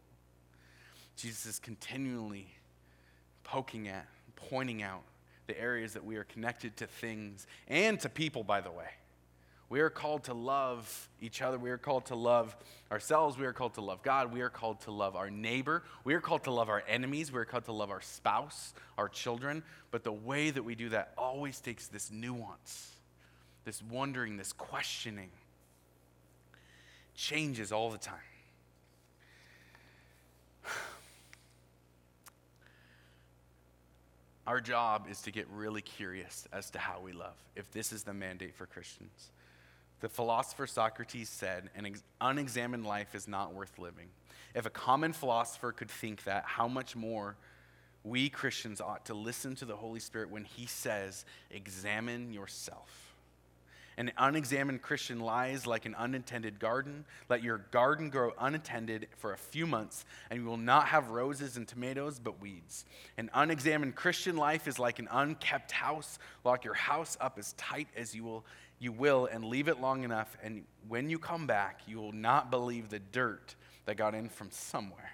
Jesus 1.16 1.46
is 1.46 1.58
continually 1.58 2.46
poking 3.42 3.88
at, 3.88 4.06
pointing 4.36 4.84
out 4.84 5.02
the 5.48 5.60
areas 5.60 5.94
that 5.94 6.04
we 6.04 6.14
are 6.14 6.22
connected 6.22 6.76
to 6.76 6.86
things 6.86 7.48
and 7.66 7.98
to 7.98 8.08
people, 8.08 8.44
by 8.44 8.60
the 8.60 8.70
way. 8.70 8.90
We 9.70 9.80
are 9.80 9.90
called 9.90 10.24
to 10.24 10.34
love 10.34 11.10
each 11.20 11.42
other. 11.42 11.58
We 11.58 11.70
are 11.70 11.76
called 11.76 12.06
to 12.06 12.14
love 12.14 12.56
ourselves. 12.90 13.36
We 13.36 13.44
are 13.44 13.52
called 13.52 13.74
to 13.74 13.82
love 13.82 14.02
God. 14.02 14.32
We 14.32 14.40
are 14.40 14.48
called 14.48 14.80
to 14.82 14.90
love 14.90 15.14
our 15.14 15.28
neighbor. 15.28 15.82
We 16.04 16.14
are 16.14 16.20
called 16.20 16.44
to 16.44 16.50
love 16.50 16.70
our 16.70 16.82
enemies. 16.88 17.30
We 17.30 17.38
are 17.38 17.44
called 17.44 17.66
to 17.66 17.72
love 17.72 17.90
our 17.90 18.00
spouse, 18.00 18.72
our 18.96 19.10
children. 19.10 19.62
But 19.90 20.04
the 20.04 20.12
way 20.12 20.48
that 20.50 20.62
we 20.62 20.74
do 20.74 20.88
that 20.90 21.12
always 21.18 21.60
takes 21.60 21.86
this 21.86 22.10
nuance, 22.10 22.92
this 23.64 23.82
wondering, 23.82 24.38
this 24.38 24.54
questioning. 24.54 25.28
Changes 27.14 27.70
all 27.70 27.90
the 27.90 27.98
time. 27.98 28.16
Our 34.46 34.62
job 34.62 35.08
is 35.10 35.20
to 35.22 35.30
get 35.30 35.46
really 35.52 35.82
curious 35.82 36.48
as 36.54 36.70
to 36.70 36.78
how 36.78 37.00
we 37.00 37.12
love, 37.12 37.34
if 37.54 37.70
this 37.72 37.92
is 37.92 38.04
the 38.04 38.14
mandate 38.14 38.54
for 38.54 38.64
Christians. 38.64 39.30
The 40.00 40.08
philosopher 40.08 40.66
Socrates 40.66 41.28
said, 41.28 41.70
An 41.74 41.94
unexamined 42.20 42.86
life 42.86 43.14
is 43.14 43.26
not 43.26 43.54
worth 43.54 43.78
living. 43.78 44.08
If 44.54 44.66
a 44.66 44.70
common 44.70 45.12
philosopher 45.12 45.72
could 45.72 45.90
think 45.90 46.24
that, 46.24 46.44
how 46.44 46.68
much 46.68 46.96
more 46.96 47.36
we 48.04 48.28
Christians 48.28 48.80
ought 48.80 49.06
to 49.06 49.14
listen 49.14 49.54
to 49.56 49.64
the 49.64 49.76
Holy 49.76 50.00
Spirit 50.00 50.30
when 50.30 50.44
he 50.44 50.66
says, 50.66 51.24
Examine 51.50 52.32
yourself. 52.32 53.08
An 53.98 54.12
unexamined 54.16 54.80
Christian 54.80 55.18
lies 55.18 55.66
like 55.66 55.84
an 55.84 55.96
unintended 55.96 56.60
garden. 56.60 57.04
Let 57.28 57.42
your 57.42 57.58
garden 57.72 58.10
grow 58.10 58.32
unattended 58.38 59.08
for 59.16 59.32
a 59.32 59.36
few 59.36 59.66
months, 59.66 60.04
and 60.30 60.40
you 60.40 60.46
will 60.46 60.56
not 60.56 60.86
have 60.86 61.10
roses 61.10 61.56
and 61.56 61.66
tomatoes, 61.66 62.20
but 62.20 62.40
weeds. 62.40 62.84
An 63.16 63.28
unexamined 63.34 63.96
Christian 63.96 64.36
life 64.36 64.68
is 64.68 64.78
like 64.78 65.00
an 65.00 65.08
unkept 65.10 65.72
house. 65.72 66.20
Lock 66.44 66.64
your 66.64 66.74
house 66.74 67.16
up 67.20 67.40
as 67.40 67.54
tight 67.54 67.88
as 67.96 68.14
you 68.14 68.22
will 68.22 68.44
you 68.78 68.92
will 68.92 69.26
and 69.26 69.44
leave 69.44 69.68
it 69.68 69.80
long 69.80 70.04
enough, 70.04 70.36
and 70.42 70.64
when 70.88 71.10
you 71.10 71.18
come 71.18 71.46
back, 71.46 71.80
you 71.86 71.98
will 71.98 72.12
not 72.12 72.50
believe 72.50 72.88
the 72.88 72.98
dirt 72.98 73.54
that 73.86 73.96
got 73.96 74.14
in 74.14 74.28
from 74.28 74.50
somewhere. 74.50 75.12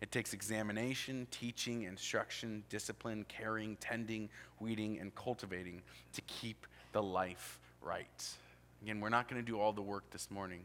It 0.00 0.10
takes 0.10 0.34
examination, 0.34 1.26
teaching, 1.30 1.82
instruction, 1.82 2.64
discipline, 2.68 3.24
caring, 3.28 3.76
tending, 3.76 4.28
weeding, 4.60 4.98
and 5.00 5.14
cultivating 5.14 5.82
to 6.12 6.20
keep 6.22 6.66
the 6.92 7.02
life 7.02 7.58
right. 7.80 8.28
Again, 8.82 9.00
we're 9.00 9.08
not 9.08 9.28
going 9.28 9.42
to 9.42 9.46
do 9.46 9.58
all 9.58 9.72
the 9.72 9.82
work 9.82 10.04
this 10.10 10.30
morning. 10.30 10.60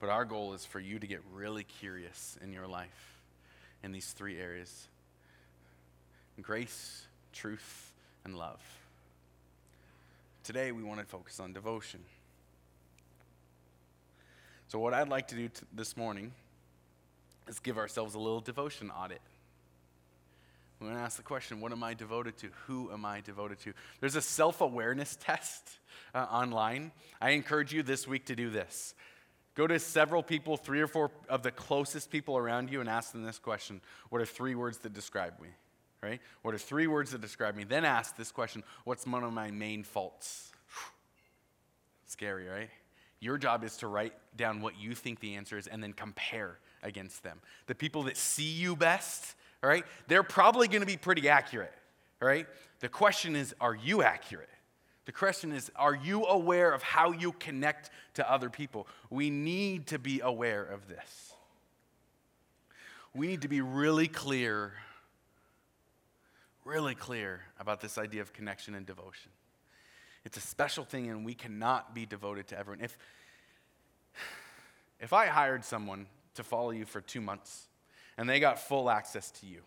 But 0.00 0.10
our 0.10 0.24
goal 0.24 0.54
is 0.54 0.64
for 0.64 0.80
you 0.80 0.98
to 0.98 1.06
get 1.06 1.20
really 1.34 1.64
curious 1.64 2.38
in 2.42 2.52
your 2.52 2.66
life 2.66 3.22
in 3.82 3.92
these 3.92 4.12
three 4.12 4.38
areas 4.38 4.88
grace, 6.40 7.06
truth, 7.32 7.92
and 8.24 8.36
love. 8.36 8.60
Today, 10.44 10.72
we 10.72 10.82
want 10.82 11.00
to 11.00 11.06
focus 11.06 11.40
on 11.40 11.52
devotion. 11.52 12.00
So, 14.68 14.78
what 14.78 14.94
I'd 14.94 15.08
like 15.08 15.28
to 15.28 15.34
do 15.34 15.48
t- 15.48 15.66
this 15.72 15.96
morning 15.96 16.32
is 17.48 17.58
give 17.58 17.78
ourselves 17.78 18.14
a 18.14 18.18
little 18.18 18.40
devotion 18.40 18.90
audit. 18.90 19.20
We're 20.80 20.88
going 20.88 20.98
to 20.98 21.02
ask 21.02 21.16
the 21.16 21.22
question 21.22 21.60
what 21.60 21.72
am 21.72 21.82
I 21.82 21.94
devoted 21.94 22.36
to? 22.38 22.48
Who 22.66 22.92
am 22.92 23.04
I 23.04 23.20
devoted 23.20 23.58
to? 23.60 23.72
There's 24.00 24.16
a 24.16 24.22
self 24.22 24.60
awareness 24.60 25.16
test 25.20 25.68
uh, 26.14 26.26
online. 26.30 26.92
I 27.20 27.30
encourage 27.30 27.72
you 27.72 27.82
this 27.82 28.06
week 28.06 28.26
to 28.26 28.36
do 28.36 28.50
this. 28.50 28.94
Go 29.54 29.66
to 29.66 29.78
several 29.80 30.22
people, 30.22 30.56
three 30.56 30.80
or 30.80 30.86
four 30.86 31.10
of 31.28 31.42
the 31.42 31.50
closest 31.50 32.10
people 32.10 32.36
around 32.36 32.70
you, 32.70 32.80
and 32.80 32.88
ask 32.88 33.12
them 33.12 33.24
this 33.24 33.38
question 33.38 33.80
What 34.10 34.22
are 34.22 34.26
three 34.26 34.54
words 34.54 34.78
that 34.78 34.92
describe 34.92 35.40
me? 35.40 35.48
Right? 36.02 36.20
What 36.42 36.54
are 36.54 36.58
three 36.58 36.86
words 36.86 37.10
that 37.10 37.20
describe 37.20 37.56
me? 37.56 37.64
Then 37.64 37.84
ask 37.84 38.16
this 38.16 38.30
question 38.30 38.62
What's 38.84 39.06
one 39.06 39.24
of 39.24 39.32
my 39.32 39.50
main 39.50 39.82
faults? 39.82 40.52
Scary, 42.06 42.46
right? 42.46 42.70
Your 43.20 43.36
job 43.36 43.64
is 43.64 43.76
to 43.78 43.88
write 43.88 44.14
down 44.36 44.60
what 44.60 44.78
you 44.78 44.94
think 44.94 45.20
the 45.20 45.34
answer 45.34 45.58
is 45.58 45.66
and 45.66 45.82
then 45.82 45.92
compare 45.92 46.58
against 46.82 47.22
them. 47.22 47.40
The 47.66 47.74
people 47.74 48.04
that 48.04 48.16
see 48.16 48.48
you 48.48 48.76
best, 48.76 49.34
all 49.62 49.68
right, 49.68 49.84
they're 50.06 50.22
probably 50.22 50.68
going 50.68 50.82
to 50.82 50.86
be 50.86 50.96
pretty 50.96 51.28
accurate, 51.28 51.72
all 52.22 52.28
right? 52.28 52.46
The 52.80 52.88
question 52.88 53.34
is, 53.34 53.54
are 53.60 53.74
you 53.74 54.02
accurate? 54.02 54.48
The 55.08 55.12
question 55.12 55.52
is, 55.52 55.72
are 55.74 55.94
you 55.94 56.26
aware 56.26 56.70
of 56.70 56.82
how 56.82 57.12
you 57.12 57.32
connect 57.32 57.90
to 58.14 58.30
other 58.30 58.50
people? 58.50 58.86
We 59.10 59.30
need 59.30 59.86
to 59.88 59.98
be 59.98 60.20
aware 60.20 60.62
of 60.62 60.86
this. 60.86 61.32
We 63.14 63.26
need 63.26 63.42
to 63.42 63.48
be 63.48 63.62
really 63.62 64.06
clear, 64.06 64.74
really 66.68 66.94
clear 66.94 67.40
about 67.58 67.80
this 67.80 67.98
idea 67.98 68.20
of 68.20 68.32
connection 68.32 68.74
and 68.74 68.86
devotion. 68.86 69.32
It's 70.24 70.36
a 70.36 70.40
special 70.40 70.84
thing, 70.84 71.08
and 71.08 71.24
we 71.24 71.34
cannot 71.34 71.94
be 71.94 72.04
devoted 72.04 72.48
to 72.48 72.58
everyone. 72.58 72.84
If, 72.84 72.98
if 75.00 75.12
I 75.12 75.26
hired 75.26 75.64
someone 75.64 76.06
to 76.34 76.44
follow 76.44 76.70
you 76.70 76.84
for 76.84 77.00
two 77.00 77.20
months 77.20 77.68
and 78.16 78.28
they 78.28 78.38
got 78.38 78.58
full 78.58 78.90
access 78.90 79.30
to 79.30 79.46
you 79.46 79.62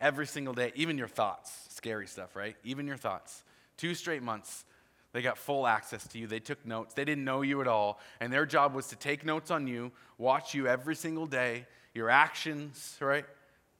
every 0.00 0.26
single 0.26 0.54
day, 0.54 0.72
even 0.74 0.98
your 0.98 1.08
thoughts, 1.08 1.52
scary 1.68 2.06
stuff, 2.06 2.34
right? 2.34 2.56
Even 2.64 2.86
your 2.86 2.96
thoughts 2.96 3.44
Two 3.78 3.94
straight 3.94 4.24
months, 4.24 4.64
they 5.12 5.22
got 5.22 5.38
full 5.38 5.66
access 5.66 6.06
to 6.08 6.18
you. 6.18 6.26
They 6.26 6.40
took 6.40 6.66
notes. 6.66 6.94
They 6.94 7.04
didn't 7.04 7.24
know 7.24 7.42
you 7.42 7.60
at 7.62 7.68
all. 7.68 8.00
And 8.20 8.30
their 8.30 8.44
job 8.44 8.74
was 8.74 8.88
to 8.88 8.96
take 8.96 9.24
notes 9.24 9.50
on 9.50 9.66
you, 9.66 9.92
watch 10.18 10.52
you 10.52 10.66
every 10.66 10.96
single 10.96 11.26
day, 11.26 11.66
your 11.94 12.10
actions, 12.10 12.96
right? 13.00 13.24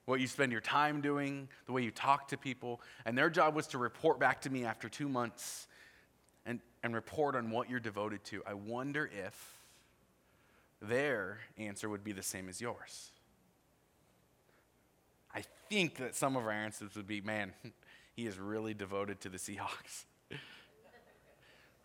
What 0.09 0.19
you 0.19 0.25
spend 0.25 0.51
your 0.51 0.59
time 0.59 1.01
doing, 1.01 1.47
the 1.67 1.71
way 1.71 1.83
you 1.83 1.91
talk 1.91 2.29
to 2.29 2.37
people. 2.37 2.81
And 3.05 3.15
their 3.15 3.29
job 3.29 3.53
was 3.53 3.67
to 3.67 3.77
report 3.77 4.19
back 4.19 4.41
to 4.41 4.49
me 4.49 4.65
after 4.65 4.89
two 4.89 5.07
months 5.07 5.67
and, 6.47 6.61
and 6.81 6.95
report 6.95 7.35
on 7.35 7.51
what 7.51 7.69
you're 7.69 7.79
devoted 7.79 8.23
to. 8.25 8.41
I 8.47 8.55
wonder 8.55 9.07
if 9.13 9.59
their 10.81 11.37
answer 11.59 11.87
would 11.89 12.03
be 12.03 12.11
the 12.11 12.23
same 12.23 12.49
as 12.49 12.59
yours. 12.59 13.11
I 15.31 15.43
think 15.69 15.97
that 15.97 16.15
some 16.15 16.35
of 16.35 16.43
our 16.43 16.51
answers 16.51 16.95
would 16.95 17.05
be 17.05 17.21
man, 17.21 17.53
he 18.15 18.25
is 18.25 18.39
really 18.39 18.73
devoted 18.73 19.21
to 19.21 19.29
the 19.29 19.37
Seahawks. 19.37 20.05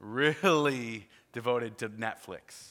really 0.00 1.10
devoted 1.34 1.76
to 1.76 1.90
Netflix, 1.90 2.70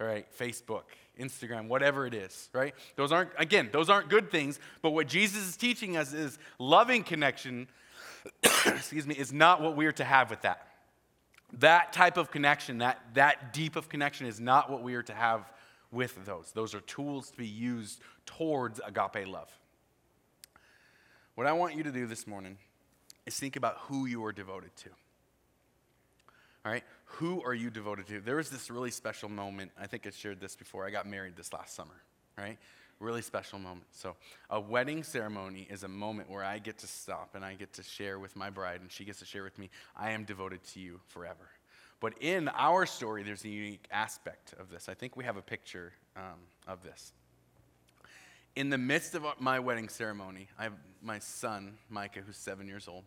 all 0.00 0.06
right, 0.06 0.28
Facebook, 0.38 0.84
Instagram, 1.18 1.68
whatever 1.68 2.06
it 2.06 2.14
is, 2.14 2.48
right? 2.52 2.74
Those 2.96 3.12
aren't, 3.12 3.30
again, 3.36 3.68
those 3.72 3.90
aren't 3.90 4.08
good 4.08 4.30
things, 4.30 4.58
but 4.80 4.90
what 4.90 5.06
Jesus 5.06 5.46
is 5.48 5.56
teaching 5.56 5.96
us 5.96 6.12
is 6.12 6.38
loving 6.58 7.04
connection, 7.04 7.68
excuse 8.66 9.06
me, 9.06 9.14
is 9.14 9.32
not 9.32 9.60
what 9.60 9.76
we're 9.76 9.92
to 9.92 10.04
have 10.04 10.30
with 10.30 10.42
that. 10.42 10.66
That 11.58 11.92
type 11.92 12.16
of 12.16 12.30
connection, 12.30 12.78
that, 12.78 12.98
that 13.14 13.52
deep 13.52 13.76
of 13.76 13.88
connection 13.88 14.26
is 14.26 14.40
not 14.40 14.70
what 14.70 14.82
we 14.82 14.94
are 14.94 15.02
to 15.02 15.14
have 15.14 15.50
with 15.90 16.24
those. 16.24 16.50
Those 16.52 16.74
are 16.74 16.80
tools 16.80 17.30
to 17.30 17.36
be 17.36 17.46
used 17.46 18.00
towards 18.24 18.80
agape 18.80 19.26
love. 19.26 19.50
What 21.34 21.46
I 21.46 21.52
want 21.52 21.76
you 21.76 21.82
to 21.82 21.92
do 21.92 22.06
this 22.06 22.26
morning 22.26 22.56
is 23.26 23.38
think 23.38 23.56
about 23.56 23.76
who 23.82 24.06
you 24.06 24.24
are 24.24 24.32
devoted 24.32 24.74
to. 24.76 24.88
All 26.64 26.72
right? 26.72 26.84
Who 27.16 27.42
are 27.42 27.52
you 27.54 27.68
devoted 27.68 28.06
to? 28.08 28.20
There 28.20 28.36
was 28.36 28.48
this 28.48 28.70
really 28.70 28.90
special 28.90 29.28
moment. 29.28 29.70
I 29.78 29.86
think 29.86 30.06
I 30.06 30.10
shared 30.10 30.40
this 30.40 30.56
before. 30.56 30.86
I 30.86 30.90
got 30.90 31.06
married 31.06 31.36
this 31.36 31.52
last 31.52 31.74
summer, 31.74 32.02
right? 32.38 32.56
Really 33.00 33.20
special 33.20 33.58
moment. 33.58 33.86
So, 33.92 34.16
a 34.48 34.58
wedding 34.58 35.02
ceremony 35.02 35.66
is 35.68 35.82
a 35.82 35.88
moment 35.88 36.30
where 36.30 36.42
I 36.42 36.58
get 36.58 36.78
to 36.78 36.86
stop 36.86 37.34
and 37.34 37.44
I 37.44 37.54
get 37.54 37.74
to 37.74 37.82
share 37.82 38.18
with 38.18 38.34
my 38.34 38.48
bride, 38.48 38.80
and 38.80 38.90
she 38.90 39.04
gets 39.04 39.18
to 39.18 39.26
share 39.26 39.42
with 39.44 39.58
me, 39.58 39.68
I 39.94 40.12
am 40.12 40.24
devoted 40.24 40.64
to 40.72 40.80
you 40.80 41.00
forever. 41.08 41.50
But 42.00 42.14
in 42.20 42.48
our 42.48 42.86
story, 42.86 43.22
there's 43.22 43.44
a 43.44 43.48
unique 43.48 43.86
aspect 43.90 44.54
of 44.58 44.70
this. 44.70 44.88
I 44.88 44.94
think 44.94 45.16
we 45.16 45.24
have 45.24 45.36
a 45.36 45.42
picture 45.42 45.92
um, 46.16 46.40
of 46.66 46.82
this. 46.82 47.12
In 48.56 48.70
the 48.70 48.78
midst 48.78 49.14
of 49.14 49.24
my 49.38 49.60
wedding 49.60 49.88
ceremony, 49.88 50.48
I 50.58 50.64
have 50.64 50.74
my 51.02 51.18
son, 51.18 51.74
Micah, 51.90 52.20
who's 52.26 52.36
seven 52.36 52.66
years 52.66 52.88
old. 52.88 53.04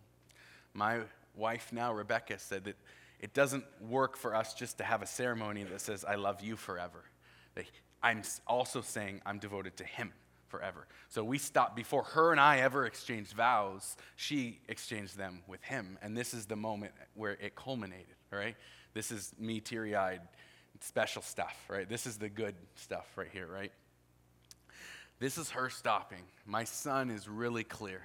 My 0.73 0.99
wife 1.35 1.73
now, 1.73 1.91
Rebecca, 1.93 2.37
said 2.37 2.65
that 2.65 2.75
it 3.19 3.33
doesn't 3.33 3.65
work 3.81 4.17
for 4.17 4.35
us 4.35 4.53
just 4.53 4.77
to 4.79 4.83
have 4.83 5.01
a 5.01 5.07
ceremony 5.07 5.63
that 5.63 5.81
says, 5.81 6.05
I 6.05 6.15
love 6.15 6.41
you 6.41 6.55
forever. 6.55 7.03
I'm 8.03 8.21
also 8.45 8.81
saying 8.81 9.21
I'm 9.25 9.39
devoted 9.39 9.77
to 9.77 9.83
him 9.83 10.11
forever. 10.47 10.87
So 11.09 11.23
we 11.23 11.37
stopped 11.37 11.75
before 11.75 12.03
her 12.03 12.31
and 12.31 12.39
I 12.39 12.59
ever 12.59 12.85
exchanged 12.85 13.33
vows, 13.33 13.97
she 14.15 14.59
exchanged 14.67 15.17
them 15.17 15.41
with 15.47 15.63
him. 15.63 15.97
And 16.01 16.15
this 16.15 16.33
is 16.33 16.45
the 16.45 16.55
moment 16.55 16.93
where 17.13 17.33
it 17.33 17.55
culminated, 17.55 18.15
right? 18.31 18.55
This 18.93 19.11
is 19.11 19.33
me 19.39 19.59
teary 19.59 19.95
eyed, 19.95 20.21
special 20.81 21.21
stuff, 21.21 21.57
right? 21.67 21.89
This 21.89 22.05
is 22.05 22.17
the 22.17 22.29
good 22.29 22.55
stuff 22.75 23.07
right 23.15 23.29
here, 23.31 23.47
right? 23.47 23.71
This 25.19 25.37
is 25.37 25.49
her 25.51 25.69
stopping. 25.69 26.23
My 26.45 26.65
son 26.65 27.09
is 27.09 27.27
really 27.27 27.63
clear. 27.63 28.01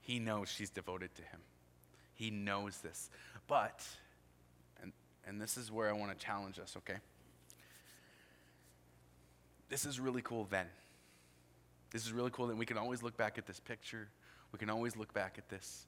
He 0.00 0.18
knows 0.18 0.48
she's 0.48 0.70
devoted 0.70 1.14
to 1.16 1.22
him. 1.22 1.40
He 2.14 2.30
knows 2.30 2.78
this. 2.78 3.10
But, 3.46 3.86
and, 4.82 4.92
and 5.26 5.40
this 5.40 5.56
is 5.56 5.70
where 5.70 5.88
I 5.88 5.92
want 5.92 6.16
to 6.16 6.24
challenge 6.24 6.58
us, 6.58 6.76
okay? 6.78 6.98
This 9.68 9.84
is 9.84 10.00
really 10.00 10.22
cool 10.22 10.46
then. 10.50 10.66
This 11.90 12.04
is 12.04 12.12
really 12.12 12.30
cool 12.30 12.48
that 12.48 12.56
we 12.56 12.66
can 12.66 12.78
always 12.78 13.02
look 13.02 13.16
back 13.16 13.38
at 13.38 13.46
this 13.46 13.60
picture. 13.60 14.08
We 14.52 14.58
can 14.58 14.70
always 14.70 14.96
look 14.96 15.12
back 15.12 15.36
at 15.38 15.48
this. 15.48 15.86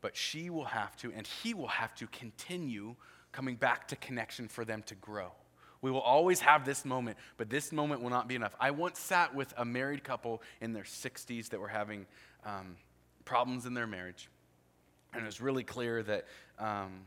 But 0.00 0.16
she 0.16 0.50
will 0.50 0.64
have 0.64 0.96
to, 0.98 1.12
and 1.14 1.26
he 1.26 1.54
will 1.54 1.68
have 1.68 1.94
to 1.96 2.06
continue 2.08 2.94
coming 3.32 3.56
back 3.56 3.88
to 3.88 3.96
connection 3.96 4.48
for 4.48 4.64
them 4.64 4.82
to 4.84 4.94
grow. 4.94 5.32
We 5.80 5.90
will 5.90 6.00
always 6.00 6.40
have 6.40 6.64
this 6.64 6.84
moment, 6.84 7.18
but 7.36 7.50
this 7.50 7.72
moment 7.72 8.02
will 8.02 8.10
not 8.10 8.26
be 8.26 8.34
enough. 8.34 8.54
I 8.58 8.72
once 8.72 8.98
sat 8.98 9.34
with 9.34 9.52
a 9.56 9.64
married 9.64 10.02
couple 10.02 10.42
in 10.60 10.72
their 10.72 10.84
60s 10.84 11.50
that 11.50 11.60
were 11.60 11.68
having 11.68 12.06
um, 12.44 12.76
problems 13.24 13.64
in 13.64 13.74
their 13.74 13.86
marriage. 13.86 14.28
And 15.12 15.22
it 15.22 15.26
was 15.26 15.40
really 15.40 15.62
clear 15.62 16.02
that 16.02 16.26
um, 16.58 17.02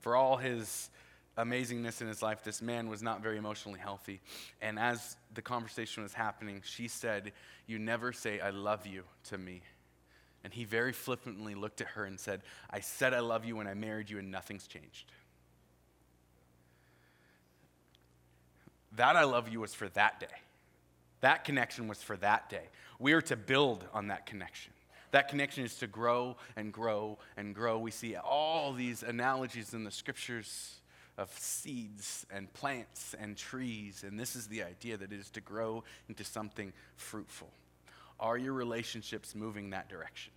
for 0.00 0.16
all 0.16 0.36
his 0.36 0.90
amazingness 1.38 2.00
in 2.00 2.08
his 2.08 2.22
life, 2.22 2.44
this 2.44 2.60
man 2.60 2.88
was 2.88 3.02
not 3.02 3.22
very 3.22 3.38
emotionally 3.38 3.80
healthy. 3.80 4.20
And 4.60 4.78
as 4.78 5.16
the 5.34 5.42
conversation 5.42 6.02
was 6.02 6.12
happening, 6.12 6.62
she 6.64 6.88
said, 6.88 7.32
You 7.66 7.78
never 7.78 8.12
say, 8.12 8.40
I 8.40 8.50
love 8.50 8.86
you 8.86 9.04
to 9.24 9.38
me. 9.38 9.62
And 10.44 10.52
he 10.52 10.64
very 10.64 10.92
flippantly 10.92 11.54
looked 11.54 11.80
at 11.80 11.88
her 11.88 12.04
and 12.04 12.18
said, 12.18 12.42
I 12.68 12.80
said 12.80 13.14
I 13.14 13.20
love 13.20 13.44
you 13.44 13.56
when 13.56 13.66
I 13.66 13.74
married 13.74 14.10
you, 14.10 14.18
and 14.18 14.30
nothing's 14.30 14.66
changed. 14.66 15.12
That 18.96 19.16
I 19.16 19.24
love 19.24 19.48
you 19.48 19.60
was 19.60 19.72
for 19.72 19.88
that 19.90 20.20
day. 20.20 20.26
That 21.20 21.44
connection 21.44 21.86
was 21.86 22.02
for 22.02 22.16
that 22.18 22.50
day. 22.50 22.64
We 22.98 23.12
are 23.12 23.22
to 23.22 23.36
build 23.36 23.84
on 23.94 24.08
that 24.08 24.26
connection. 24.26 24.71
That 25.12 25.28
connection 25.28 25.64
is 25.64 25.76
to 25.76 25.86
grow 25.86 26.36
and 26.56 26.72
grow 26.72 27.18
and 27.36 27.54
grow. 27.54 27.78
We 27.78 27.90
see 27.90 28.16
all 28.16 28.72
these 28.72 29.02
analogies 29.02 29.74
in 29.74 29.84
the 29.84 29.90
scriptures 29.90 30.80
of 31.18 31.30
seeds 31.38 32.26
and 32.30 32.52
plants 32.54 33.14
and 33.20 33.36
trees, 33.36 34.04
and 34.06 34.18
this 34.18 34.34
is 34.34 34.48
the 34.48 34.62
idea 34.62 34.96
that 34.96 35.12
it 35.12 35.20
is 35.20 35.30
to 35.30 35.42
grow 35.42 35.84
into 36.08 36.24
something 36.24 36.72
fruitful. 36.96 37.50
Are 38.18 38.38
your 38.38 38.54
relationships 38.54 39.34
moving 39.34 39.70
that 39.70 39.88
direction? 39.90 40.32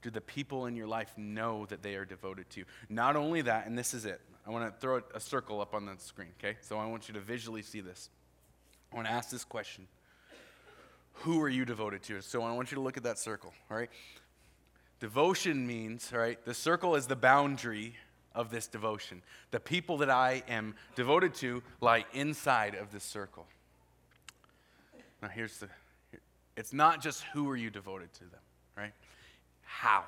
Do 0.00 0.10
the 0.10 0.22
people 0.22 0.64
in 0.64 0.74
your 0.74 0.86
life 0.86 1.12
know 1.18 1.66
that 1.66 1.82
they 1.82 1.96
are 1.96 2.06
devoted 2.06 2.48
to 2.50 2.60
you? 2.60 2.66
Not 2.88 3.16
only 3.16 3.42
that, 3.42 3.66
and 3.66 3.76
this 3.76 3.92
is 3.92 4.06
it. 4.06 4.22
I 4.46 4.50
want 4.50 4.72
to 4.72 4.80
throw 4.80 5.02
a 5.14 5.20
circle 5.20 5.60
up 5.60 5.74
on 5.74 5.84
the 5.84 5.92
screen, 5.98 6.30
okay? 6.38 6.56
So 6.62 6.78
I 6.78 6.86
want 6.86 7.08
you 7.08 7.14
to 7.14 7.20
visually 7.20 7.60
see 7.60 7.82
this. 7.82 8.08
I 8.90 8.96
want 8.96 9.06
to 9.08 9.12
ask 9.12 9.28
this 9.28 9.44
question 9.44 9.86
Who 11.20 11.40
are 11.42 11.48
you 11.48 11.64
devoted 11.64 12.02
to? 12.04 12.22
So 12.22 12.42
I 12.42 12.52
want 12.52 12.70
you 12.70 12.76
to 12.76 12.80
look 12.80 12.96
at 12.96 13.02
that 13.02 13.18
circle, 13.18 13.52
all 13.70 13.76
right? 13.76 13.90
Devotion 15.00 15.66
means, 15.66 16.10
all 16.12 16.18
right, 16.18 16.42
the 16.44 16.54
circle 16.54 16.94
is 16.94 17.06
the 17.06 17.16
boundary 17.16 17.94
of 18.34 18.50
this 18.50 18.66
devotion. 18.66 19.22
The 19.50 19.60
people 19.60 19.98
that 19.98 20.10
I 20.10 20.42
am 20.48 20.74
devoted 20.94 21.34
to 21.36 21.62
lie 21.80 22.04
inside 22.12 22.74
of 22.74 22.92
this 22.92 23.04
circle. 23.04 23.46
Now, 25.22 25.28
here's 25.28 25.58
the 25.58 25.68
it's 26.56 26.72
not 26.72 27.00
just 27.00 27.22
who 27.32 27.48
are 27.48 27.56
you 27.56 27.70
devoted 27.70 28.12
to 28.14 28.20
them, 28.20 28.40
right? 28.76 28.92
How? 29.62 30.04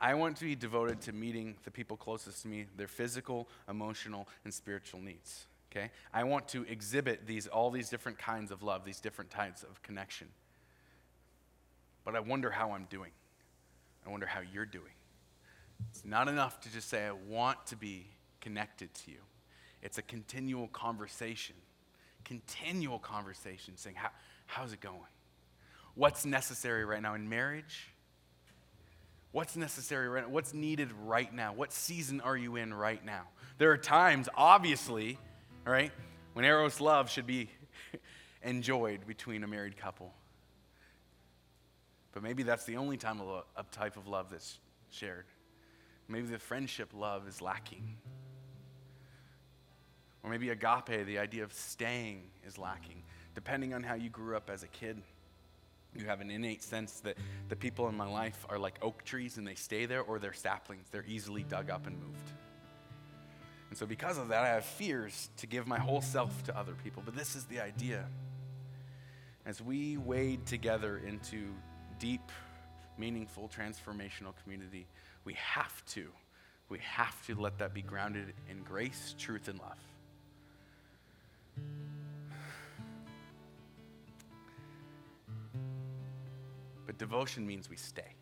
I 0.00 0.14
want 0.14 0.38
to 0.38 0.44
be 0.44 0.54
devoted 0.54 1.02
to 1.02 1.12
meeting 1.12 1.56
the 1.64 1.70
people 1.70 1.96
closest 1.96 2.42
to 2.42 2.48
me, 2.48 2.66
their 2.76 2.88
physical, 2.88 3.46
emotional, 3.68 4.26
and 4.44 4.54
spiritual 4.54 5.00
needs. 5.00 5.46
Okay? 5.72 5.90
I 6.12 6.24
want 6.24 6.48
to 6.48 6.64
exhibit 6.64 7.26
these 7.26 7.46
all 7.46 7.70
these 7.70 7.88
different 7.88 8.18
kinds 8.18 8.50
of 8.50 8.62
love, 8.62 8.84
these 8.84 9.00
different 9.00 9.30
types 9.30 9.62
of 9.62 9.82
connection. 9.82 10.28
But 12.04 12.14
I 12.14 12.20
wonder 12.20 12.50
how 12.50 12.72
I'm 12.72 12.86
doing. 12.90 13.12
I 14.06 14.10
wonder 14.10 14.26
how 14.26 14.40
you're 14.40 14.66
doing. 14.66 14.92
It's 15.90 16.04
not 16.04 16.28
enough 16.28 16.60
to 16.60 16.72
just 16.72 16.88
say 16.88 17.06
I 17.06 17.12
want 17.12 17.66
to 17.66 17.76
be 17.76 18.06
connected 18.40 18.92
to 18.94 19.10
you. 19.12 19.18
It's 19.82 19.98
a 19.98 20.02
continual 20.02 20.68
conversation. 20.68 21.56
Continual 22.24 22.98
conversation 22.98 23.76
saying 23.76 23.96
how, 23.96 24.10
how's 24.46 24.72
it 24.72 24.80
going? 24.80 24.98
What's 25.94 26.24
necessary 26.26 26.84
right 26.84 27.02
now 27.02 27.14
in 27.14 27.28
marriage? 27.28 27.88
What's 29.32 29.56
necessary 29.56 30.08
right 30.08 30.24
now? 30.24 30.30
What's 30.30 30.52
needed 30.52 30.90
right 31.04 31.32
now? 31.32 31.54
What 31.54 31.72
season 31.72 32.20
are 32.20 32.36
you 32.36 32.56
in 32.56 32.74
right 32.74 33.04
now? 33.04 33.22
There 33.58 33.70
are 33.70 33.78
times, 33.78 34.28
obviously, 34.34 35.18
right, 35.70 35.92
when 36.32 36.44
Eros 36.44 36.80
love 36.80 37.10
should 37.10 37.26
be 37.26 37.48
enjoyed 38.42 39.06
between 39.06 39.44
a 39.44 39.46
married 39.46 39.76
couple. 39.76 40.12
But 42.12 42.22
maybe 42.22 42.42
that's 42.42 42.64
the 42.64 42.76
only 42.76 42.96
time 42.96 43.20
of 43.20 43.44
a 43.56 43.62
type 43.70 43.96
of 43.96 44.06
love 44.06 44.30
that's 44.30 44.58
shared. 44.90 45.26
Maybe 46.08 46.26
the 46.26 46.38
friendship 46.38 46.90
love 46.94 47.26
is 47.28 47.40
lacking. 47.40 47.96
Or 50.22 50.30
maybe 50.30 50.50
agape, 50.50 51.06
the 51.06 51.18
idea 51.18 51.42
of 51.42 51.52
staying, 51.52 52.22
is 52.46 52.58
lacking. 52.58 53.02
Depending 53.34 53.72
on 53.72 53.82
how 53.82 53.94
you 53.94 54.10
grew 54.10 54.36
up 54.36 54.50
as 54.50 54.62
a 54.62 54.68
kid, 54.68 55.00
you 55.96 56.06
have 56.06 56.20
an 56.20 56.30
innate 56.30 56.62
sense 56.62 57.00
that 57.00 57.16
the 57.48 57.56
people 57.56 57.88
in 57.88 57.96
my 57.96 58.06
life 58.06 58.46
are 58.48 58.58
like 58.58 58.78
oak 58.82 59.04
trees 59.04 59.36
and 59.36 59.46
they 59.46 59.54
stay 59.54 59.86
there, 59.86 60.02
or 60.02 60.18
they're 60.18 60.32
saplings. 60.32 60.88
They're 60.90 61.04
easily 61.08 61.44
dug 61.44 61.70
up 61.70 61.86
and 61.86 61.98
moved. 61.98 62.32
And 63.72 63.78
so, 63.78 63.86
because 63.86 64.18
of 64.18 64.28
that, 64.28 64.44
I 64.44 64.48
have 64.48 64.66
fears 64.66 65.30
to 65.38 65.46
give 65.46 65.66
my 65.66 65.78
whole 65.78 66.02
self 66.02 66.44
to 66.44 66.54
other 66.54 66.74
people. 66.84 67.02
But 67.06 67.16
this 67.16 67.34
is 67.34 67.44
the 67.44 67.60
idea. 67.60 68.04
As 69.46 69.62
we 69.62 69.96
wade 69.96 70.44
together 70.44 70.98
into 70.98 71.46
deep, 71.98 72.20
meaningful, 72.98 73.48
transformational 73.48 74.34
community, 74.42 74.86
we 75.24 75.32
have 75.32 75.82
to, 75.86 76.08
we 76.68 76.80
have 76.82 77.26
to 77.26 77.34
let 77.34 77.56
that 77.60 77.72
be 77.72 77.80
grounded 77.80 78.34
in 78.50 78.62
grace, 78.62 79.14
truth, 79.18 79.48
and 79.48 79.58
love. 79.58 79.78
But 86.84 86.98
devotion 86.98 87.46
means 87.46 87.70
we 87.70 87.76
stay. 87.76 88.12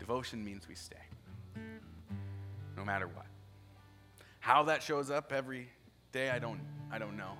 Devotion 0.00 0.44
means 0.44 0.66
we 0.66 0.74
stay 0.74 0.96
no 2.76 2.84
matter 2.84 3.06
what. 3.06 3.26
How 4.40 4.62
that 4.64 4.82
shows 4.82 5.10
up 5.10 5.32
every 5.32 5.68
day, 6.12 6.30
I 6.30 6.38
don't, 6.38 6.60
I 6.90 6.98
don't 6.98 7.16
know. 7.16 7.32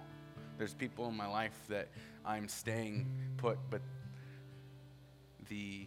There's 0.58 0.74
people 0.74 1.08
in 1.08 1.16
my 1.16 1.26
life 1.26 1.58
that 1.68 1.88
I'm 2.24 2.48
staying 2.48 3.06
put, 3.36 3.58
but 3.70 3.82
the 5.48 5.86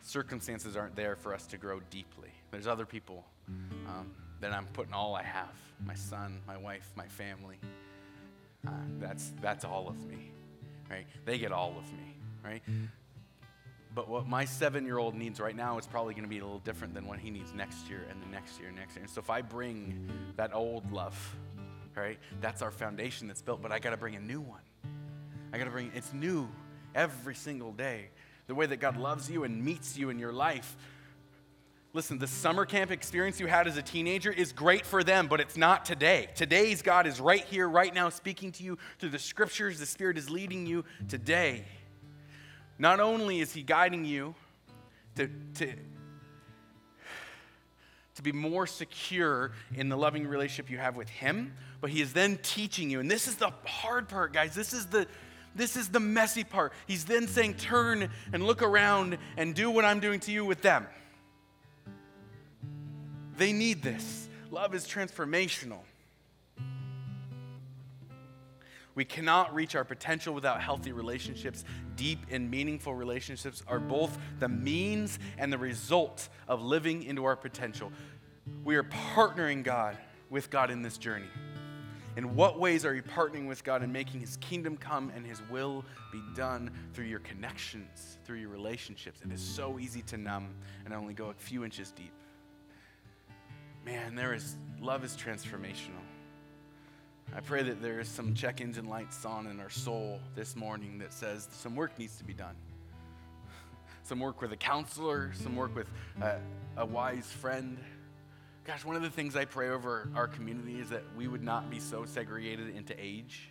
circumstances 0.00 0.76
aren't 0.76 0.96
there 0.96 1.16
for 1.16 1.34
us 1.34 1.46
to 1.48 1.58
grow 1.58 1.80
deeply. 1.90 2.30
There's 2.50 2.66
other 2.66 2.86
people 2.86 3.24
um, 3.86 4.12
that 4.40 4.52
I'm 4.52 4.66
putting 4.66 4.94
all 4.94 5.14
I 5.14 5.22
have 5.22 5.54
my 5.84 5.94
son, 5.94 6.40
my 6.46 6.56
wife, 6.56 6.90
my 6.96 7.06
family. 7.06 7.58
Uh, 8.66 8.70
that's, 8.98 9.32
that's 9.42 9.64
all 9.64 9.88
of 9.88 10.06
me, 10.06 10.30
right? 10.90 11.06
They 11.24 11.38
get 11.38 11.52
all 11.52 11.74
of 11.76 11.92
me, 11.92 12.16
right? 12.44 12.62
But 13.96 14.10
what 14.10 14.28
my 14.28 14.44
seven 14.44 14.84
year 14.84 14.98
old 14.98 15.14
needs 15.14 15.40
right 15.40 15.56
now 15.56 15.78
is 15.78 15.86
probably 15.86 16.12
going 16.12 16.24
to 16.24 16.28
be 16.28 16.38
a 16.38 16.44
little 16.44 16.58
different 16.58 16.92
than 16.92 17.06
what 17.06 17.18
he 17.18 17.30
needs 17.30 17.54
next 17.54 17.88
year 17.88 18.06
and 18.10 18.22
the 18.22 18.26
next 18.26 18.60
year 18.60 18.68
and 18.68 18.76
next 18.76 18.94
year. 18.94 19.02
And 19.02 19.10
so 19.10 19.20
if 19.20 19.30
I 19.30 19.40
bring 19.40 20.06
that 20.36 20.54
old 20.54 20.92
love, 20.92 21.16
right, 21.96 22.18
that's 22.42 22.60
our 22.60 22.70
foundation 22.70 23.26
that's 23.26 23.40
built, 23.40 23.62
but 23.62 23.72
I 23.72 23.78
got 23.78 23.90
to 23.90 23.96
bring 23.96 24.14
a 24.14 24.20
new 24.20 24.42
one. 24.42 24.60
I 25.50 25.56
got 25.56 25.64
to 25.64 25.70
bring, 25.70 25.90
it's 25.94 26.12
new 26.12 26.46
every 26.94 27.34
single 27.34 27.72
day. 27.72 28.10
The 28.48 28.54
way 28.54 28.66
that 28.66 28.80
God 28.80 28.98
loves 28.98 29.30
you 29.30 29.44
and 29.44 29.64
meets 29.64 29.96
you 29.96 30.10
in 30.10 30.18
your 30.18 30.32
life. 30.32 30.76
Listen, 31.94 32.18
the 32.18 32.26
summer 32.26 32.66
camp 32.66 32.90
experience 32.90 33.40
you 33.40 33.46
had 33.46 33.66
as 33.66 33.78
a 33.78 33.82
teenager 33.82 34.30
is 34.30 34.52
great 34.52 34.84
for 34.84 35.02
them, 35.02 35.26
but 35.26 35.40
it's 35.40 35.56
not 35.56 35.86
today. 35.86 36.28
Today's 36.34 36.82
God 36.82 37.06
is 37.06 37.18
right 37.18 37.44
here, 37.46 37.66
right 37.66 37.94
now, 37.94 38.10
speaking 38.10 38.52
to 38.52 38.62
you 38.62 38.76
through 38.98 39.08
the 39.08 39.18
scriptures. 39.18 39.78
The 39.78 39.86
Spirit 39.86 40.18
is 40.18 40.28
leading 40.28 40.66
you 40.66 40.84
today. 41.08 41.64
Not 42.78 43.00
only 43.00 43.40
is 43.40 43.52
he 43.52 43.62
guiding 43.62 44.04
you 44.04 44.34
to, 45.16 45.30
to, 45.54 45.72
to 48.14 48.22
be 48.22 48.32
more 48.32 48.66
secure 48.66 49.52
in 49.74 49.88
the 49.88 49.96
loving 49.96 50.26
relationship 50.26 50.70
you 50.70 50.78
have 50.78 50.96
with 50.96 51.08
him, 51.08 51.54
but 51.80 51.90
he 51.90 52.00
is 52.00 52.12
then 52.12 52.38
teaching 52.42 52.90
you. 52.90 53.00
And 53.00 53.10
this 53.10 53.28
is 53.28 53.36
the 53.36 53.50
hard 53.64 54.08
part, 54.08 54.32
guys. 54.32 54.54
This 54.54 54.72
is 54.72 54.86
the 54.86 55.06
this 55.54 55.74
is 55.74 55.88
the 55.88 56.00
messy 56.00 56.44
part. 56.44 56.74
He's 56.86 57.06
then 57.06 57.26
saying, 57.26 57.54
Turn 57.54 58.10
and 58.32 58.44
look 58.44 58.60
around 58.60 59.16
and 59.38 59.54
do 59.54 59.70
what 59.70 59.86
I'm 59.86 60.00
doing 60.00 60.20
to 60.20 60.32
you 60.32 60.44
with 60.44 60.60
them. 60.60 60.86
They 63.38 63.52
need 63.52 63.82
this. 63.82 64.28
Love 64.50 64.74
is 64.74 64.86
transformational. 64.86 65.80
We 68.96 69.04
cannot 69.04 69.54
reach 69.54 69.76
our 69.76 69.84
potential 69.84 70.34
without 70.34 70.60
healthy 70.60 70.90
relationships. 70.90 71.64
Deep 71.96 72.18
and 72.30 72.50
meaningful 72.50 72.94
relationships 72.94 73.62
are 73.68 73.78
both 73.78 74.18
the 74.40 74.48
means 74.48 75.18
and 75.36 75.52
the 75.52 75.58
result 75.58 76.30
of 76.48 76.62
living 76.62 77.04
into 77.04 77.24
our 77.26 77.36
potential. 77.36 77.92
We 78.64 78.74
are 78.76 78.84
partnering 78.84 79.62
God 79.62 79.98
with 80.30 80.50
God 80.50 80.70
in 80.70 80.80
this 80.80 80.96
journey. 80.96 81.28
In 82.16 82.34
what 82.34 82.58
ways 82.58 82.86
are 82.86 82.94
you 82.94 83.02
partnering 83.02 83.46
with 83.46 83.62
God 83.62 83.82
in 83.82 83.92
making 83.92 84.20
His 84.20 84.38
kingdom 84.38 84.78
come 84.78 85.12
and 85.14 85.26
His 85.26 85.42
will 85.50 85.84
be 86.10 86.22
done 86.34 86.70
through 86.94 87.04
your 87.04 87.18
connections, 87.18 88.16
through 88.24 88.38
your 88.38 88.48
relationships? 88.48 89.20
It 89.22 89.30
is 89.30 89.42
so 89.42 89.78
easy 89.78 90.00
to 90.02 90.16
numb 90.16 90.54
and 90.86 90.94
only 90.94 91.12
go 91.12 91.26
a 91.26 91.34
few 91.34 91.66
inches 91.66 91.90
deep. 91.90 92.12
Man, 93.84 94.14
there 94.14 94.32
is 94.32 94.56
love 94.80 95.04
is 95.04 95.14
transformational. 95.14 96.00
I 97.34 97.40
pray 97.40 97.62
that 97.62 97.82
there 97.82 98.00
is 98.00 98.08
some 98.08 98.34
check 98.34 98.60
engine 98.60 98.88
lights 98.88 99.24
on 99.24 99.46
in 99.46 99.60
our 99.60 99.68
soul 99.68 100.20
this 100.34 100.56
morning 100.56 100.98
that 100.98 101.12
says 101.12 101.48
some 101.52 101.74
work 101.74 101.98
needs 101.98 102.16
to 102.18 102.24
be 102.24 102.32
done. 102.32 102.54
Some 104.04 104.20
work 104.20 104.40
with 104.40 104.52
a 104.52 104.56
counselor, 104.56 105.32
some 105.34 105.56
work 105.56 105.74
with 105.74 105.88
a, 106.22 106.38
a 106.76 106.86
wise 106.86 107.26
friend. 107.26 107.78
Gosh, 108.64 108.84
one 108.84 108.96
of 108.96 109.02
the 109.02 109.10
things 109.10 109.34
I 109.36 109.44
pray 109.44 109.68
over 109.70 110.08
our 110.14 110.28
community 110.28 110.80
is 110.80 110.90
that 110.90 111.02
we 111.16 111.26
would 111.26 111.42
not 111.42 111.70
be 111.70 111.80
so 111.80 112.04
segregated 112.04 112.74
into 112.74 112.94
age. 112.98 113.50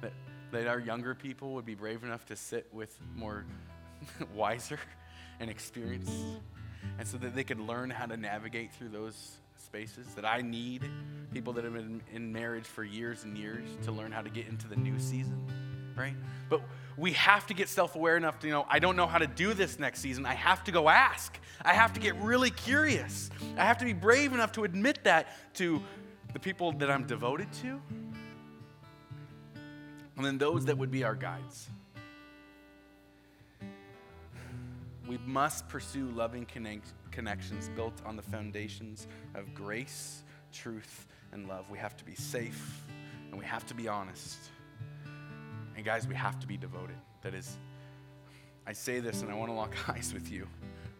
That, 0.00 0.12
that 0.52 0.66
our 0.68 0.78
younger 0.78 1.14
people 1.14 1.54
would 1.54 1.66
be 1.66 1.74
brave 1.74 2.04
enough 2.04 2.24
to 2.26 2.36
sit 2.36 2.68
with 2.72 2.96
more 3.16 3.44
wiser 4.34 4.78
and 5.40 5.50
experienced. 5.50 6.12
And 6.98 7.06
so 7.06 7.18
that 7.18 7.34
they 7.34 7.44
could 7.44 7.60
learn 7.60 7.90
how 7.90 8.06
to 8.06 8.16
navigate 8.16 8.72
through 8.72 8.90
those 8.90 9.38
spaces, 9.70 10.04
that 10.16 10.24
I 10.24 10.40
need 10.40 10.82
people 11.32 11.52
that 11.52 11.62
have 11.62 11.74
been 11.74 12.02
in 12.12 12.32
marriage 12.32 12.64
for 12.64 12.82
years 12.82 13.22
and 13.22 13.38
years 13.38 13.64
to 13.84 13.92
learn 13.92 14.10
how 14.10 14.20
to 14.20 14.28
get 14.28 14.48
into 14.48 14.66
the 14.66 14.74
new 14.74 14.98
season, 14.98 15.46
right? 15.96 16.16
But 16.48 16.62
we 16.96 17.12
have 17.12 17.46
to 17.46 17.54
get 17.54 17.68
self 17.68 17.94
aware 17.94 18.16
enough 18.16 18.40
to, 18.40 18.48
know, 18.48 18.66
I 18.68 18.80
don't 18.80 18.96
know 18.96 19.06
how 19.06 19.18
to 19.18 19.28
do 19.28 19.54
this 19.54 19.78
next 19.78 20.00
season. 20.00 20.26
I 20.26 20.34
have 20.34 20.64
to 20.64 20.72
go 20.72 20.88
ask. 20.88 21.38
I 21.64 21.72
have 21.72 21.92
to 21.92 22.00
get 22.00 22.16
really 22.16 22.50
curious. 22.50 23.30
I 23.56 23.64
have 23.64 23.78
to 23.78 23.84
be 23.84 23.92
brave 23.92 24.32
enough 24.32 24.50
to 24.52 24.64
admit 24.64 25.04
that 25.04 25.28
to 25.54 25.80
the 26.32 26.40
people 26.40 26.72
that 26.72 26.90
I'm 26.90 27.06
devoted 27.06 27.52
to, 27.62 27.80
and 30.16 30.26
then 30.26 30.36
those 30.36 30.64
that 30.64 30.76
would 30.76 30.90
be 30.90 31.04
our 31.04 31.14
guides. 31.14 31.68
We 35.10 35.18
must 35.26 35.68
pursue 35.68 36.08
loving 36.12 36.46
connect- 36.46 36.92
connections 37.10 37.68
built 37.74 38.00
on 38.06 38.14
the 38.14 38.22
foundations 38.22 39.08
of 39.34 39.52
grace, 39.52 40.22
truth, 40.52 41.08
and 41.32 41.48
love. 41.48 41.68
We 41.68 41.78
have 41.78 41.96
to 41.96 42.04
be 42.04 42.14
safe 42.14 42.84
and 43.28 43.36
we 43.36 43.44
have 43.44 43.66
to 43.66 43.74
be 43.74 43.88
honest. 43.88 44.38
And 45.74 45.84
guys, 45.84 46.06
we 46.06 46.14
have 46.14 46.38
to 46.38 46.46
be 46.46 46.56
devoted. 46.56 46.94
That 47.22 47.34
is, 47.34 47.58
I 48.68 48.72
say 48.72 49.00
this 49.00 49.22
and 49.22 49.32
I 49.32 49.34
want 49.34 49.50
to 49.50 49.54
lock 49.54 49.74
eyes 49.88 50.14
with 50.14 50.30
you. 50.30 50.46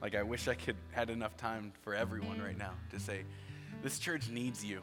Like 0.02 0.16
I 0.16 0.24
wish 0.24 0.48
I 0.48 0.54
could 0.54 0.74
had 0.90 1.08
enough 1.08 1.36
time 1.36 1.72
for 1.82 1.94
everyone 1.94 2.42
right 2.42 2.58
now 2.58 2.72
to 2.90 2.98
say, 2.98 3.22
this 3.80 4.00
church 4.00 4.28
needs 4.28 4.64
you. 4.64 4.80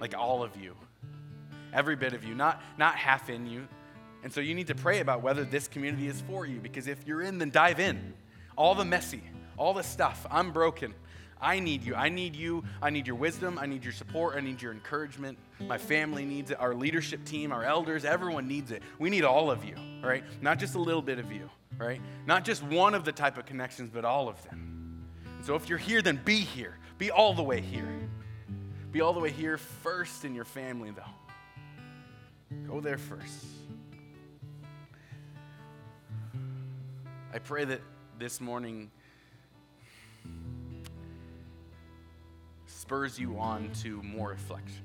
Like 0.00 0.18
all 0.18 0.42
of 0.42 0.56
you. 0.56 0.74
Every 1.72 1.94
bit 1.94 2.12
of 2.12 2.24
you. 2.24 2.34
Not 2.34 2.60
not 2.76 2.96
half 2.96 3.30
in 3.30 3.46
you, 3.46 3.68
And 4.24 4.32
so 4.32 4.40
you 4.40 4.54
need 4.54 4.68
to 4.68 4.74
pray 4.74 5.00
about 5.00 5.22
whether 5.22 5.44
this 5.44 5.68
community 5.68 6.08
is 6.08 6.22
for 6.22 6.46
you 6.46 6.58
because 6.58 6.88
if 6.88 7.06
you're 7.06 7.20
in, 7.20 7.36
then 7.36 7.50
dive 7.50 7.78
in. 7.78 8.14
All 8.56 8.74
the 8.74 8.84
messy, 8.84 9.22
all 9.58 9.74
the 9.74 9.82
stuff. 9.82 10.26
I'm 10.30 10.50
broken. 10.50 10.94
I 11.42 11.60
need 11.60 11.84
you. 11.84 11.94
I 11.94 12.08
need 12.08 12.34
you. 12.34 12.64
I 12.80 12.88
need 12.88 13.06
your 13.06 13.16
wisdom. 13.16 13.58
I 13.60 13.66
need 13.66 13.84
your 13.84 13.92
support. 13.92 14.36
I 14.36 14.40
need 14.40 14.62
your 14.62 14.72
encouragement. 14.72 15.36
My 15.60 15.76
family 15.76 16.24
needs 16.24 16.50
it. 16.50 16.58
Our 16.58 16.74
leadership 16.74 17.22
team, 17.26 17.52
our 17.52 17.64
elders, 17.64 18.06
everyone 18.06 18.48
needs 18.48 18.70
it. 18.70 18.82
We 18.98 19.10
need 19.10 19.24
all 19.24 19.50
of 19.50 19.62
you, 19.62 19.76
right? 20.02 20.24
Not 20.40 20.58
just 20.58 20.74
a 20.74 20.80
little 20.80 21.02
bit 21.02 21.18
of 21.18 21.30
you, 21.30 21.50
right? 21.76 22.00
Not 22.26 22.46
just 22.46 22.62
one 22.62 22.94
of 22.94 23.04
the 23.04 23.12
type 23.12 23.36
of 23.36 23.44
connections, 23.44 23.90
but 23.92 24.06
all 24.06 24.30
of 24.30 24.42
them. 24.44 25.04
And 25.36 25.44
so 25.44 25.54
if 25.54 25.68
you're 25.68 25.76
here, 25.76 26.00
then 26.00 26.18
be 26.24 26.36
here. 26.36 26.78
Be 26.96 27.10
all 27.10 27.34
the 27.34 27.42
way 27.42 27.60
here. 27.60 28.08
Be 28.90 29.02
all 29.02 29.12
the 29.12 29.20
way 29.20 29.30
here 29.30 29.58
first 29.58 30.24
in 30.24 30.34
your 30.34 30.46
family, 30.46 30.92
though. 30.92 31.02
Go 32.66 32.80
there 32.80 32.96
first. 32.96 33.44
I 37.34 37.40
pray 37.40 37.64
that 37.64 37.80
this 38.16 38.40
morning 38.40 38.92
spurs 42.66 43.18
you 43.18 43.36
on 43.40 43.72
to 43.82 44.00
more 44.04 44.28
reflection, 44.28 44.84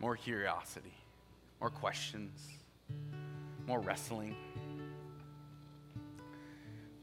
more 0.00 0.16
curiosity, 0.16 0.92
more 1.60 1.70
questions, 1.70 2.44
more 3.68 3.78
wrestling. 3.78 4.34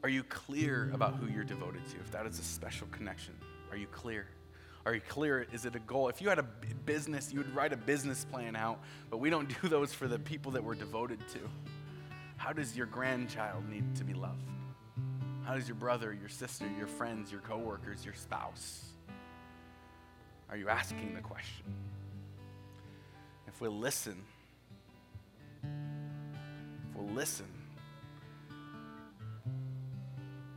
Are 0.03 0.09
you 0.09 0.23
clear 0.23 0.91
about 0.93 1.15
who 1.15 1.31
you're 1.31 1.45
devoted 1.45 1.87
to? 1.91 1.95
If 1.95 2.11
that 2.11 2.25
is 2.25 2.39
a 2.39 2.43
special 2.43 2.87
connection, 2.87 3.35
are 3.71 3.77
you 3.77 3.87
clear? 3.87 4.27
Are 4.85 4.95
you 4.95 5.01
clear? 5.07 5.47
Is 5.53 5.65
it 5.65 5.77
a 5.77 5.79
goal? 5.79 6.09
If 6.09 6.21
you 6.21 6.27
had 6.27 6.39
a 6.39 6.45
business, 6.85 7.31
you 7.31 7.39
would 7.39 7.55
write 7.55 7.71
a 7.71 7.77
business 7.77 8.25
plan 8.25 8.57
out, 8.57 8.81
but 9.09 9.19
we 9.19 9.29
don't 9.29 9.47
do 9.61 9.69
those 9.69 9.93
for 9.93 10.09
the 10.09 10.19
people 10.19 10.51
that 10.51 10.63
we're 10.65 10.75
devoted 10.75 11.19
to. 11.29 11.39
How 12.47 12.53
does 12.53 12.77
your 12.77 12.85
grandchild 12.85 13.67
need 13.67 13.93
to 13.97 14.05
be 14.05 14.13
loved? 14.13 14.47
How 15.43 15.55
does 15.55 15.67
your 15.67 15.75
brother, 15.75 16.13
your 16.13 16.29
sister, 16.29 16.65
your 16.77 16.87
friends, 16.87 17.29
your 17.29 17.41
coworkers, 17.41 18.05
your 18.05 18.13
spouse? 18.13 18.85
Are 20.49 20.55
you 20.55 20.69
asking 20.69 21.13
the 21.13 21.19
question? 21.19 21.65
If 23.49 23.59
we'll 23.59 23.77
listen, 23.77 24.23
if 25.61 26.95
we'll 26.95 27.13
listen, 27.13 27.47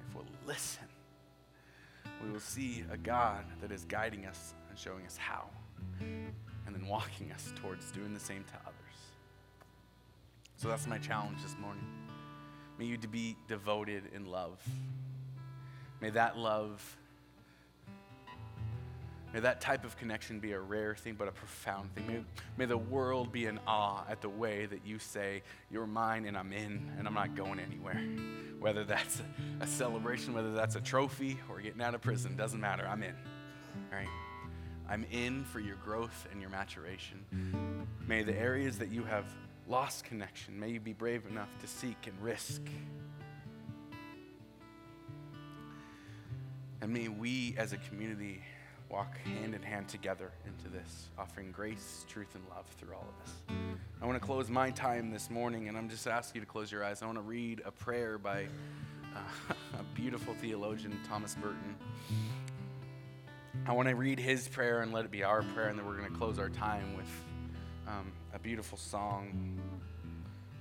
if 0.08 0.14
we'll 0.14 0.24
listen, 0.46 0.86
we 2.24 2.30
will 2.30 2.38
see 2.38 2.84
a 2.92 2.96
God 2.96 3.44
that 3.60 3.72
is 3.72 3.84
guiding 3.84 4.26
us 4.26 4.54
and 4.68 4.78
showing 4.78 5.04
us 5.06 5.16
how, 5.16 5.50
and 5.98 6.72
then 6.72 6.86
walking 6.86 7.32
us 7.32 7.52
towards 7.56 7.90
doing 7.90 8.14
the 8.14 8.20
same 8.20 8.44
to 8.44 8.54
others. 8.64 8.79
So 10.60 10.68
that's 10.68 10.86
my 10.86 10.98
challenge 10.98 11.40
this 11.42 11.56
morning. 11.58 11.86
May 12.78 12.84
you 12.84 12.98
be 12.98 13.34
devoted 13.48 14.02
in 14.14 14.26
love. 14.26 14.62
May 16.02 16.10
that 16.10 16.36
love, 16.36 16.98
may 19.32 19.40
that 19.40 19.62
type 19.62 19.86
of 19.86 19.96
connection 19.96 20.38
be 20.38 20.52
a 20.52 20.60
rare 20.60 20.94
thing, 20.94 21.14
but 21.14 21.28
a 21.28 21.32
profound 21.32 21.94
thing. 21.94 22.06
May, 22.06 22.24
may 22.58 22.64
the 22.66 22.76
world 22.76 23.32
be 23.32 23.46
in 23.46 23.58
awe 23.66 24.04
at 24.06 24.20
the 24.20 24.28
way 24.28 24.66
that 24.66 24.84
you 24.84 24.98
say, 24.98 25.42
You're 25.70 25.86
mine 25.86 26.26
and 26.26 26.36
I'm 26.36 26.52
in 26.52 26.92
and 26.98 27.08
I'm 27.08 27.14
not 27.14 27.34
going 27.34 27.58
anywhere. 27.58 27.98
Whether 28.58 28.84
that's 28.84 29.20
a, 29.20 29.64
a 29.64 29.66
celebration, 29.66 30.34
whether 30.34 30.52
that's 30.52 30.76
a 30.76 30.82
trophy 30.82 31.38
or 31.48 31.62
getting 31.62 31.80
out 31.80 31.94
of 31.94 32.02
prison, 32.02 32.36
doesn't 32.36 32.60
matter. 32.60 32.86
I'm 32.86 33.02
in. 33.02 33.14
Right? 33.90 34.08
I'm 34.90 35.06
in 35.10 35.42
for 35.44 35.60
your 35.60 35.76
growth 35.76 36.28
and 36.30 36.38
your 36.38 36.50
maturation. 36.50 37.24
May 38.06 38.24
the 38.24 38.38
areas 38.38 38.76
that 38.76 38.90
you 38.90 39.04
have 39.04 39.24
lost 39.70 40.04
connection, 40.04 40.58
may 40.58 40.68
you 40.68 40.80
be 40.80 40.92
brave 40.92 41.24
enough 41.30 41.48
to 41.60 41.66
seek 41.68 42.08
and 42.08 42.20
risk. 42.20 42.60
And 46.82 46.92
may 46.92 47.06
we 47.06 47.54
as 47.56 47.72
a 47.72 47.76
community 47.76 48.42
walk 48.88 49.16
hand 49.18 49.54
in 49.54 49.62
hand 49.62 49.86
together 49.86 50.32
into 50.44 50.68
this, 50.68 51.10
offering 51.16 51.52
grace, 51.52 52.04
truth, 52.08 52.34
and 52.34 52.42
love 52.48 52.66
through 52.78 52.94
all 52.94 53.06
of 53.06 53.28
us. 53.28 53.34
I 54.02 54.06
want 54.06 54.20
to 54.20 54.26
close 54.26 54.50
my 54.50 54.70
time 54.70 55.12
this 55.12 55.30
morning, 55.30 55.68
and 55.68 55.78
I'm 55.78 55.88
just 55.88 56.08
asking 56.08 56.40
you 56.40 56.46
to 56.46 56.50
close 56.50 56.72
your 56.72 56.82
eyes. 56.82 57.00
I 57.00 57.06
want 57.06 57.18
to 57.18 57.22
read 57.22 57.62
a 57.64 57.70
prayer 57.70 58.18
by 58.18 58.46
uh, 59.14 59.54
a 59.78 59.82
beautiful 59.94 60.34
theologian, 60.34 60.98
Thomas 61.08 61.36
Merton. 61.36 61.76
I 63.66 63.72
want 63.72 63.88
to 63.88 63.94
read 63.94 64.18
his 64.18 64.48
prayer 64.48 64.80
and 64.82 64.92
let 64.92 65.04
it 65.04 65.12
be 65.12 65.22
our 65.22 65.42
prayer, 65.42 65.68
and 65.68 65.78
then 65.78 65.86
we're 65.86 65.96
going 65.96 66.10
to 66.10 66.18
close 66.18 66.40
our 66.40 66.48
time 66.48 66.96
with 66.96 67.06
um, 67.90 68.12
a 68.34 68.38
beautiful 68.38 68.78
song, 68.78 69.58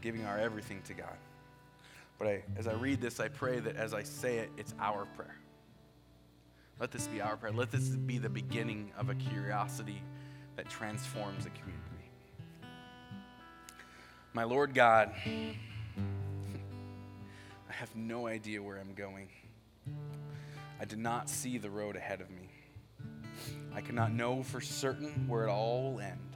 giving 0.01 0.25
our 0.25 0.37
everything 0.37 0.81
to 0.83 0.93
God. 0.93 1.17
But 2.17 2.27
I, 2.27 2.43
as 2.57 2.67
I 2.67 2.73
read 2.73 3.01
this, 3.01 3.19
I 3.19 3.27
pray 3.27 3.59
that 3.59 3.75
as 3.75 3.93
I 3.93 4.03
say 4.03 4.39
it, 4.39 4.49
it's 4.57 4.73
our 4.79 5.05
prayer. 5.05 5.35
Let 6.79 6.91
this 6.91 7.07
be 7.07 7.21
our 7.21 7.37
prayer. 7.37 7.51
Let 7.51 7.71
this 7.71 7.89
be 7.89 8.17
the 8.17 8.29
beginning 8.29 8.91
of 8.97 9.09
a 9.09 9.15
curiosity 9.15 10.01
that 10.55 10.69
transforms 10.69 11.45
a 11.45 11.49
community. 11.49 11.79
My 14.33 14.43
Lord 14.43 14.73
God, 14.73 15.11
I 15.25 15.55
have 17.69 17.95
no 17.95 18.27
idea 18.27 18.61
where 18.61 18.77
I'm 18.77 18.93
going. 18.93 19.27
I 20.79 20.85
did 20.85 20.99
not 20.99 21.29
see 21.29 21.57
the 21.57 21.69
road 21.69 21.95
ahead 21.95 22.21
of 22.21 22.29
me. 22.29 22.49
I 23.73 23.81
cannot 23.81 24.13
know 24.13 24.43
for 24.43 24.61
certain 24.61 25.27
where 25.27 25.45
it 25.45 25.49
all 25.49 25.93
will 25.93 25.99
end 25.99 26.28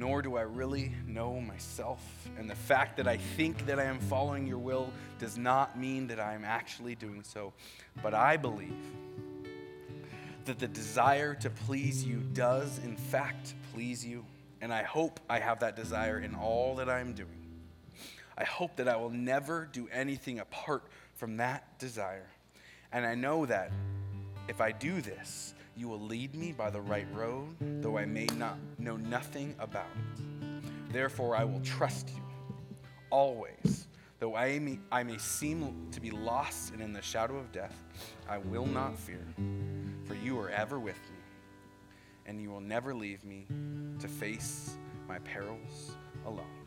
nor 0.00 0.22
do 0.22 0.36
I 0.36 0.42
really 0.42 0.92
know 1.06 1.38
myself. 1.42 2.00
And 2.38 2.48
the 2.48 2.54
fact 2.54 2.96
that 2.96 3.06
I 3.06 3.18
think 3.18 3.66
that 3.66 3.78
I 3.78 3.84
am 3.84 3.98
following 3.98 4.46
your 4.46 4.58
will 4.58 4.90
does 5.18 5.36
not 5.36 5.78
mean 5.78 6.06
that 6.06 6.18
I 6.18 6.32
am 6.32 6.42
actually 6.42 6.94
doing 6.94 7.22
so. 7.22 7.52
But 8.02 8.14
I 8.14 8.38
believe 8.38 8.74
that 10.46 10.58
the 10.58 10.68
desire 10.68 11.34
to 11.34 11.50
please 11.50 12.02
you 12.02 12.22
does, 12.32 12.78
in 12.78 12.96
fact, 12.96 13.52
please 13.74 14.04
you. 14.04 14.24
And 14.62 14.72
I 14.72 14.84
hope 14.84 15.20
I 15.28 15.38
have 15.38 15.60
that 15.60 15.76
desire 15.76 16.18
in 16.18 16.34
all 16.34 16.76
that 16.76 16.88
I'm 16.88 17.12
doing. 17.12 17.46
I 18.38 18.44
hope 18.44 18.76
that 18.76 18.88
I 18.88 18.96
will 18.96 19.10
never 19.10 19.68
do 19.70 19.86
anything 19.92 20.38
apart 20.40 20.84
from 21.14 21.36
that 21.36 21.78
desire. 21.78 22.30
And 22.90 23.04
I 23.04 23.14
know 23.14 23.44
that 23.44 23.70
if 24.48 24.62
I 24.62 24.72
do 24.72 25.02
this, 25.02 25.52
you 25.80 25.88
will 25.88 26.02
lead 26.02 26.34
me 26.34 26.52
by 26.52 26.68
the 26.68 26.82
right 26.82 27.06
road, 27.14 27.56
though 27.80 27.96
I 27.96 28.04
may 28.04 28.26
not 28.36 28.58
know 28.78 28.98
nothing 28.98 29.54
about 29.58 29.86
it. 29.96 30.92
Therefore, 30.92 31.34
I 31.34 31.44
will 31.44 31.60
trust 31.60 32.10
you 32.14 32.22
always. 33.08 33.88
Though 34.18 34.36
I 34.36 34.58
may, 34.58 34.78
I 34.92 35.02
may 35.04 35.16
seem 35.16 35.88
to 35.90 35.98
be 35.98 36.10
lost 36.10 36.74
and 36.74 36.82
in 36.82 36.92
the 36.92 37.00
shadow 37.00 37.38
of 37.38 37.50
death, 37.50 37.82
I 38.28 38.36
will 38.36 38.66
not 38.66 38.98
fear, 38.98 39.26
for 40.04 40.14
you 40.16 40.38
are 40.38 40.50
ever 40.50 40.78
with 40.78 41.00
me, 41.10 41.16
and 42.26 42.42
you 42.42 42.50
will 42.50 42.60
never 42.60 42.92
leave 42.92 43.24
me 43.24 43.46
to 44.00 44.06
face 44.06 44.76
my 45.08 45.18
perils 45.20 45.96
alone. 46.26 46.60